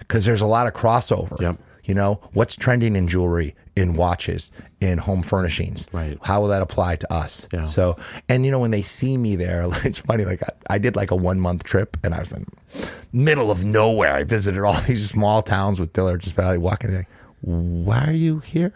because 0.00 0.26
there's 0.26 0.42
a 0.42 0.46
lot 0.46 0.66
of 0.66 0.74
crossover. 0.74 1.40
Yep. 1.40 1.56
You 1.90 1.94
know, 1.94 2.20
what's 2.34 2.54
trending 2.54 2.94
in 2.94 3.08
jewelry, 3.08 3.56
in 3.74 3.94
watches, 3.94 4.52
in 4.80 4.98
home 4.98 5.24
furnishings? 5.24 5.88
Right. 5.90 6.16
How 6.22 6.40
will 6.40 6.46
that 6.46 6.62
apply 6.62 6.94
to 6.94 7.12
us? 7.12 7.48
Yeah. 7.52 7.62
So, 7.62 7.96
and 8.28 8.44
you 8.44 8.52
know, 8.52 8.60
when 8.60 8.70
they 8.70 8.82
see 8.82 9.18
me 9.18 9.34
there, 9.34 9.66
like, 9.66 9.84
it's 9.86 9.98
funny. 9.98 10.24
Like 10.24 10.40
I, 10.44 10.74
I 10.74 10.78
did 10.78 10.94
like 10.94 11.10
a 11.10 11.16
one 11.16 11.40
month 11.40 11.64
trip, 11.64 11.96
and 12.04 12.14
I 12.14 12.20
was 12.20 12.30
in 12.30 12.46
the 12.72 12.88
middle 13.12 13.50
of 13.50 13.64
nowhere. 13.64 14.14
I 14.14 14.22
visited 14.22 14.62
all 14.62 14.80
these 14.86 15.10
small 15.10 15.42
towns 15.42 15.80
with 15.80 15.92
Dillard. 15.92 16.20
Just 16.20 16.36
barely 16.36 16.58
walking. 16.58 16.94
Like, 16.94 17.08
why 17.40 18.04
are 18.04 18.12
you 18.12 18.38
here? 18.38 18.72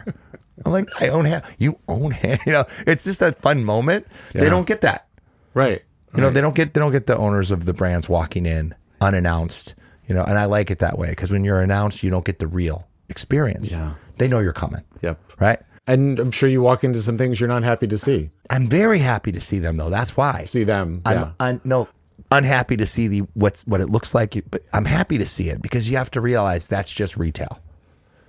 I'm 0.66 0.72
like, 0.72 0.88
I 1.00 1.06
own 1.10 1.24
hand. 1.24 1.44
You 1.56 1.78
own 1.86 2.10
hand. 2.10 2.40
You 2.46 2.52
know, 2.52 2.64
it's 2.84 3.04
just 3.04 3.20
that 3.20 3.40
fun 3.40 3.62
moment. 3.62 4.08
Yeah. 4.34 4.40
They 4.40 4.50
don't 4.50 4.66
get 4.66 4.80
that. 4.80 5.06
Right. 5.54 5.84
You 6.16 6.20
know, 6.20 6.30
they 6.30 6.40
don't 6.40 6.56
get 6.56 6.74
they 6.74 6.80
don't 6.80 6.90
get 6.90 7.06
the 7.06 7.16
owners 7.16 7.52
of 7.52 7.64
the 7.64 7.74
brands 7.74 8.08
walking 8.08 8.44
in 8.44 8.74
unannounced. 9.00 9.76
You 10.08 10.16
know, 10.16 10.24
and 10.24 10.36
I 10.36 10.46
like 10.46 10.72
it 10.72 10.80
that 10.80 10.98
way 10.98 11.10
because 11.10 11.30
when 11.30 11.44
you're 11.44 11.60
announced, 11.60 12.02
you 12.02 12.10
don't 12.10 12.24
get 12.24 12.40
the 12.40 12.48
real 12.48 12.88
experience. 13.08 13.72
Yeah. 13.72 13.94
They 14.18 14.28
know 14.28 14.38
you're 14.40 14.52
coming, 14.52 14.82
Yep. 15.02 15.20
right? 15.40 15.60
And 15.86 16.18
I'm 16.18 16.30
sure 16.30 16.48
you 16.48 16.62
walk 16.62 16.82
into 16.84 17.00
some 17.00 17.18
things 17.18 17.38
you're 17.40 17.48
not 17.48 17.62
happy 17.62 17.86
to 17.88 17.98
see. 17.98 18.30
I'm 18.48 18.68
very 18.68 19.00
happy 19.00 19.32
to 19.32 19.40
see 19.40 19.58
them 19.58 19.76
though. 19.76 19.90
That's 19.90 20.16
why. 20.16 20.44
See 20.44 20.64
them. 20.64 21.02
I'm 21.04 21.18
yeah. 21.18 21.30
un, 21.40 21.60
no 21.64 21.88
unhappy 22.30 22.76
to 22.78 22.86
see 22.86 23.06
the 23.06 23.18
what's 23.34 23.64
what 23.66 23.80
it 23.80 23.88
looks 23.90 24.14
like, 24.14 24.42
but 24.50 24.62
I'm 24.72 24.86
happy 24.86 25.18
to 25.18 25.26
see 25.26 25.50
it 25.50 25.60
because 25.60 25.90
you 25.90 25.96
have 25.98 26.10
to 26.12 26.20
realize 26.20 26.68
that's 26.68 26.92
just 26.92 27.16
retail. 27.16 27.60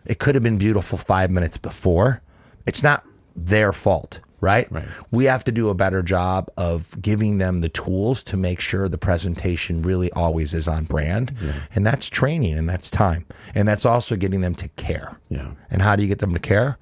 It 0.06 0.20
could 0.20 0.36
have 0.36 0.44
been 0.44 0.58
beautiful 0.58 0.98
five 0.98 1.32
minutes 1.32 1.58
before. 1.58 2.22
It's 2.66 2.84
not 2.84 3.06
their 3.36 3.72
fault, 3.72 4.20
right? 4.46 4.72
Right. 4.72 4.88
We 5.12 5.26
have 5.26 5.44
to 5.46 5.52
do 5.52 5.70
a 5.70 5.74
better 5.74 6.04
job 6.04 6.50
of 6.56 7.02
giving 7.02 7.40
them 7.40 7.62
the 7.62 7.70
tools 7.70 8.24
to 8.26 8.38
make 8.38 8.60
sure 8.60 8.88
the 8.88 8.98
presentation 8.98 9.82
really 9.82 10.12
always 10.12 10.54
is 10.54 10.68
on 10.68 10.86
brand, 10.86 11.36
and 11.74 11.86
that's 11.86 12.10
training 12.10 12.58
and 12.58 12.70
that's 12.70 12.90
time, 12.90 13.26
and 13.56 13.68
that's 13.68 13.86
also 13.86 14.16
getting 14.16 14.42
them 14.42 14.56
to 14.56 14.68
care. 14.70 15.20
Yeah. 15.30 15.52
And 15.72 15.82
how 15.82 15.96
do 15.96 16.04
you 16.04 16.08
get 16.08 16.20
them 16.20 16.34
to 16.34 16.40
care? 16.40 16.78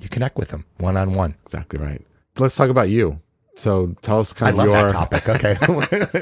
You 0.00 0.08
connect 0.08 0.38
with 0.38 0.48
them 0.48 0.64
one 0.78 0.96
on 0.96 1.12
one. 1.12 1.34
Exactly 1.44 1.78
right. 1.78 2.04
Let's 2.38 2.56
talk 2.56 2.70
about 2.70 2.88
you. 2.88 3.20
So 3.56 3.94
tell 4.02 4.20
us 4.20 4.32
I 4.32 4.36
kind 4.36 4.50
of 4.50 4.66
love 4.66 4.68
your 4.68 4.88
topic. 4.90 5.28
Okay, 5.28 5.54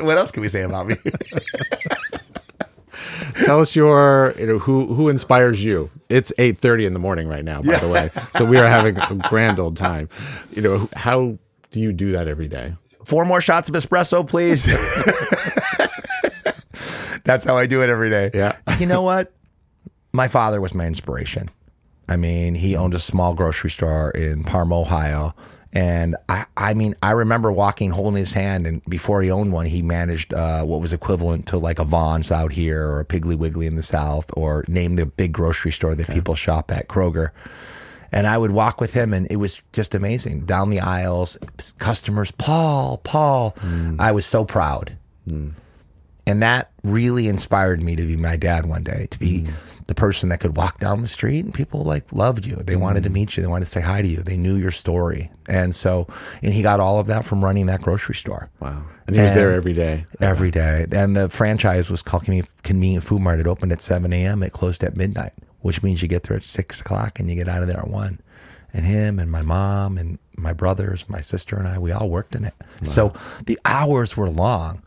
what 0.03 0.19
else 0.19 0.31
can 0.31 0.41
we 0.41 0.49
say 0.49 0.63
about 0.63 0.87
me? 0.87 0.97
tell 3.44 3.61
us 3.61 3.75
your 3.75 4.35
you 4.38 4.47
know 4.47 4.59
who 4.59 4.94
who 4.94 5.09
inspires 5.09 5.64
you. 5.64 5.90
It's 6.09 6.33
eight 6.38 6.59
thirty 6.59 6.87
in 6.87 6.92
the 6.92 6.99
morning 6.99 7.29
right 7.29 7.44
now, 7.44 7.62
by 7.62 7.79
the 7.79 7.88
way. 7.88 8.11
So 8.37 8.44
we 8.44 8.59
are 8.59 8.66
having 8.66 8.99
a 8.99 9.14
grand 9.29 9.59
old 9.59 9.77
time. 9.77 10.09
You 10.53 10.62
know 10.62 10.88
how 10.94 11.38
do 11.70 11.81
you 11.81 11.92
do 11.92 12.12
that 12.12 12.29
every 12.29 12.49
day? 12.49 12.75
Four 13.05 13.25
more 13.25 13.40
shots 13.40 13.68
of 13.68 13.75
espresso, 13.75 14.27
please. 14.27 14.64
That's 17.25 17.44
how 17.44 17.57
I 17.57 17.66
do 17.66 17.83
it 17.83 17.88
every 17.88 18.11
day. 18.11 18.31
Yeah. 18.35 18.57
You 18.79 18.87
know 18.87 19.03
what? 19.03 19.33
My 20.12 20.29
father 20.29 20.61
was 20.61 20.75
my 20.75 20.87
inspiration. 20.87 21.51
I 22.09 22.16
mean, 22.16 22.55
he 22.55 22.77
owned 22.77 22.94
a 22.94 22.99
small 22.99 23.35
grocery 23.35 23.70
store 23.70 24.11
in 24.11 24.44
Parma, 24.44 24.81
Ohio. 24.81 25.35
And 25.75 26.15
I, 26.29 26.47
I 26.57 26.73
mean, 26.75 26.95
I 27.03 27.11
remember 27.11 27.51
walking, 27.51 27.91
holding 27.91 28.17
his 28.17 28.33
hand, 28.33 28.65
and 28.65 28.85
before 28.85 29.23
he 29.23 29.31
owned 29.33 29.53
one, 29.53 29.67
he 29.67 29.83
managed 29.83 30.33
uh, 30.33 30.63
what 30.63 30.81
was 30.81 30.93
equivalent 30.93 31.47
to 31.49 31.59
like 31.59 31.81
a 31.81 31.85
Vons 31.85 32.31
out 32.31 32.53
here, 32.53 32.87
or 32.87 33.01
a 33.01 33.05
Piggly 33.05 33.37
Wiggly 33.37 33.67
in 33.67 33.75
the 33.75 33.83
South, 33.83 34.31
or 34.35 34.65
name 34.69 34.95
the 34.95 35.05
big 35.05 35.33
grocery 35.33 35.73
store 35.73 35.97
that 35.97 36.09
people 36.09 36.37
shop 36.37 36.71
at, 36.71 36.89
Kroger. 36.89 37.31
And 38.13 38.29
I 38.29 38.39
would 38.39 38.53
walk 38.53 38.81
with 38.81 38.93
him, 38.93 39.13
and 39.13 39.27
it 39.29 39.37
was 39.37 39.61
just 39.73 39.97
amazing. 39.97 40.45
Down 40.45 40.71
the 40.71 40.79
aisles, 40.79 41.37
customers, 41.79 42.31
Paul, 42.31 42.99
Paul. 42.99 43.57
Mm. 43.59 44.01
I 44.01 44.13
was 44.13 44.25
so 44.25 44.45
proud. 44.45 44.97
Mm. 45.29 45.55
And 46.25 46.43
that 46.43 46.71
really 46.85 47.27
inspired 47.27 47.83
me 47.83 47.97
to 47.97 48.03
be 48.07 48.17
my 48.17 48.37
dad 48.37 48.67
one 48.67 48.85
day, 48.85 49.09
to 49.11 49.19
be 49.19 49.41
mm. 49.41 49.53
The 49.87 49.94
person 49.94 50.31
that 50.31 50.40
could 50.40 50.57
walk 50.57 50.81
down 50.81 51.03
the 51.03 51.09
street 51.09 51.44
and 51.44 51.53
people 51.53 51.83
like 51.83 52.11
loved 52.12 52.47
you. 52.47 52.57
They 52.57 52.77
wanted 52.77 53.03
to 53.03 53.09
mm-hmm. 53.09 53.14
meet 53.14 53.37
you. 53.37 53.42
They 53.42 53.49
wanted 53.49 53.66
to 53.66 53.70
say 53.70 53.81
hi 53.81 54.01
to 54.03 54.09
you. 54.09 54.23
They 54.23 54.37
knew 54.37 54.57
your 54.57 54.70
story. 54.70 55.31
And 55.49 55.75
so, 55.75 56.07
and 56.42 56.55
he 56.55 56.62
got 56.62 56.81
all 56.81 56.99
of 56.99 57.07
that 57.09 57.25
from 57.25 57.44
running 57.44 57.66
that 57.66 57.83
grocery 57.83 58.14
store 58.14 58.51
Wow. 58.61 58.85
And 59.07 59.14
he 59.14 59.20
was 59.20 59.35
there 59.35 59.53
every 59.53 59.75
day. 59.75 60.07
every 60.20 60.51
day. 60.51 60.87
And 60.90 61.14
the 61.14 61.29
franchise 61.29 61.90
was 61.90 62.01
called 62.01 62.25
Convenient 62.62 63.05
Food 63.05 63.20
Mart. 63.20 63.38
It 63.38 63.47
opened 63.47 63.73
at 63.73 63.83
7 63.83 64.11
a.m. 64.12 64.42
It 64.42 64.53
closed 64.53 64.83
at 64.83 64.97
midnight, 64.97 65.35
which 65.61 65.83
means 65.83 66.01
you 66.01 66.09
get 66.09 66.23
there 66.23 66.37
at 66.37 66.44
6 66.44 66.81
o'clock 66.81 67.20
and 67.20 67.29
you 67.29 67.37
get 67.37 67.49
out 67.49 67.61
of 67.61 67.68
there 67.68 67.81
at 67.81 67.88
1. 67.88 68.18
And 68.73 68.87
him 68.87 69.18
and 69.18 69.31
my 69.31 69.42
mom 69.42 69.99
and 69.99 70.18
my 70.37 70.55
brothers, 70.55 71.05
my 71.09 71.20
sister 71.20 71.57
and 71.57 71.68
I, 71.68 71.79
we 71.79 71.92
all 71.92 72.09
worked 72.09 72.35
in 72.35 72.44
it. 72.47 72.55
So 72.83 73.12
the 73.47 73.59
hours 73.64 74.16
were 74.16 74.31
long, 74.31 74.83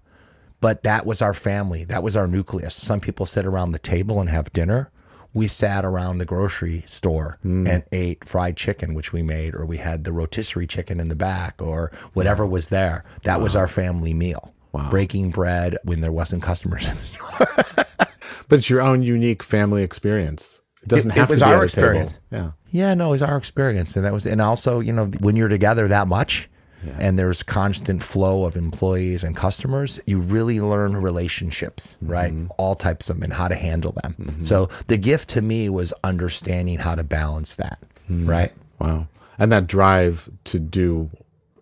but 0.62 0.84
that 0.84 1.06
was 1.06 1.22
our 1.22 1.34
family. 1.34 1.84
That 1.84 2.04
was 2.04 2.16
our 2.16 2.28
nucleus. 2.28 2.76
Some 2.76 3.00
people 3.00 3.26
sit 3.26 3.46
around 3.46 3.72
the 3.72 3.80
table 3.80 4.20
and 4.20 4.30
have 4.30 4.52
dinner. 4.54 4.92
We 5.34 5.48
sat 5.48 5.86
around 5.86 6.18
the 6.18 6.26
grocery 6.26 6.84
store 6.88 7.38
mm. 7.46 7.68
and 7.70 7.84
ate 7.92 8.28
fried 8.28 8.58
chicken, 8.58 8.94
which 8.96 9.14
we 9.14 9.22
made, 9.22 9.54
or 9.56 9.66
we 9.66 9.78
had 9.78 10.04
the 10.04 10.12
rotisserie 10.12 10.66
chicken 10.68 11.00
in 11.00 11.10
the 11.10 11.16
back, 11.16 11.62
or 11.62 11.92
whatever 12.14 12.46
was 12.46 12.70
there. 12.70 13.04
That 13.24 13.40
was 13.42 13.56
our 13.56 13.68
family 13.68 14.14
meal. 14.14 14.54
Wow. 14.72 14.90
Breaking 14.90 15.30
bread 15.30 15.78
when 15.84 16.02
there 16.02 16.12
wasn't 16.12 16.44
customers 16.44 16.88
in 16.90 16.96
the 16.96 17.02
store. 17.02 17.86
But 18.50 18.60
it's 18.60 18.70
your 18.70 18.82
own 18.82 19.04
unique 19.04 19.44
family 19.44 19.84
experience. 19.84 20.62
It 20.82 20.88
doesn't 20.88 21.12
It- 21.12 21.18
have 21.18 21.30
it 21.30 21.34
was 21.34 21.40
to 21.40 21.46
be 21.46 21.52
our 21.52 21.56
a 21.56 21.56
table. 21.58 21.64
experience. 21.66 22.20
Yeah. 22.32 22.52
Yeah, 22.70 22.94
no, 22.94 23.10
it 23.10 23.12
was 23.12 23.22
our 23.22 23.36
experience, 23.38 23.96
and 23.98 24.06
that 24.06 24.14
was, 24.14 24.26
and 24.26 24.42
also, 24.42 24.80
you 24.80 24.94
know, 24.94 25.06
when 25.20 25.36
you're 25.36 25.50
together 25.50 25.88
that 25.90 26.08
much, 26.08 26.50
and 27.00 27.18
there's 27.18 27.44
constant 27.44 28.04
flow 28.04 28.46
of 28.46 28.56
employees 28.56 29.24
and 29.24 29.36
customers, 29.36 30.00
you 30.06 30.20
really 30.20 30.62
learn 30.62 30.96
relationships, 30.96 31.98
mm-hmm. 32.02 32.12
right? 32.12 32.34
All 32.58 32.76
types 32.76 33.10
of 33.10 33.18
them, 33.18 33.24
and 33.24 33.34
how 33.34 33.48
to 33.48 33.56
handle 33.56 33.94
them. 34.04 34.16
Mm-hmm. 34.20 34.40
So 34.40 34.70
the 34.88 34.98
gift 34.98 35.30
to 35.30 35.42
me 35.42 35.70
was 35.70 35.94
understanding 36.04 36.80
how 36.80 36.96
to 36.96 37.04
balance 37.04 37.56
that, 37.56 37.80
mm-hmm. 38.10 38.30
right? 38.30 38.54
Wow. 38.80 39.08
And 39.40 39.52
that 39.52 39.68
drive 39.68 40.30
to 40.46 40.60
do 40.60 41.10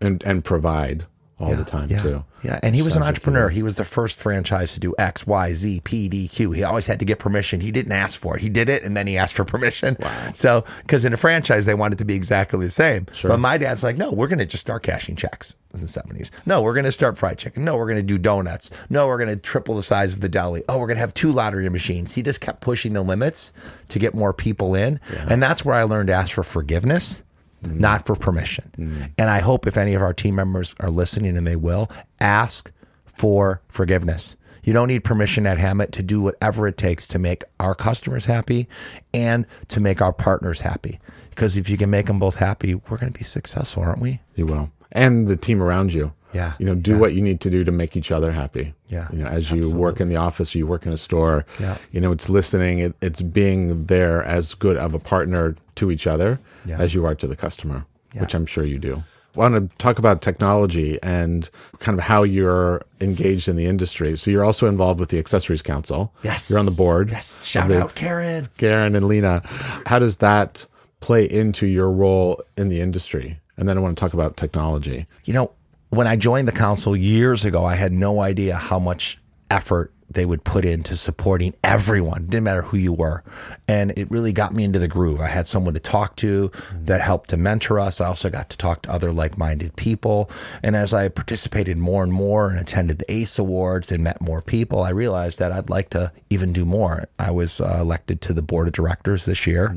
and, 0.01 0.23
and 0.23 0.43
provide 0.43 1.06
all 1.39 1.56
the 1.56 1.65
time 1.65 1.89
yeah, 1.89 2.02
too. 2.02 2.24
Yeah, 2.43 2.60
and 2.63 2.76
he 2.76 2.82
was 2.82 2.95
an 2.95 3.02
Sounds 3.02 3.10
entrepreneur. 3.10 3.50
He 3.50 3.62
was 3.62 3.76
the 3.76 3.84
first 3.84 4.17
franchise 4.17 4.74
to 4.74 4.80
do 4.80 4.95
X, 4.98 5.28
Y, 5.28 5.54
Z, 5.54 5.82
P, 5.84 6.08
D, 6.08 6.28
Q. 6.28 6.52
He 6.52 6.63
always 6.63 6.88
had 6.88 7.00
to 7.00 7.06
get 7.06 7.19
permission. 7.19 7.60
He 7.60 7.71
didn't 7.71 7.91
ask 7.91 8.19
for 8.19 8.36
it. 8.36 8.41
He 8.41 8.50
did 8.50 8.69
it, 8.69 8.84
and 8.84 8.95
then 8.95 9.08
he 9.08 9.17
asked 9.17 9.34
for 9.34 9.43
permission. 9.43 9.98
Wow. 10.00 10.32
So, 10.34 10.63
because 10.84 11.04
in 11.04 11.13
a 11.13 11.17
franchise, 11.17 11.65
they 11.65 11.74
wanted 11.74 11.98
to 11.98 12.06
be 12.06 12.13
exactly 12.15 12.65
the 12.65 12.71
same. 12.71 13.08
Sure. 13.12 13.30
But 13.30 13.39
my 13.39 13.58
dad's 13.58 13.84
like, 13.84 13.98
no, 13.98 14.12
we're 14.12 14.28
going 14.28 14.39
to 14.39 14.45
just 14.45 14.62
start 14.62 14.84
cashing 14.84 15.15
checks 15.15 15.56
in 15.74 15.82
the 15.82 15.88
70s. 15.88 16.30
No, 16.45 16.62
we're 16.62 16.74
going 16.74 16.86
to 16.86 16.91
start 16.91 17.17
fried 17.17 17.38
chicken. 17.38 17.65
No, 17.65 17.76
we're 17.76 17.88
going 17.88 17.98
to 17.98 18.04
do 18.04 18.17
donuts. 18.17 18.69
No, 18.89 19.08
we're 19.08 19.17
going 19.17 19.30
to 19.30 19.36
triple 19.36 19.76
the 19.76 19.84
size 19.84 20.13
of 20.13 20.21
the 20.21 20.30
deli. 20.30 20.63
Oh, 20.69 20.78
we're 20.78 20.88
going 20.88 20.98
to 20.98 21.02
have 21.02 21.13
two 21.13 21.34
lottery 21.34 21.67
machines. 21.69 22.13
He 22.13 22.21
just 22.21 22.39
kept 22.39 22.62
pushing 22.62 22.93
the 22.93 23.02
limits 23.02 23.52
to 23.89 24.00
get 24.00 24.13
more 24.13 24.32
people 24.32 24.74
in. 24.74 25.02
And 25.28 25.43
that's 25.43 25.65
where 25.65 25.76
I 25.76 25.84
learned 25.84 26.08
to 26.08 26.13
ask 26.13 26.34
for 26.34 26.43
forgiveness 26.43 27.24
not 27.62 28.06
for 28.06 28.15
permission. 28.15 28.72
Mm. 28.78 29.12
And 29.18 29.30
I 29.30 29.39
hope 29.39 29.68
if 29.68 29.78
any 29.78 29.94
of 29.94 30.02
our 30.02 30.13
team 30.13 30.36
members 30.36 30.76
are 30.80 30.89
listening 30.89 31.38
and 31.38 31.48
they 31.48 31.56
will, 31.56 31.89
ask 32.20 32.72
for 33.06 33.62
forgiveness. 33.70 34.38
You 34.63 34.74
don't 34.74 34.88
need 34.88 35.04
permission 35.04 35.46
at 35.46 35.60
Hammitt 35.60 35.91
to 35.91 36.04
do 36.04 36.22
whatever 36.22 36.68
it 36.68 36.78
takes 36.78 37.06
to 37.08 37.20
make 37.20 37.44
our 37.60 37.76
customers 37.76 38.26
happy 38.26 38.68
and 39.13 39.46
to 39.68 39.80
make 39.80 40.02
our 40.02 40.12
partners 40.12 40.62
happy. 40.62 41.00
Because 41.30 41.56
if 41.56 41.70
you 41.70 41.78
can 41.78 41.89
make 41.89 42.08
them 42.08 42.18
both 42.18 42.36
happy, 42.38 42.76
we're 42.76 42.98
going 42.98 43.12
to 43.12 43.18
be 43.18 43.24
successful, 43.24 43.84
aren't 43.84 44.00
we? 44.00 44.22
You 44.36 44.48
will. 44.48 44.72
And 44.91 45.28
the 45.28 45.38
team 45.38 45.62
around 45.62 45.94
you. 45.94 46.13
Yeah. 46.36 46.54
You 46.60 46.65
know, 46.65 46.76
do 46.76 46.98
what 47.00 47.13
you 47.13 47.21
need 47.21 47.39
to 47.41 47.50
do 47.50 47.63
to 47.63 47.71
make 47.71 47.95
each 47.95 48.12
other 48.12 48.32
happy. 48.32 48.74
Yeah. 48.89 49.08
You 49.12 49.19
know, 49.19 49.26
as 49.28 49.50
you 49.52 49.71
work 49.74 50.02
in 50.02 50.10
the 50.10 50.17
office, 50.17 50.54
you 50.54 50.67
work 50.67 50.86
in 50.86 50.91
a 50.93 50.98
store. 50.98 51.45
Yeah. 51.60 51.78
You 51.91 52.02
know, 52.02 52.12
it's 52.12 52.28
listening, 52.30 52.80
it, 52.80 52.93
it's 53.02 53.21
being 53.21 53.86
there 53.86 54.21
as 54.24 54.54
good 54.54 54.78
of 54.78 54.93
a 54.93 55.00
partner 55.00 55.56
to 55.76 55.91
each 55.91 56.06
other 56.08 56.39
Yeah. 56.65 56.78
as 56.80 56.93
you 56.93 57.06
are 57.06 57.15
to 57.15 57.28
the 57.28 57.36
customer, 57.36 57.86
which 58.13 58.34
I'm 58.36 58.45
sure 58.45 58.65
you 58.65 58.78
do. 58.80 59.04
I 59.36 59.39
want 59.39 59.56
to 59.71 59.78
talk 59.78 60.00
about 60.00 60.21
technology 60.21 60.98
and 61.04 61.50
kind 61.80 61.98
of 62.00 62.04
how 62.06 62.24
you're 62.24 62.82
engaged 63.02 63.50
in 63.50 63.58
the 63.58 63.65
industry. 63.65 64.15
So 64.17 64.32
you're 64.32 64.45
also 64.45 64.67
involved 64.67 65.00
with 65.02 65.10
the 65.10 65.19
Accessories 65.19 65.62
Council. 65.62 66.13
Yes. 66.24 66.50
You're 66.50 66.60
on 66.60 66.65
the 66.65 66.71
board. 66.71 67.10
Yes. 67.10 67.43
Shout 67.43 67.69
out, 67.71 67.95
Karen. 67.95 68.48
Karen 68.58 68.95
and 68.95 69.08
Lena. 69.08 69.41
How 69.86 70.00
does 70.00 70.17
that 70.17 70.65
play 71.02 71.26
into 71.26 71.67
your 71.67 71.91
role 71.91 72.41
in 72.56 72.69
the 72.69 72.80
industry? 72.80 73.39
And 73.58 73.67
then 73.67 73.78
I 73.78 73.82
want 73.82 73.98
to 73.98 74.00
talk 74.02 74.13
about 74.13 74.38
technology. 74.38 75.06
You 75.26 75.34
know, 75.34 75.52
when 75.96 76.08
I 76.08 76.16
joined 76.16 76.48
the 76.48 76.54
council 76.54 76.96
years 76.96 77.46
ago, 77.46 77.66
I 77.66 77.76
had 77.76 77.94
no 77.94 78.22
idea 78.22 78.56
how 78.56 78.80
much 78.80 79.20
effort 79.50 79.94
they 80.10 80.26
would 80.26 80.44
put 80.44 80.65
into 80.65 80.96
supporting 80.96 81.54
everyone, 81.63 82.26
didn't 82.28 82.44
matter 82.44 82.62
who 82.62 82.78
you 82.78 82.94
were. 82.94 83.24
And 83.68 83.91
it 83.98 84.10
really 84.12 84.32
got 84.34 84.54
me 84.54 84.63
into 84.63 84.80
the 84.80 84.88
groove. 84.88 85.20
I 85.20 85.28
had 85.28 85.48
someone 85.48 85.74
to 85.74 85.80
talk 85.80 86.15
to 86.18 86.52
that 86.84 87.02
helped 87.02 87.32
to 87.32 87.38
mentor 87.38 87.80
us. 87.80 88.00
I 88.00 88.06
also 88.08 88.30
got 88.30 88.50
to 88.52 88.58
talk 88.58 88.84
to 88.84 88.91
other 88.91 89.12
like 89.12 89.38
minded 89.38 89.76
people. 89.76 90.30
And 90.63 90.76
as 90.76 90.94
I 90.94 91.10
participated 91.10 91.78
more 91.78 92.04
and 92.04 92.13
more 92.13 92.50
and 92.50 92.60
attended 92.60 93.00
the 93.00 93.12
ACE 93.12 93.38
Awards 93.39 93.91
and 93.91 94.04
met 94.04 94.22
more 94.22 94.41
people, 94.41 94.82
I 94.82 94.91
realized 94.91 95.39
that 95.39 95.52
I'd 95.52 95.70
like 95.70 95.89
to 95.91 96.12
even 96.30 96.54
do 96.54 96.65
more. 96.65 97.08
I 97.20 97.32
was 97.32 97.60
uh, 97.60 97.78
elected 97.82 98.22
to 98.22 98.34
the 98.34 98.41
board 98.41 98.68
of 98.68 98.74
directors 98.74 99.26
this 99.26 99.46
year. 99.48 99.76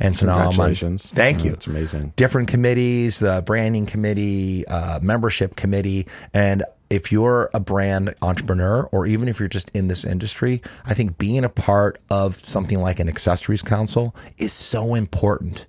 And 0.00 0.16
so 0.16 0.26
now 0.26 0.38
I'm 0.50 0.60
on. 0.60 0.74
Thank 0.98 1.44
you 1.44 1.52
It's 1.52 1.66
amazing. 1.66 2.12
different 2.16 2.48
committees, 2.48 3.20
the 3.20 3.42
branding 3.44 3.86
committee, 3.86 4.66
uh, 4.66 5.00
membership 5.00 5.56
committee, 5.56 6.06
and 6.34 6.64
if 6.90 7.12
you're 7.12 7.50
a 7.52 7.60
brand 7.60 8.14
entrepreneur 8.22 8.84
or 8.92 9.06
even 9.06 9.28
if 9.28 9.38
you're 9.38 9.48
just 9.48 9.70
in 9.74 9.88
this 9.88 10.04
industry, 10.04 10.62
I 10.84 10.94
think 10.94 11.18
being 11.18 11.44
a 11.44 11.48
part 11.48 12.00
of 12.10 12.36
something 12.36 12.80
like 12.80 12.98
an 12.98 13.08
accessories 13.08 13.62
council 13.62 14.14
is 14.38 14.52
so 14.52 14.94
important. 14.94 15.66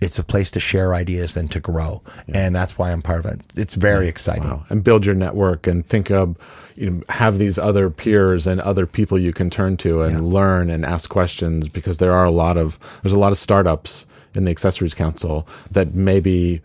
It's 0.00 0.18
a 0.18 0.24
place 0.24 0.50
to 0.50 0.60
share 0.60 0.94
ideas 0.94 1.36
and 1.36 1.50
to 1.52 1.60
grow. 1.60 2.02
And 2.28 2.54
that's 2.54 2.76
why 2.76 2.92
I'm 2.92 3.00
part 3.00 3.24
of 3.24 3.32
it. 3.32 3.40
It's 3.56 3.74
very 3.74 4.08
exciting. 4.08 4.44
Wow. 4.44 4.66
And 4.68 4.84
build 4.84 5.06
your 5.06 5.14
network 5.14 5.66
and 5.66 5.86
think 5.86 6.10
of, 6.10 6.36
you 6.74 6.90
know, 6.90 7.02
have 7.08 7.38
these 7.38 7.58
other 7.58 7.88
peers 7.88 8.46
and 8.46 8.60
other 8.60 8.86
people 8.86 9.18
you 9.18 9.32
can 9.32 9.48
turn 9.48 9.78
to 9.78 10.02
and 10.02 10.28
learn 10.28 10.68
and 10.68 10.84
ask 10.84 11.08
questions 11.08 11.68
because 11.68 11.96
there 11.96 12.12
are 12.12 12.26
a 12.26 12.30
lot 12.30 12.58
of, 12.58 12.78
there's 13.02 13.14
a 13.14 13.18
lot 13.18 13.32
of 13.32 13.38
startups 13.38 14.04
in 14.34 14.44
the 14.44 14.50
Accessories 14.50 14.92
Council 14.92 15.48
that 15.70 15.94
maybe 15.94 16.60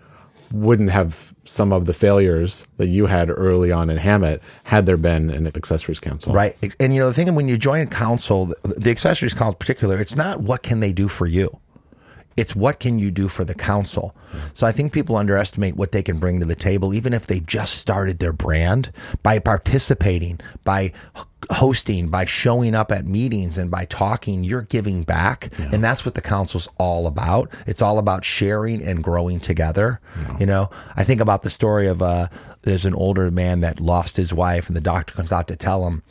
wouldn't 0.51 0.91
have 0.91 1.30
some 1.43 1.73
of 1.73 1.85
the 1.85 1.93
failures 1.93 2.67
that 2.77 2.87
you 2.87 3.07
had 3.07 3.29
early 3.29 3.71
on 3.71 3.89
in 3.89 3.97
Hammitt 3.97 4.41
had 4.65 4.85
there 4.85 4.97
been 4.97 5.29
an 5.29 5.47
Accessories 5.47 5.99
Council. 5.99 6.33
Right. 6.33 6.55
And 6.79 6.93
you 6.93 6.99
know, 6.99 7.07
the 7.07 7.13
thing 7.13 7.33
when 7.33 7.47
you 7.47 7.57
join 7.57 7.81
a 7.81 7.87
council, 7.87 8.53
the- 8.63 8.91
accessories 8.91 9.33
council 9.33 9.53
in 9.53 9.57
particular, 9.57 9.99
it's 9.99 10.15
not 10.15 10.41
what 10.41 10.61
can 10.63 10.79
they 10.81 10.93
do 10.93 11.07
for 11.07 11.25
you. 11.25 11.59
It's 12.37 12.55
what 12.55 12.79
can 12.79 12.97
you 12.97 13.11
do 13.11 13.27
for 13.27 13.43
the 13.43 13.53
council. 13.53 14.15
So 14.53 14.65
I 14.65 14.71
think 14.71 14.93
people 14.93 15.17
underestimate 15.17 15.75
what 15.75 15.91
they 15.91 16.01
can 16.01 16.17
bring 16.17 16.39
to 16.39 16.45
the 16.45 16.55
table, 16.55 16.93
even 16.93 17.13
if 17.13 17.27
they 17.27 17.39
just 17.41 17.75
started 17.75 18.19
their 18.19 18.33
brand 18.33 18.91
by 19.21 19.39
participating, 19.39 20.39
by 20.63 20.93
hosting, 21.51 22.07
by 22.07 22.23
showing 22.25 22.73
up 22.73 22.91
at 22.91 23.05
meetings 23.05 23.57
and 23.57 23.69
by 23.69 23.83
talking, 23.85 24.43
you're 24.43 24.61
giving 24.61 25.03
back. 25.03 25.51
And 25.73 25.83
that's 25.83 26.05
what 26.05 26.15
the 26.15 26.21
council's 26.21 26.69
all 26.77 27.07
about. 27.07 27.51
It's 27.67 27.81
all 27.81 27.97
about 27.97 28.23
sharing 28.23 28.81
and 28.81 29.03
growing 29.03 29.39
together. 29.39 29.99
You 30.39 30.45
know, 30.45 30.69
I 30.95 31.03
think 31.03 31.19
about 31.19 31.43
the 31.43 31.49
story 31.49 31.87
of, 31.87 32.01
uh, 32.01 32.29
there's 32.61 32.85
an 32.85 32.93
older 32.95 33.29
man 33.31 33.59
that 33.61 33.79
lost 33.79 34.17
his 34.17 34.33
wife 34.33 34.67
and 34.67 34.75
the 34.75 34.81
doctor 34.81 35.13
comes 35.15 35.31
out 35.31 35.47
to 35.49 35.55
tell 35.55 35.85
him 35.87 36.03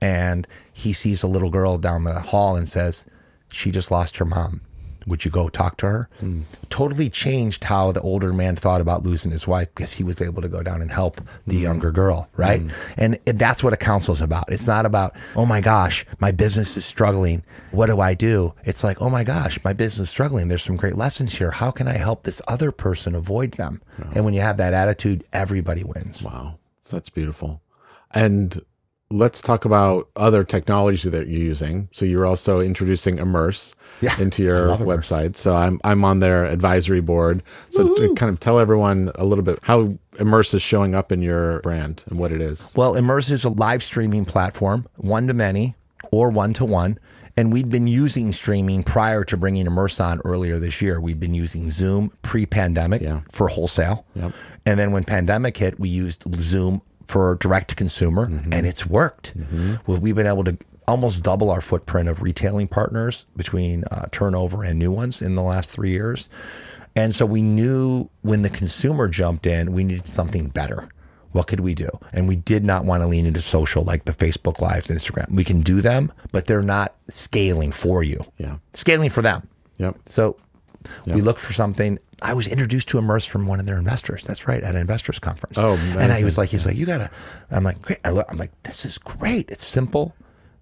and 0.00 0.46
he 0.72 0.92
sees 0.92 1.22
a 1.22 1.28
little 1.28 1.50
girl 1.50 1.78
down 1.78 2.04
the 2.04 2.20
hall 2.20 2.56
and 2.56 2.68
says, 2.68 3.06
She 3.50 3.70
just 3.70 3.90
lost 3.90 4.16
her 4.16 4.24
mom. 4.24 4.62
Would 5.10 5.24
you 5.24 5.30
go 5.30 5.48
talk 5.48 5.76
to 5.78 5.86
her? 5.86 6.08
Hmm. 6.20 6.42
Totally 6.70 7.10
changed 7.10 7.64
how 7.64 7.92
the 7.92 8.00
older 8.00 8.32
man 8.32 8.56
thought 8.56 8.80
about 8.80 9.02
losing 9.02 9.30
his 9.30 9.46
wife 9.46 9.68
because 9.74 9.92
he 9.92 10.04
was 10.04 10.22
able 10.22 10.40
to 10.40 10.48
go 10.48 10.62
down 10.62 10.80
and 10.80 10.90
help 10.90 11.20
the 11.46 11.56
hmm. 11.56 11.62
younger 11.62 11.90
girl, 11.90 12.28
right? 12.36 12.62
Hmm. 12.62 12.70
And 12.96 13.18
that's 13.26 13.62
what 13.62 13.72
a 13.72 13.76
council's 13.76 14.22
about. 14.22 14.50
It's 14.52 14.66
not 14.66 14.86
about, 14.86 15.14
oh 15.36 15.44
my 15.44 15.60
gosh, 15.60 16.06
my 16.20 16.32
business 16.32 16.76
is 16.76 16.84
struggling. 16.84 17.42
What 17.72 17.86
do 17.86 18.00
I 18.00 18.14
do? 18.14 18.54
It's 18.64 18.82
like, 18.82 19.02
oh 19.02 19.10
my 19.10 19.24
gosh, 19.24 19.62
my 19.64 19.72
business 19.72 20.08
is 20.08 20.10
struggling. 20.10 20.48
There's 20.48 20.62
some 20.62 20.76
great 20.76 20.96
lessons 20.96 21.34
here. 21.34 21.50
How 21.50 21.70
can 21.70 21.88
I 21.88 21.98
help 21.98 22.22
this 22.22 22.40
other 22.48 22.72
person 22.72 23.14
avoid 23.14 23.52
them? 23.52 23.82
And 24.14 24.24
when 24.24 24.32
you 24.32 24.40
have 24.40 24.56
that 24.56 24.72
attitude, 24.72 25.24
everybody 25.32 25.84
wins. 25.84 26.22
Wow. 26.22 26.58
That's 26.90 27.10
beautiful. 27.10 27.62
And 28.12 28.62
let's 29.10 29.42
talk 29.42 29.64
about 29.64 30.08
other 30.16 30.44
technology 30.44 31.08
that 31.10 31.26
you're 31.28 31.42
using. 31.42 31.88
So 31.92 32.04
you're 32.04 32.26
also 32.26 32.60
introducing 32.60 33.16
Immerse 33.18 33.74
Yeah, 34.00 34.18
into 34.18 34.42
your 34.42 34.76
website. 34.78 35.36
So 35.36 35.54
I'm 35.54 35.78
I'm 35.84 36.04
on 36.04 36.20
their 36.20 36.44
advisory 36.46 37.00
board. 37.00 37.42
So 37.70 37.94
to 37.96 38.14
kind 38.14 38.30
of 38.32 38.40
tell 38.40 38.58
everyone 38.58 39.10
a 39.16 39.24
little 39.26 39.44
bit 39.44 39.58
how 39.62 39.94
Immerse 40.18 40.54
is 40.54 40.62
showing 40.62 40.94
up 40.94 41.12
in 41.12 41.20
your 41.22 41.60
brand 41.60 42.04
and 42.08 42.18
what 42.18 42.32
it 42.32 42.40
is. 42.40 42.72
Well, 42.76 42.94
Immerse 42.94 43.30
is 43.30 43.44
a 43.44 43.50
live 43.50 43.82
streaming 43.82 44.24
platform, 44.24 44.86
one 44.96 45.26
to 45.26 45.34
many 45.34 45.74
or 46.12 46.30
one 46.30 46.52
to 46.54 46.64
one. 46.64 46.98
And 47.36 47.52
we'd 47.52 47.70
been 47.70 47.86
using 47.86 48.32
streaming 48.32 48.82
prior 48.82 49.24
to 49.24 49.36
bringing 49.36 49.66
Immerse 49.66 50.00
on 50.00 50.20
earlier 50.24 50.58
this 50.58 50.80
year. 50.82 51.00
We'd 51.00 51.20
been 51.20 51.34
using 51.34 51.70
Zoom 51.70 52.12
pre 52.22 52.44
pandemic 52.46 53.02
Yeah. 53.02 53.20
for 53.30 53.48
wholesale. 53.48 54.04
Yep. 54.14 54.32
And 54.66 54.78
then 54.78 54.92
when 54.92 55.04
pandemic 55.04 55.56
hit, 55.56 55.78
we 55.80 55.88
used 55.88 56.24
Zoom 56.40 56.82
for 57.10 57.34
direct 57.36 57.70
to 57.70 57.74
consumer, 57.74 58.24
and 58.24 58.66
it's 58.66 58.86
worked. 58.86 59.34
Well, 59.86 59.98
we've 59.98 60.14
been 60.14 60.26
able 60.26 60.44
to 60.44 60.56
almost 60.88 61.22
double 61.22 61.50
our 61.50 61.60
footprint 61.60 62.08
of 62.08 62.22
retailing 62.22 62.68
partners 62.68 63.26
between 63.36 63.84
uh, 63.90 64.06
turnover 64.10 64.64
and 64.64 64.78
new 64.78 64.90
ones 64.90 65.20
in 65.20 65.34
the 65.34 65.42
last 65.42 65.70
three 65.70 65.90
years. 65.90 66.28
And 66.96 67.14
so 67.14 67.24
we 67.26 67.42
knew 67.42 68.08
when 68.22 68.42
the 68.42 68.50
consumer 68.50 69.08
jumped 69.08 69.46
in, 69.46 69.72
we 69.72 69.84
needed 69.84 70.08
something 70.08 70.48
better. 70.48 70.88
What 71.32 71.46
could 71.46 71.60
we 71.60 71.74
do? 71.74 71.88
And 72.12 72.26
we 72.26 72.34
did 72.34 72.64
not 72.64 72.84
want 72.84 73.02
to 73.02 73.06
lean 73.06 73.24
into 73.24 73.40
social 73.40 73.84
like 73.84 74.04
the 74.04 74.12
Facebook 74.12 74.60
Lives, 74.60 74.88
Instagram. 74.88 75.30
We 75.30 75.44
can 75.44 75.60
do 75.60 75.80
them, 75.80 76.12
but 76.32 76.46
they're 76.46 76.62
not 76.62 76.96
scaling 77.08 77.70
for 77.70 78.02
you. 78.02 78.24
Yeah. 78.38 78.56
Scaling 78.74 79.10
for 79.10 79.22
them. 79.22 79.46
Yep. 79.78 79.96
So 80.08 80.36
we 81.06 81.20
looked 81.20 81.40
for 81.40 81.52
something. 81.52 81.98
I 82.22 82.34
was 82.34 82.46
introduced 82.46 82.88
to 82.88 82.98
Immerse 82.98 83.24
from 83.24 83.46
one 83.46 83.60
of 83.60 83.66
their 83.66 83.78
investors. 83.78 84.24
That's 84.24 84.46
right, 84.46 84.62
at 84.62 84.74
an 84.74 84.80
investors 84.80 85.18
conference. 85.18 85.58
Oh, 85.58 85.74
and 85.74 85.98
I 86.00 86.04
amazing. 86.04 86.24
was 86.24 86.38
like, 86.38 86.50
he's 86.50 86.66
like, 86.66 86.76
you 86.76 86.86
gotta. 86.86 87.10
I'm 87.50 87.64
like, 87.64 87.80
great. 87.80 87.98
I 88.04 88.10
look, 88.10 88.26
I'm 88.28 88.38
like, 88.38 88.52
this 88.62 88.84
is 88.84 88.98
great. 88.98 89.48
It's 89.50 89.66
simple. 89.66 90.14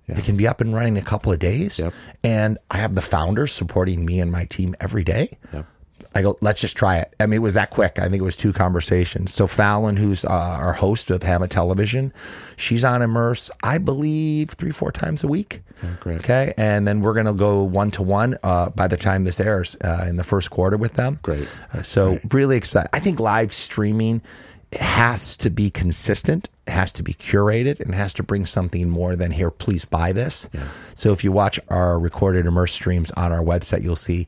It 0.06 0.24
can 0.24 0.38
be 0.38 0.48
up 0.48 0.62
and 0.62 0.74
running 0.74 0.96
in 0.96 1.02
a 1.02 1.04
couple 1.04 1.32
of 1.32 1.38
days. 1.38 1.78
Yep. 1.78 1.92
And 2.24 2.56
I 2.70 2.78
have 2.78 2.94
the 2.94 3.02
founders 3.02 3.52
supporting 3.52 4.06
me 4.06 4.20
and 4.20 4.32
my 4.32 4.46
team 4.46 4.74
every 4.80 5.04
day. 5.04 5.36
Yep. 5.52 5.66
I 6.14 6.22
go, 6.22 6.38
let's 6.40 6.60
just 6.60 6.76
try 6.76 6.96
it. 6.98 7.14
I 7.20 7.26
mean, 7.26 7.34
it 7.36 7.42
was 7.42 7.54
that 7.54 7.70
quick. 7.70 7.98
I 7.98 8.08
think 8.08 8.16
it 8.20 8.24
was 8.24 8.36
two 8.36 8.52
conversations. 8.52 9.32
So 9.32 9.46
Fallon, 9.46 9.96
who's 9.96 10.24
uh, 10.24 10.28
our 10.28 10.72
host 10.72 11.10
of 11.10 11.20
Hammitt 11.20 11.50
Television, 11.50 12.12
she's 12.56 12.84
on 12.84 13.02
Immerse, 13.02 13.50
I 13.62 13.78
believe, 13.78 14.50
three, 14.50 14.70
four 14.70 14.90
times 14.90 15.22
a 15.22 15.28
week. 15.28 15.62
great. 16.00 16.18
Okay. 16.20 16.54
And 16.56 16.88
then 16.88 17.00
we're 17.00 17.14
going 17.14 17.26
to 17.26 17.32
go 17.34 17.62
one 17.62 17.90
to 17.92 18.02
one 18.02 18.36
uh, 18.42 18.70
by 18.70 18.88
the 18.88 18.96
time 18.96 19.24
this 19.24 19.38
airs 19.40 19.76
uh, 19.84 20.06
in 20.08 20.16
the 20.16 20.24
first 20.24 20.50
quarter 20.50 20.76
with 20.76 20.94
them. 20.94 21.20
Great. 21.22 21.48
Uh, 21.72 21.82
so 21.82 22.18
really 22.32 22.56
excited. 22.56 22.88
I 22.92 23.00
think 23.00 23.20
live 23.20 23.52
streaming 23.52 24.22
has 24.72 25.34
to 25.38 25.48
be 25.48 25.70
consistent, 25.70 26.50
it 26.66 26.72
has 26.72 26.92
to 26.92 27.02
be 27.02 27.14
curated, 27.14 27.80
and 27.80 27.94
has 27.94 28.12
to 28.14 28.22
bring 28.22 28.44
something 28.44 28.90
more 28.90 29.16
than 29.16 29.30
here. 29.30 29.50
Please 29.50 29.86
buy 29.86 30.12
this. 30.12 30.50
So 30.94 31.12
if 31.12 31.24
you 31.24 31.32
watch 31.32 31.58
our 31.68 31.98
recorded 31.98 32.44
immerse 32.44 32.72
streams 32.72 33.10
on 33.12 33.32
our 33.32 33.42
website, 33.42 33.82
you'll 33.82 33.96
see 33.96 34.26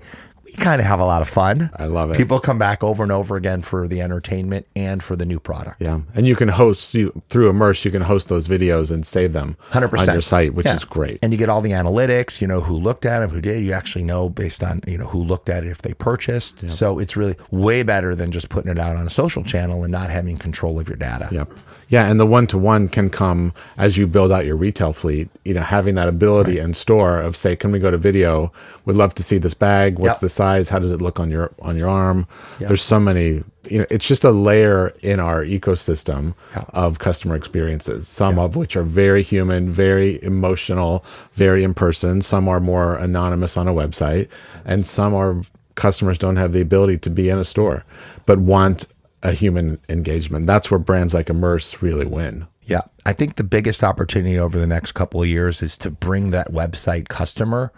we 0.59 0.63
kind 0.65 0.81
of 0.81 0.87
have 0.87 1.01
a 1.01 1.05
lot 1.05 1.23
of 1.23 1.29
fun. 1.29 1.71
I 1.77 1.87
love 1.87 2.11
it. 2.11 2.17
People 2.17 2.41
come 2.41 2.59
back 2.59 2.83
over 2.83 3.03
and 3.03 3.13
over 3.13 3.37
again 3.37 3.63
for 3.63 3.87
the 3.87 4.01
entertainment 4.01 4.67
and 4.75 5.03
for 5.03 5.17
the 5.17 5.25
new 5.25 5.39
product. 5.39 5.81
Yeah, 5.81 6.01
and 6.15 6.27
you 6.27 6.35
can 6.37 6.49
host 6.49 6.93
you 6.95 7.23
through 7.29 7.49
Immerse. 7.51 7.85
You 7.85 7.91
can 7.91 8.03
host 8.03 8.29
those 8.29 8.49
videos 8.49 8.91
and 8.91 9.07
save 9.07 9.33
them 9.33 9.57
100% 9.71 10.09
on 10.09 10.15
your 10.15 10.21
site, 10.21 10.55
which 10.55 10.67
Yeah. 10.67 10.77
is 10.77 10.85
great. 10.85 11.19
And 11.23 11.33
you 11.33 11.39
get 11.39 11.49
all 11.49 11.61
the 11.61 11.71
analytics, 11.71 12.41
you 12.41 12.47
know, 12.47 12.61
who 12.61 12.75
looked 12.75 13.07
at 13.07 13.23
it, 13.23 13.31
who 13.31 13.41
did. 13.41 13.63
You 13.65 13.73
actually 13.73 14.05
know 14.05 14.29
based 14.29 14.63
on, 14.65 14.83
you 14.87 14.99
know, 14.99 15.07
who 15.07 15.19
looked 15.19 15.49
at 15.49 15.65
it 15.65 15.71
if 15.71 15.83
they 15.83 15.93
purchased. 15.95 16.69
So 16.69 16.99
it's 16.99 17.17
really 17.17 17.37
way 17.51 17.83
better 17.83 18.15
than 18.15 18.33
just 18.33 18.49
putting 18.49 18.71
it 18.71 18.79
out 18.79 18.97
on 18.97 19.07
a 19.07 19.11
social 19.11 19.43
channel 19.45 19.85
and 19.85 19.93
not 19.93 20.11
having 20.11 20.37
control 20.37 20.79
of 20.81 20.89
your 20.89 20.97
data. 20.97 21.29
Yep. 21.31 21.53
Yeah, 21.91 22.09
and 22.09 22.21
the 22.21 22.25
one 22.27 22.47
to 22.47 22.57
one 22.57 22.89
can 22.89 23.11
come 23.11 23.53
as 23.77 23.99
you 23.99 24.07
build 24.07 24.31
out 24.31 24.47
your 24.47 24.55
retail 24.55 24.93
fleet. 24.93 25.29
You 25.45 25.55
know, 25.55 25.61
having 25.63 25.97
that 25.97 26.09
ability 26.09 26.59
in 26.61 26.73
store 26.73 27.21
of 27.21 27.37
say, 27.37 27.57
can 27.57 27.73
we 27.73 27.81
go 27.81 27.91
to 27.91 27.99
video? 27.99 28.53
We'd 28.85 28.97
love 28.97 29.13
to 29.15 29.25
see 29.25 29.39
this 29.39 29.55
bag. 29.55 29.99
What's 29.99 30.15
Yep. 30.15 30.21
the 30.21 30.29
size? 30.29 30.69
How 30.69 30.79
does 30.79 30.93
it 30.93 31.03
look 31.03 31.19
on 31.19 31.31
your 31.33 31.51
on 31.61 31.77
your 31.77 31.89
arm? 31.89 32.29
There's 32.61 32.81
so 32.83 33.01
many. 33.01 33.43
You 33.69 33.81
know, 33.81 33.87
it's 33.91 34.07
just 34.07 34.25
a 34.25 34.31
layer 34.31 34.95
in 35.03 35.19
our 35.19 35.45
ecosystem 35.45 36.35
of 36.71 37.01
customer 37.01 37.35
experiences. 37.35 38.07
Some 38.09 38.39
of 38.39 38.55
which 38.57 38.77
are 38.77 38.85
very 38.85 39.23
human, 39.25 39.71
very 39.71 40.23
emotional, 40.23 41.05
very 41.35 41.65
in 41.65 41.75
person. 41.75 42.23
Some 42.23 42.49
are 42.49 42.61
more 42.61 42.95
anonymous 42.97 43.57
on 43.57 43.67
a 43.69 43.75
website, 43.75 44.29
and 44.65 44.87
some 44.87 45.13
are 45.13 45.43
customers 45.75 46.19
don't 46.19 46.37
have 46.37 46.53
the 46.53 46.61
ability 46.61 46.99
to 46.99 47.11
be 47.11 47.29
in 47.29 47.39
a 47.39 47.45
store, 47.45 47.85
but 48.27 48.39
want 48.39 48.87
a 49.23 49.33
human 49.33 49.79
engagement. 49.89 50.47
That's 50.47 50.71
where 50.71 50.79
brands 50.79 51.15
like 51.15 51.29
Immerse 51.29 51.83
really 51.83 52.07
win. 52.07 52.47
Yeah. 52.63 52.83
I 53.05 53.13
think 53.13 53.37
the 53.37 53.45
biggest 53.45 53.83
opportunity 53.83 54.39
over 54.39 54.59
the 54.59 54.67
next 54.67 54.93
couple 54.93 55.23
of 55.23 55.29
years 55.29 55.63
is 55.63 55.77
to 55.79 55.91
bring 55.91 56.31
that 56.31 56.53
website 56.53 57.09
customer 57.09 57.73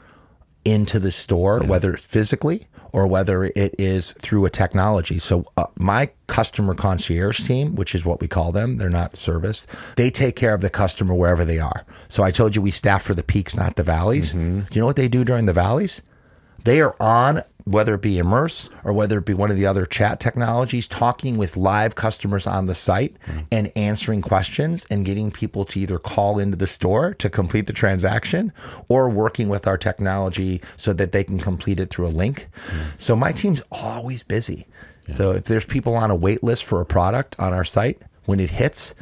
into 0.64 0.98
the 0.98 1.10
store, 1.10 1.60
whether 1.60 1.94
it's 1.94 2.06
physically 2.06 2.68
or 2.92 3.06
whether 3.06 3.44
it 3.44 3.74
is 3.78 4.12
through 4.12 4.44
a 4.44 4.50
technology. 4.50 5.18
So, 5.18 5.46
uh, 5.56 5.64
my 5.76 6.10
customer 6.26 6.74
concierge 6.74 7.40
team, 7.46 7.74
which 7.74 7.94
is 7.94 8.04
what 8.04 8.20
we 8.20 8.28
call 8.28 8.52
them, 8.52 8.76
they're 8.76 8.90
not 8.90 9.16
service, 9.16 9.66
they 9.96 10.10
take 10.10 10.36
care 10.36 10.52
of 10.54 10.60
the 10.60 10.70
customer 10.70 11.14
wherever 11.14 11.44
they 11.44 11.58
are. 11.58 11.84
So, 12.08 12.22
I 12.22 12.30
told 12.30 12.54
you 12.54 12.60
we 12.60 12.70
staff 12.70 13.02
for 13.02 13.14
the 13.14 13.22
peaks, 13.22 13.56
not 13.56 13.76
the 13.76 13.82
valleys. 13.82 14.34
Do 14.66 14.74
you 14.74 14.80
know 14.80 14.86
what 14.86 14.96
they 14.96 15.08
do 15.08 15.24
during 15.24 15.46
the 15.46 15.54
valleys? 15.54 16.02
They 16.64 16.80
are 16.80 16.94
on, 17.00 17.42
whether 17.64 17.94
it 17.94 18.02
be 18.02 18.18
Immerse 18.18 18.68
or 18.84 18.92
whether 18.92 19.18
it 19.18 19.24
be 19.24 19.34
one 19.34 19.50
of 19.50 19.56
the 19.56 19.66
other 19.66 19.86
chat 19.86 20.20
technologies, 20.20 20.88
talking 20.88 21.36
with 21.36 21.56
live 21.56 21.94
customers 21.94 22.46
on 22.46 22.66
the 22.66 22.74
site 22.74 23.16
mm-hmm. 23.26 23.40
and 23.50 23.72
answering 23.76 24.22
questions 24.22 24.86
and 24.90 25.04
getting 25.04 25.30
people 25.30 25.64
to 25.64 25.80
either 25.80 25.98
call 25.98 26.38
into 26.38 26.56
the 26.56 26.66
store 26.66 27.14
to 27.14 27.30
complete 27.30 27.66
the 27.66 27.72
transaction 27.72 28.52
or 28.88 29.08
working 29.08 29.48
with 29.48 29.66
our 29.66 29.78
technology 29.78 30.60
so 30.76 30.92
that 30.92 31.12
they 31.12 31.24
can 31.24 31.38
complete 31.38 31.78
it 31.78 31.90
through 31.90 32.06
a 32.06 32.08
link. 32.08 32.48
Mm-hmm. 32.66 32.88
So 32.98 33.14
my 33.16 33.32
team's 33.32 33.62
always 33.70 34.22
busy. 34.22 34.66
So 35.08 35.32
if 35.32 35.44
there's 35.44 35.64
people 35.64 35.96
on 35.96 36.10
a 36.10 36.16
wait 36.16 36.42
list 36.42 36.64
for 36.64 36.80
a 36.80 36.86
product 36.86 37.34
on 37.38 37.52
our 37.52 37.64
site, 37.64 38.00
when 38.24 38.40
it 38.40 38.50
hits, 38.50 38.94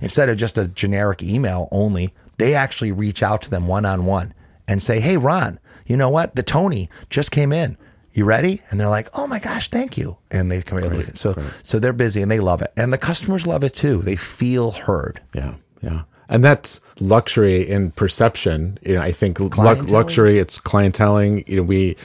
instead 0.00 0.28
of 0.28 0.36
just 0.36 0.58
a 0.58 0.68
generic 0.68 1.22
email 1.22 1.68
only, 1.70 2.14
they 2.38 2.54
actually 2.54 2.92
reach 2.92 3.22
out 3.22 3.42
to 3.42 3.50
them 3.50 3.66
one 3.66 3.84
on 3.84 4.06
one 4.06 4.34
and 4.66 4.82
say, 4.82 5.00
Hey, 5.00 5.16
Ron, 5.16 5.58
you 5.86 5.96
know 5.96 6.08
what? 6.08 6.34
The 6.34 6.42
Tony 6.42 6.88
just 7.10 7.30
came 7.30 7.52
in. 7.52 7.76
You 8.14 8.24
ready? 8.24 8.62
And 8.70 8.80
they're 8.80 8.88
like, 8.88 9.08
"Oh 9.12 9.26
my 9.26 9.38
gosh, 9.40 9.68
thank 9.70 9.98
you!" 9.98 10.16
And 10.30 10.50
they 10.50 10.62
come 10.62 10.78
able 10.78 11.02
to, 11.02 11.16
so 11.16 11.36
so 11.62 11.78
they're 11.78 11.92
busy 11.92 12.22
and 12.22 12.30
they 12.30 12.40
love 12.40 12.62
it, 12.62 12.72
and 12.76 12.92
the 12.92 12.98
customers 12.98 13.46
love 13.46 13.64
it 13.64 13.74
too. 13.74 13.98
They 14.02 14.16
feel 14.16 14.70
heard. 14.70 15.20
Yeah, 15.34 15.54
yeah. 15.82 16.02
And 16.28 16.42
that's 16.44 16.80
luxury 17.00 17.68
in 17.68 17.90
perception. 17.90 18.78
You 18.82 18.94
know, 18.94 19.02
I 19.02 19.12
think 19.12 19.38
lu- 19.40 19.48
luxury, 19.48 20.38
it's 20.38 20.58
clienteling. 20.58 21.46
You 21.48 21.56
know, 21.56 21.62
we, 21.64 21.96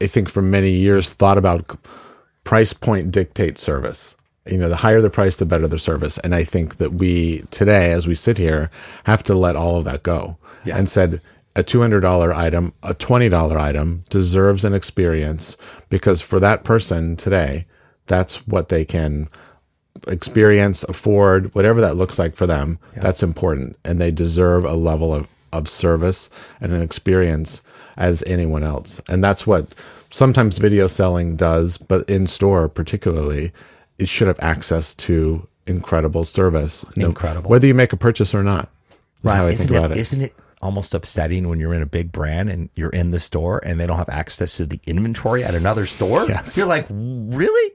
I 0.00 0.06
think 0.08 0.28
for 0.28 0.42
many 0.42 0.70
years 0.72 1.10
thought 1.10 1.38
about 1.38 1.76
price 2.44 2.72
point 2.72 3.12
dictate 3.12 3.58
service. 3.58 4.16
You 4.46 4.56
know, 4.58 4.68
the 4.70 4.76
higher 4.76 5.00
the 5.02 5.10
price, 5.10 5.36
the 5.36 5.44
better 5.46 5.68
the 5.68 5.78
service. 5.78 6.18
And 6.18 6.34
I 6.34 6.42
think 6.42 6.78
that 6.78 6.94
we 6.94 7.42
today, 7.50 7.92
as 7.92 8.06
we 8.08 8.14
sit 8.14 8.38
here, 8.38 8.70
have 9.04 9.22
to 9.24 9.34
let 9.34 9.54
all 9.56 9.76
of 9.78 9.84
that 9.84 10.02
go 10.02 10.36
Yeah. 10.64 10.76
and 10.78 10.88
said, 10.88 11.20
a 11.60 11.64
$200 11.64 12.34
item, 12.34 12.72
a 12.82 12.94
$20 12.94 13.56
item 13.60 14.02
deserves 14.08 14.64
an 14.64 14.74
experience 14.74 15.56
because 15.90 16.20
for 16.20 16.40
that 16.40 16.64
person 16.64 17.16
today, 17.16 17.66
that's 18.06 18.46
what 18.46 18.70
they 18.70 18.84
can 18.84 19.28
experience, 20.08 20.82
afford, 20.84 21.54
whatever 21.54 21.80
that 21.80 21.96
looks 21.96 22.18
like 22.18 22.34
for 22.34 22.46
them, 22.46 22.78
that's 22.96 23.22
important. 23.22 23.76
And 23.84 24.00
they 24.00 24.10
deserve 24.10 24.64
a 24.64 24.74
level 24.74 25.14
of, 25.14 25.28
of 25.52 25.68
service 25.68 26.30
and 26.60 26.72
an 26.72 26.80
experience 26.82 27.60
as 27.96 28.24
anyone 28.26 28.62
else. 28.62 29.00
And 29.08 29.22
that's 29.22 29.46
what 29.46 29.68
sometimes 30.10 30.58
video 30.58 30.86
selling 30.86 31.36
does, 31.36 31.76
but 31.76 32.08
in 32.08 32.26
store 32.26 32.68
particularly, 32.68 33.52
it 33.98 34.08
should 34.08 34.28
have 34.28 34.40
access 34.40 34.94
to 34.94 35.46
incredible 35.66 36.24
service. 36.24 36.86
no- 36.96 37.06
Incredible. 37.06 37.50
Whether 37.50 37.66
you 37.66 37.74
make 37.74 37.92
a 37.92 37.96
purchase 37.98 38.34
or 38.34 38.42
not. 38.42 38.70
I 39.22 39.44
isn't 39.48 39.66
think 39.68 39.78
about 39.78 39.90
it. 39.92 39.98
Isn't 39.98 40.22
it 40.22 40.34
almost 40.62 40.94
upsetting 40.94 41.48
when 41.48 41.58
you're 41.60 41.74
in 41.74 41.82
a 41.82 41.86
big 41.86 42.12
brand 42.12 42.50
and 42.50 42.68
you're 42.74 42.90
in 42.90 43.10
the 43.10 43.20
store 43.20 43.60
and 43.64 43.80
they 43.80 43.86
don't 43.86 43.96
have 43.98 44.08
access 44.08 44.56
to 44.58 44.66
the 44.66 44.80
inventory 44.86 45.42
at 45.44 45.54
another 45.54 45.86
store? 45.86 46.26
Yes. 46.28 46.56
You're 46.56 46.66
like, 46.66 46.86
really? 46.90 47.74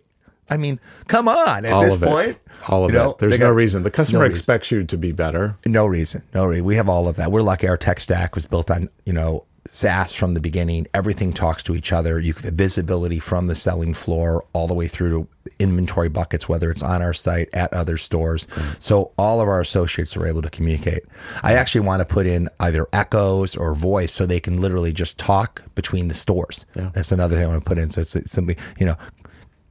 I 0.50 0.58
mean, 0.58 0.80
come 1.08 1.28
on. 1.28 1.66
At 1.66 1.74
all 1.74 1.82
this 1.82 1.98
point, 1.98 2.38
All 2.68 2.86
of 2.86 2.92
you 2.92 2.98
know, 2.98 3.12
it. 3.12 3.18
There's 3.18 3.32
they 3.32 3.38
no 3.40 3.48
got- 3.50 3.56
reason. 3.56 3.82
The 3.84 3.90
customer 3.92 4.20
no 4.20 4.24
reason. 4.26 4.38
expects 4.40 4.70
you 4.72 4.84
to 4.84 4.98
be 4.98 5.12
better. 5.12 5.58
No 5.66 5.86
reason. 5.88 6.22
No 6.36 6.46
reason. 6.46 6.66
We 6.66 6.76
have 6.76 6.88
all 6.88 7.08
of 7.08 7.16
that. 7.16 7.32
We're 7.32 7.42
lucky. 7.42 7.68
Our 7.68 7.78
tech 7.78 8.00
stack 8.00 8.36
was 8.36 8.46
built 8.46 8.70
on, 8.70 8.90
you 9.06 9.14
know, 9.14 9.46
SaaS 9.68 10.14
from 10.14 10.34
the 10.34 10.40
beginning. 10.40 10.88
Everything 10.94 11.34
talks 11.34 11.64
to 11.64 11.76
each 11.76 11.92
other. 11.92 12.20
You 12.20 12.34
have 12.34 12.54
visibility 12.54 13.20
from 13.20 13.48
the 13.48 13.56
selling 13.56 13.94
floor 13.94 14.46
all 14.54 14.68
the 14.68 14.74
way 14.74 14.88
through 14.88 15.10
to 15.10 15.28
inventory 15.60 16.10
buckets, 16.10 16.48
whether 16.48 16.70
it's 16.70 16.84
on 16.84 17.02
our 17.02 17.14
site, 17.14 17.50
at 17.54 17.74
other 17.74 17.98
stores. 17.98 18.48
So 18.80 19.12
all 19.18 19.42
of 19.42 19.48
our 19.48 19.60
associates 19.60 20.16
are 20.18 20.28
able 20.28 20.42
to 20.42 20.50
communicate. 20.50 21.04
I 21.44 21.54
actually 21.54 21.82
want 21.82 22.02
to 22.02 22.06
put 22.06 22.28
in 22.28 22.50
either 22.60 22.88
echoes 22.94 23.56
or 23.56 23.74
voice 23.74 24.12
so 24.12 24.26
they 24.26 24.40
can 24.40 24.62
literally 24.62 24.94
just 24.94 25.18
talk 25.18 25.64
between 25.76 26.08
the 26.08 26.14
stores. 26.14 26.66
Yeah. 26.76 26.92
That's 26.94 27.12
another 27.12 27.36
thing 27.36 27.46
I 27.46 27.48
want 27.48 27.64
to 27.64 27.68
put 27.68 27.78
in. 27.78 27.90
So 27.90 28.02
it's, 28.02 28.16
it's 28.16 28.32
simply, 28.32 28.58
you 28.80 28.86
know, 28.86 28.98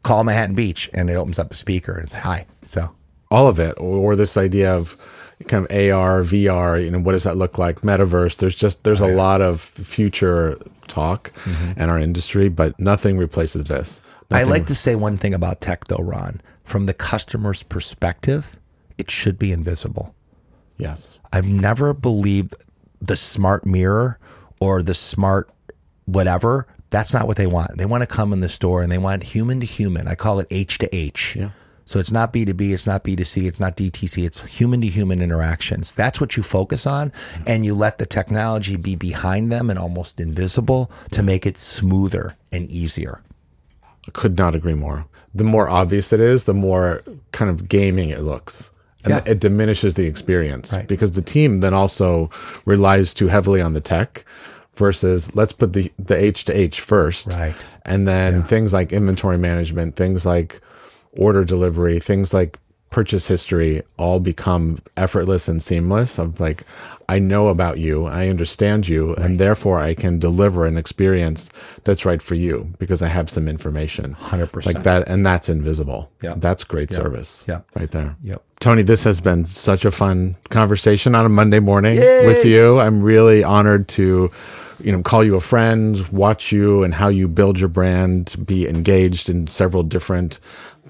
call 0.03 0.25
Manhattan 0.25 0.55
Beach 0.55 0.91
and 0.93 1.09
it 1.11 1.15
opens 1.15 1.39
up 1.39 1.51
the 1.51 1.57
speaker 1.57 1.93
and 1.93 2.05
it's 2.05 2.13
hi. 2.13 2.47
So 2.63 2.91
all 3.31 3.49
of 3.49 3.59
it 3.59 3.75
or 3.79 4.17
this 4.17 4.37
idea 4.37 4.75
of 4.75 4.97
kind 5.47 5.67
of 5.67 5.71
AR, 5.71 6.23
VR, 6.23 6.83
you 6.83 6.91
know, 6.91 6.99
what 7.01 7.13
does 7.13 7.25
that 7.25 7.37
look 7.37 7.59
like? 7.59 7.81
Metaverse. 7.83 8.37
There's 8.37 8.55
just 8.55 8.85
there's 8.85 9.01
a 9.01 9.07
lot 9.07 9.41
of 9.41 9.61
future 9.61 10.57
talk 10.89 11.33
mm-hmm. 11.45 11.81
in 11.81 11.91
our 11.91 11.99
industry, 11.99 12.49
but 12.49 12.79
nothing 12.79 13.19
replaces 13.19 13.67
this. 13.67 14.01
I 14.31 14.39
Nothing- 14.39 14.51
like 14.51 14.67
to 14.67 14.75
say 14.75 14.95
one 14.95 15.17
thing 15.17 15.35
about 15.35 15.61
tech, 15.61 15.87
though, 15.87 15.97
Ron. 16.03 16.41
From 16.65 16.87
the 16.87 16.95
customer's 16.95 17.63
perspective, 17.63 18.57
it 18.97 19.11
should 19.11 19.39
be 19.39 19.53
invisible. 19.53 20.15
yes. 20.79 21.19
I've 21.33 21.47
never 21.49 21.93
believed 21.93 22.55
the 23.03 23.17
smart 23.17 23.67
mirror 23.67 24.19
or 24.61 24.83
the 24.83 24.95
smart 24.95 25.51
whatever. 26.07 26.67
That's 26.91 27.13
not 27.13 27.27
what 27.27 27.37
they 27.37 27.47
want. 27.49 27.77
They 27.77 27.87
want 27.87 28.03
to 28.03 28.07
come 28.07 28.33
in 28.33 28.39
the 28.41 28.49
store 28.49 28.83
and 28.83 28.91
they 28.93 28.99
want 28.99 29.25
human 29.25 29.59
to 29.61 29.67
human. 29.67 30.07
I 30.07 30.15
call 30.15 30.39
it 30.39 30.47
H 30.51 30.79
to 30.79 30.95
H. 30.95 31.35
Yeah. 31.37 31.51
So 31.87 31.99
it's 32.01 32.11
not 32.11 32.33
B2B, 32.33 32.73
it's 32.73 32.87
not 32.87 33.05
B2C, 33.05 33.47
it's 33.47 33.61
not 33.61 33.77
DTC, 33.77 34.25
it's 34.25 34.43
human 34.43 34.81
to 34.81 34.87
human 34.87 35.21
interactions. 35.21 35.95
That's 35.95 36.21
what 36.21 36.37
you 36.37 36.43
focus 36.43 36.87
on. 36.87 37.13
And 37.47 37.65
you 37.65 37.75
let 37.75 37.99
the 37.99 38.07
technology 38.07 38.77
be 38.77 38.97
behind 38.97 39.53
them 39.53 39.69
and 39.69 39.79
almost 39.79 40.19
invisible 40.19 40.91
to 41.11 41.23
make 41.23 41.45
it 41.47 41.59
smoother 41.59 42.37
and 42.51 42.71
easier. 42.73 43.21
I 44.07 44.11
could 44.13 44.39
not 44.39 44.55
agree 44.55 44.75
more. 44.75 45.05
The 45.35 45.45
more 45.45 45.69
obvious 45.69 46.13
it 46.13 46.21
is, 46.21 46.45
the 46.45 46.55
more 46.55 47.03
kind 47.33 47.51
of 47.51 47.69
gaming 47.69 48.09
it 48.11 48.21
looks. 48.21 48.71
And 49.05 49.11
Yeah. 49.13 49.23
it 49.27 49.39
diminishes 49.41 49.95
the 49.95 50.07
experience 50.07 50.73
Right. 50.73 50.89
because 50.89 51.13
the 51.13 51.21
team 51.23 51.61
then 51.61 51.75
also 51.75 52.31
relies 52.65 53.13
too 53.13 53.29
heavily 53.29 53.61
on 53.61 53.75
the 53.75 53.81
tech 53.81 54.25
versus 54.77 55.35
let's 55.35 55.53
put 55.53 55.75
the, 55.75 55.93
the 55.99 56.17
H 56.17 56.45
to 56.45 56.57
H 56.57 56.81
first. 56.81 57.27
Right. 57.29 57.55
And 57.85 58.09
then 58.09 58.43
things 58.45 58.73
like 58.73 58.93
inventory 58.93 59.37
management, 59.37 59.97
things 59.97 60.25
like 60.25 60.61
order 61.17 61.45
delivery, 61.45 61.99
things 62.01 62.35
like 62.35 62.59
purchase 62.91 63.27
history 63.27 63.83
all 63.97 64.21
become 64.21 64.79
effortless 64.97 65.49
and 65.49 65.61
seamless 65.61 66.17
of 66.17 66.39
like 66.39 66.63
I 67.09 67.19
know 67.19 67.49
about 67.49 67.79
you, 67.79 68.07
I 68.07 68.29
understand 68.29 68.89
you, 68.89 69.15
and 69.17 69.41
therefore 69.41 69.81
I 69.81 69.95
can 69.95 70.21
deliver 70.21 70.65
an 70.65 70.77
experience 70.79 71.51
that's 71.83 72.05
right 72.05 72.23
for 72.23 72.37
you 72.37 72.73
because 72.79 73.03
I 73.03 73.09
have 73.09 73.29
some 73.29 73.49
information. 73.49 74.15
100%. 74.21 74.65
Like 74.65 74.85
that 74.85 75.09
and 75.09 75.27
that's 75.27 75.49
invisible. 75.49 76.11
Yeah. 76.23 76.35
That's 76.37 76.63
great 76.63 76.93
service. 76.93 77.45
Yeah. 77.49 77.63
Right 77.75 77.91
there. 77.91 78.17
Yep. 78.23 78.43
Tony, 78.61 78.83
this 78.83 79.03
has 79.05 79.21
been 79.21 79.45
such 79.45 79.85
a 79.85 79.91
fun 79.91 80.37
conversation 80.51 81.17
on 81.17 81.27
a 81.27 81.29
Monday 81.29 81.61
morning 81.61 81.99
with 81.99 82.45
you. 82.45 82.79
I'm 82.79 83.03
really 83.03 83.43
honored 83.43 83.89
to, 83.89 84.31
you 84.81 84.93
know, 84.93 85.03
call 85.03 85.25
you 85.25 85.37
a 85.37 85.41
friend, 85.41 86.07
watch 86.09 86.53
you 86.53 86.83
and 86.83 86.95
how 86.95 87.09
you 87.09 87.29
build 87.29 87.59
your 87.59 87.69
brand, 87.69 88.35
be 88.45 88.69
engaged 88.69 89.29
in 89.29 89.47
several 89.47 89.83
different 89.83 90.41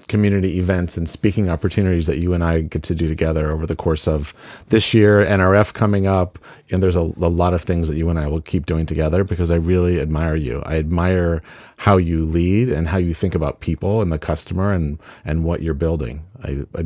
community 0.07 0.59
events 0.59 0.97
and 0.97 1.07
speaking 1.07 1.49
opportunities 1.49 2.05
that 2.05 2.17
you 2.17 2.33
and 2.33 2.43
I 2.43 2.61
get 2.61 2.83
to 2.83 2.95
do 2.95 3.07
together 3.07 3.51
over 3.51 3.65
the 3.65 3.75
course 3.75 4.07
of 4.07 4.33
this 4.67 4.93
year, 4.93 5.25
NRF 5.25 5.73
coming 5.73 6.05
up. 6.05 6.37
And 6.69 6.83
there's 6.83 6.95
a, 6.95 6.99
a 6.99 7.29
lot 7.29 7.53
of 7.53 7.63
things 7.63 7.87
that 7.87 7.95
you 7.95 8.09
and 8.09 8.19
I 8.19 8.27
will 8.27 8.41
keep 8.41 8.65
doing 8.65 8.85
together 8.85 9.23
because 9.23 9.51
I 9.51 9.55
really 9.55 9.99
admire 9.99 10.35
you. 10.35 10.61
I 10.65 10.77
admire 10.77 11.41
how 11.77 11.97
you 11.97 12.25
lead 12.25 12.69
and 12.69 12.87
how 12.87 12.97
you 12.97 13.13
think 13.13 13.35
about 13.35 13.61
people 13.61 14.01
and 14.01 14.11
the 14.11 14.19
customer 14.19 14.73
and, 14.73 14.99
and 15.23 15.43
what 15.43 15.61
you're 15.61 15.73
building. 15.73 16.23
I, 16.43 16.63
I 16.75 16.85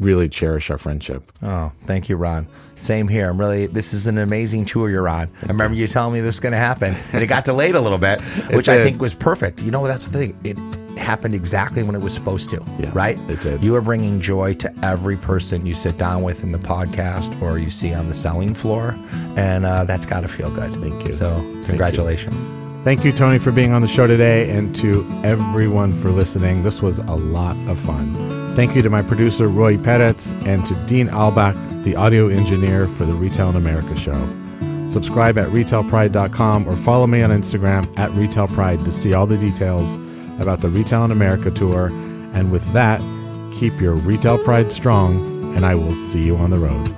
really 0.00 0.28
cherish 0.28 0.70
our 0.70 0.78
friendship. 0.78 1.30
Oh, 1.42 1.70
thank 1.82 2.08
you, 2.08 2.16
Ron. 2.16 2.48
Same 2.74 3.06
here. 3.06 3.28
I'm 3.30 3.38
really, 3.38 3.66
this 3.66 3.92
is 3.92 4.06
an 4.08 4.18
amazing 4.18 4.64
tour 4.64 4.90
you're 4.90 5.08
on. 5.08 5.28
I 5.42 5.46
remember 5.46 5.76
you 5.76 5.86
telling 5.86 6.14
me 6.14 6.20
this 6.20 6.36
was 6.36 6.40
going 6.40 6.52
to 6.52 6.58
happen, 6.58 6.96
and 7.12 7.22
it 7.22 7.26
got 7.28 7.44
delayed 7.44 7.74
a 7.76 7.80
little 7.80 7.98
bit, 7.98 8.20
which 8.52 8.68
I 8.68 8.82
think 8.82 9.00
was 9.00 9.14
perfect. 9.14 9.62
You 9.62 9.70
know, 9.70 9.86
that's 9.86 10.08
the 10.08 10.18
thing. 10.32 10.38
It 10.42 10.98
happened 10.98 11.34
exactly 11.34 11.82
when 11.82 11.94
it 11.94 12.00
was 12.00 12.12
supposed 12.12 12.50
to, 12.50 12.62
Yeah, 12.78 12.90
right? 12.92 13.18
it 13.30 13.40
did. 13.40 13.62
You 13.62 13.74
are 13.76 13.80
bringing 13.80 14.20
joy 14.20 14.54
to 14.54 14.72
every 14.84 15.16
person 15.16 15.64
you 15.64 15.74
sit 15.74 15.96
down 15.98 16.22
with 16.22 16.42
in 16.42 16.50
the 16.52 16.58
podcast 16.58 17.40
or 17.40 17.58
you 17.58 17.70
see 17.70 17.94
on 17.94 18.08
the 18.08 18.14
selling 18.14 18.54
floor, 18.54 18.96
and 19.36 19.64
uh, 19.66 19.84
that's 19.84 20.06
got 20.06 20.20
to 20.22 20.28
feel 20.28 20.50
good. 20.50 20.72
Thank 20.80 21.06
you. 21.06 21.14
So, 21.14 21.34
congratulations. 21.66 22.59
Thank 22.82 23.04
you, 23.04 23.12
Tony, 23.12 23.38
for 23.38 23.52
being 23.52 23.72
on 23.72 23.82
the 23.82 23.88
show 23.88 24.06
today, 24.06 24.50
and 24.50 24.74
to 24.76 25.06
everyone 25.22 26.00
for 26.00 26.10
listening. 26.10 26.62
This 26.62 26.80
was 26.80 26.98
a 26.98 27.14
lot 27.14 27.54
of 27.68 27.78
fun. 27.78 28.14
Thank 28.56 28.74
you 28.74 28.80
to 28.80 28.88
my 28.88 29.02
producer, 29.02 29.48
Roy 29.48 29.76
Peretz, 29.76 30.32
and 30.46 30.66
to 30.66 30.74
Dean 30.86 31.08
Albach, 31.08 31.54
the 31.84 31.94
audio 31.94 32.28
engineer 32.28 32.88
for 32.88 33.04
the 33.04 33.12
Retail 33.12 33.50
in 33.50 33.56
America 33.56 33.94
show. 33.96 34.18
Subscribe 34.88 35.36
at 35.36 35.48
retailpride.com 35.50 36.66
or 36.66 36.74
follow 36.78 37.06
me 37.06 37.22
on 37.22 37.30
Instagram 37.30 37.86
at 37.98 38.10
retailpride 38.12 38.82
to 38.86 38.90
see 38.90 39.12
all 39.12 39.26
the 39.26 39.36
details 39.36 39.96
about 40.40 40.62
the 40.62 40.70
Retail 40.70 41.04
in 41.04 41.10
America 41.10 41.50
tour. 41.50 41.88
And 42.32 42.50
with 42.50 42.64
that, 42.72 43.00
keep 43.52 43.78
your 43.78 43.92
retail 43.92 44.42
pride 44.42 44.72
strong, 44.72 45.54
and 45.54 45.66
I 45.66 45.74
will 45.74 45.94
see 45.94 46.24
you 46.24 46.34
on 46.36 46.50
the 46.50 46.58
road. 46.58 46.88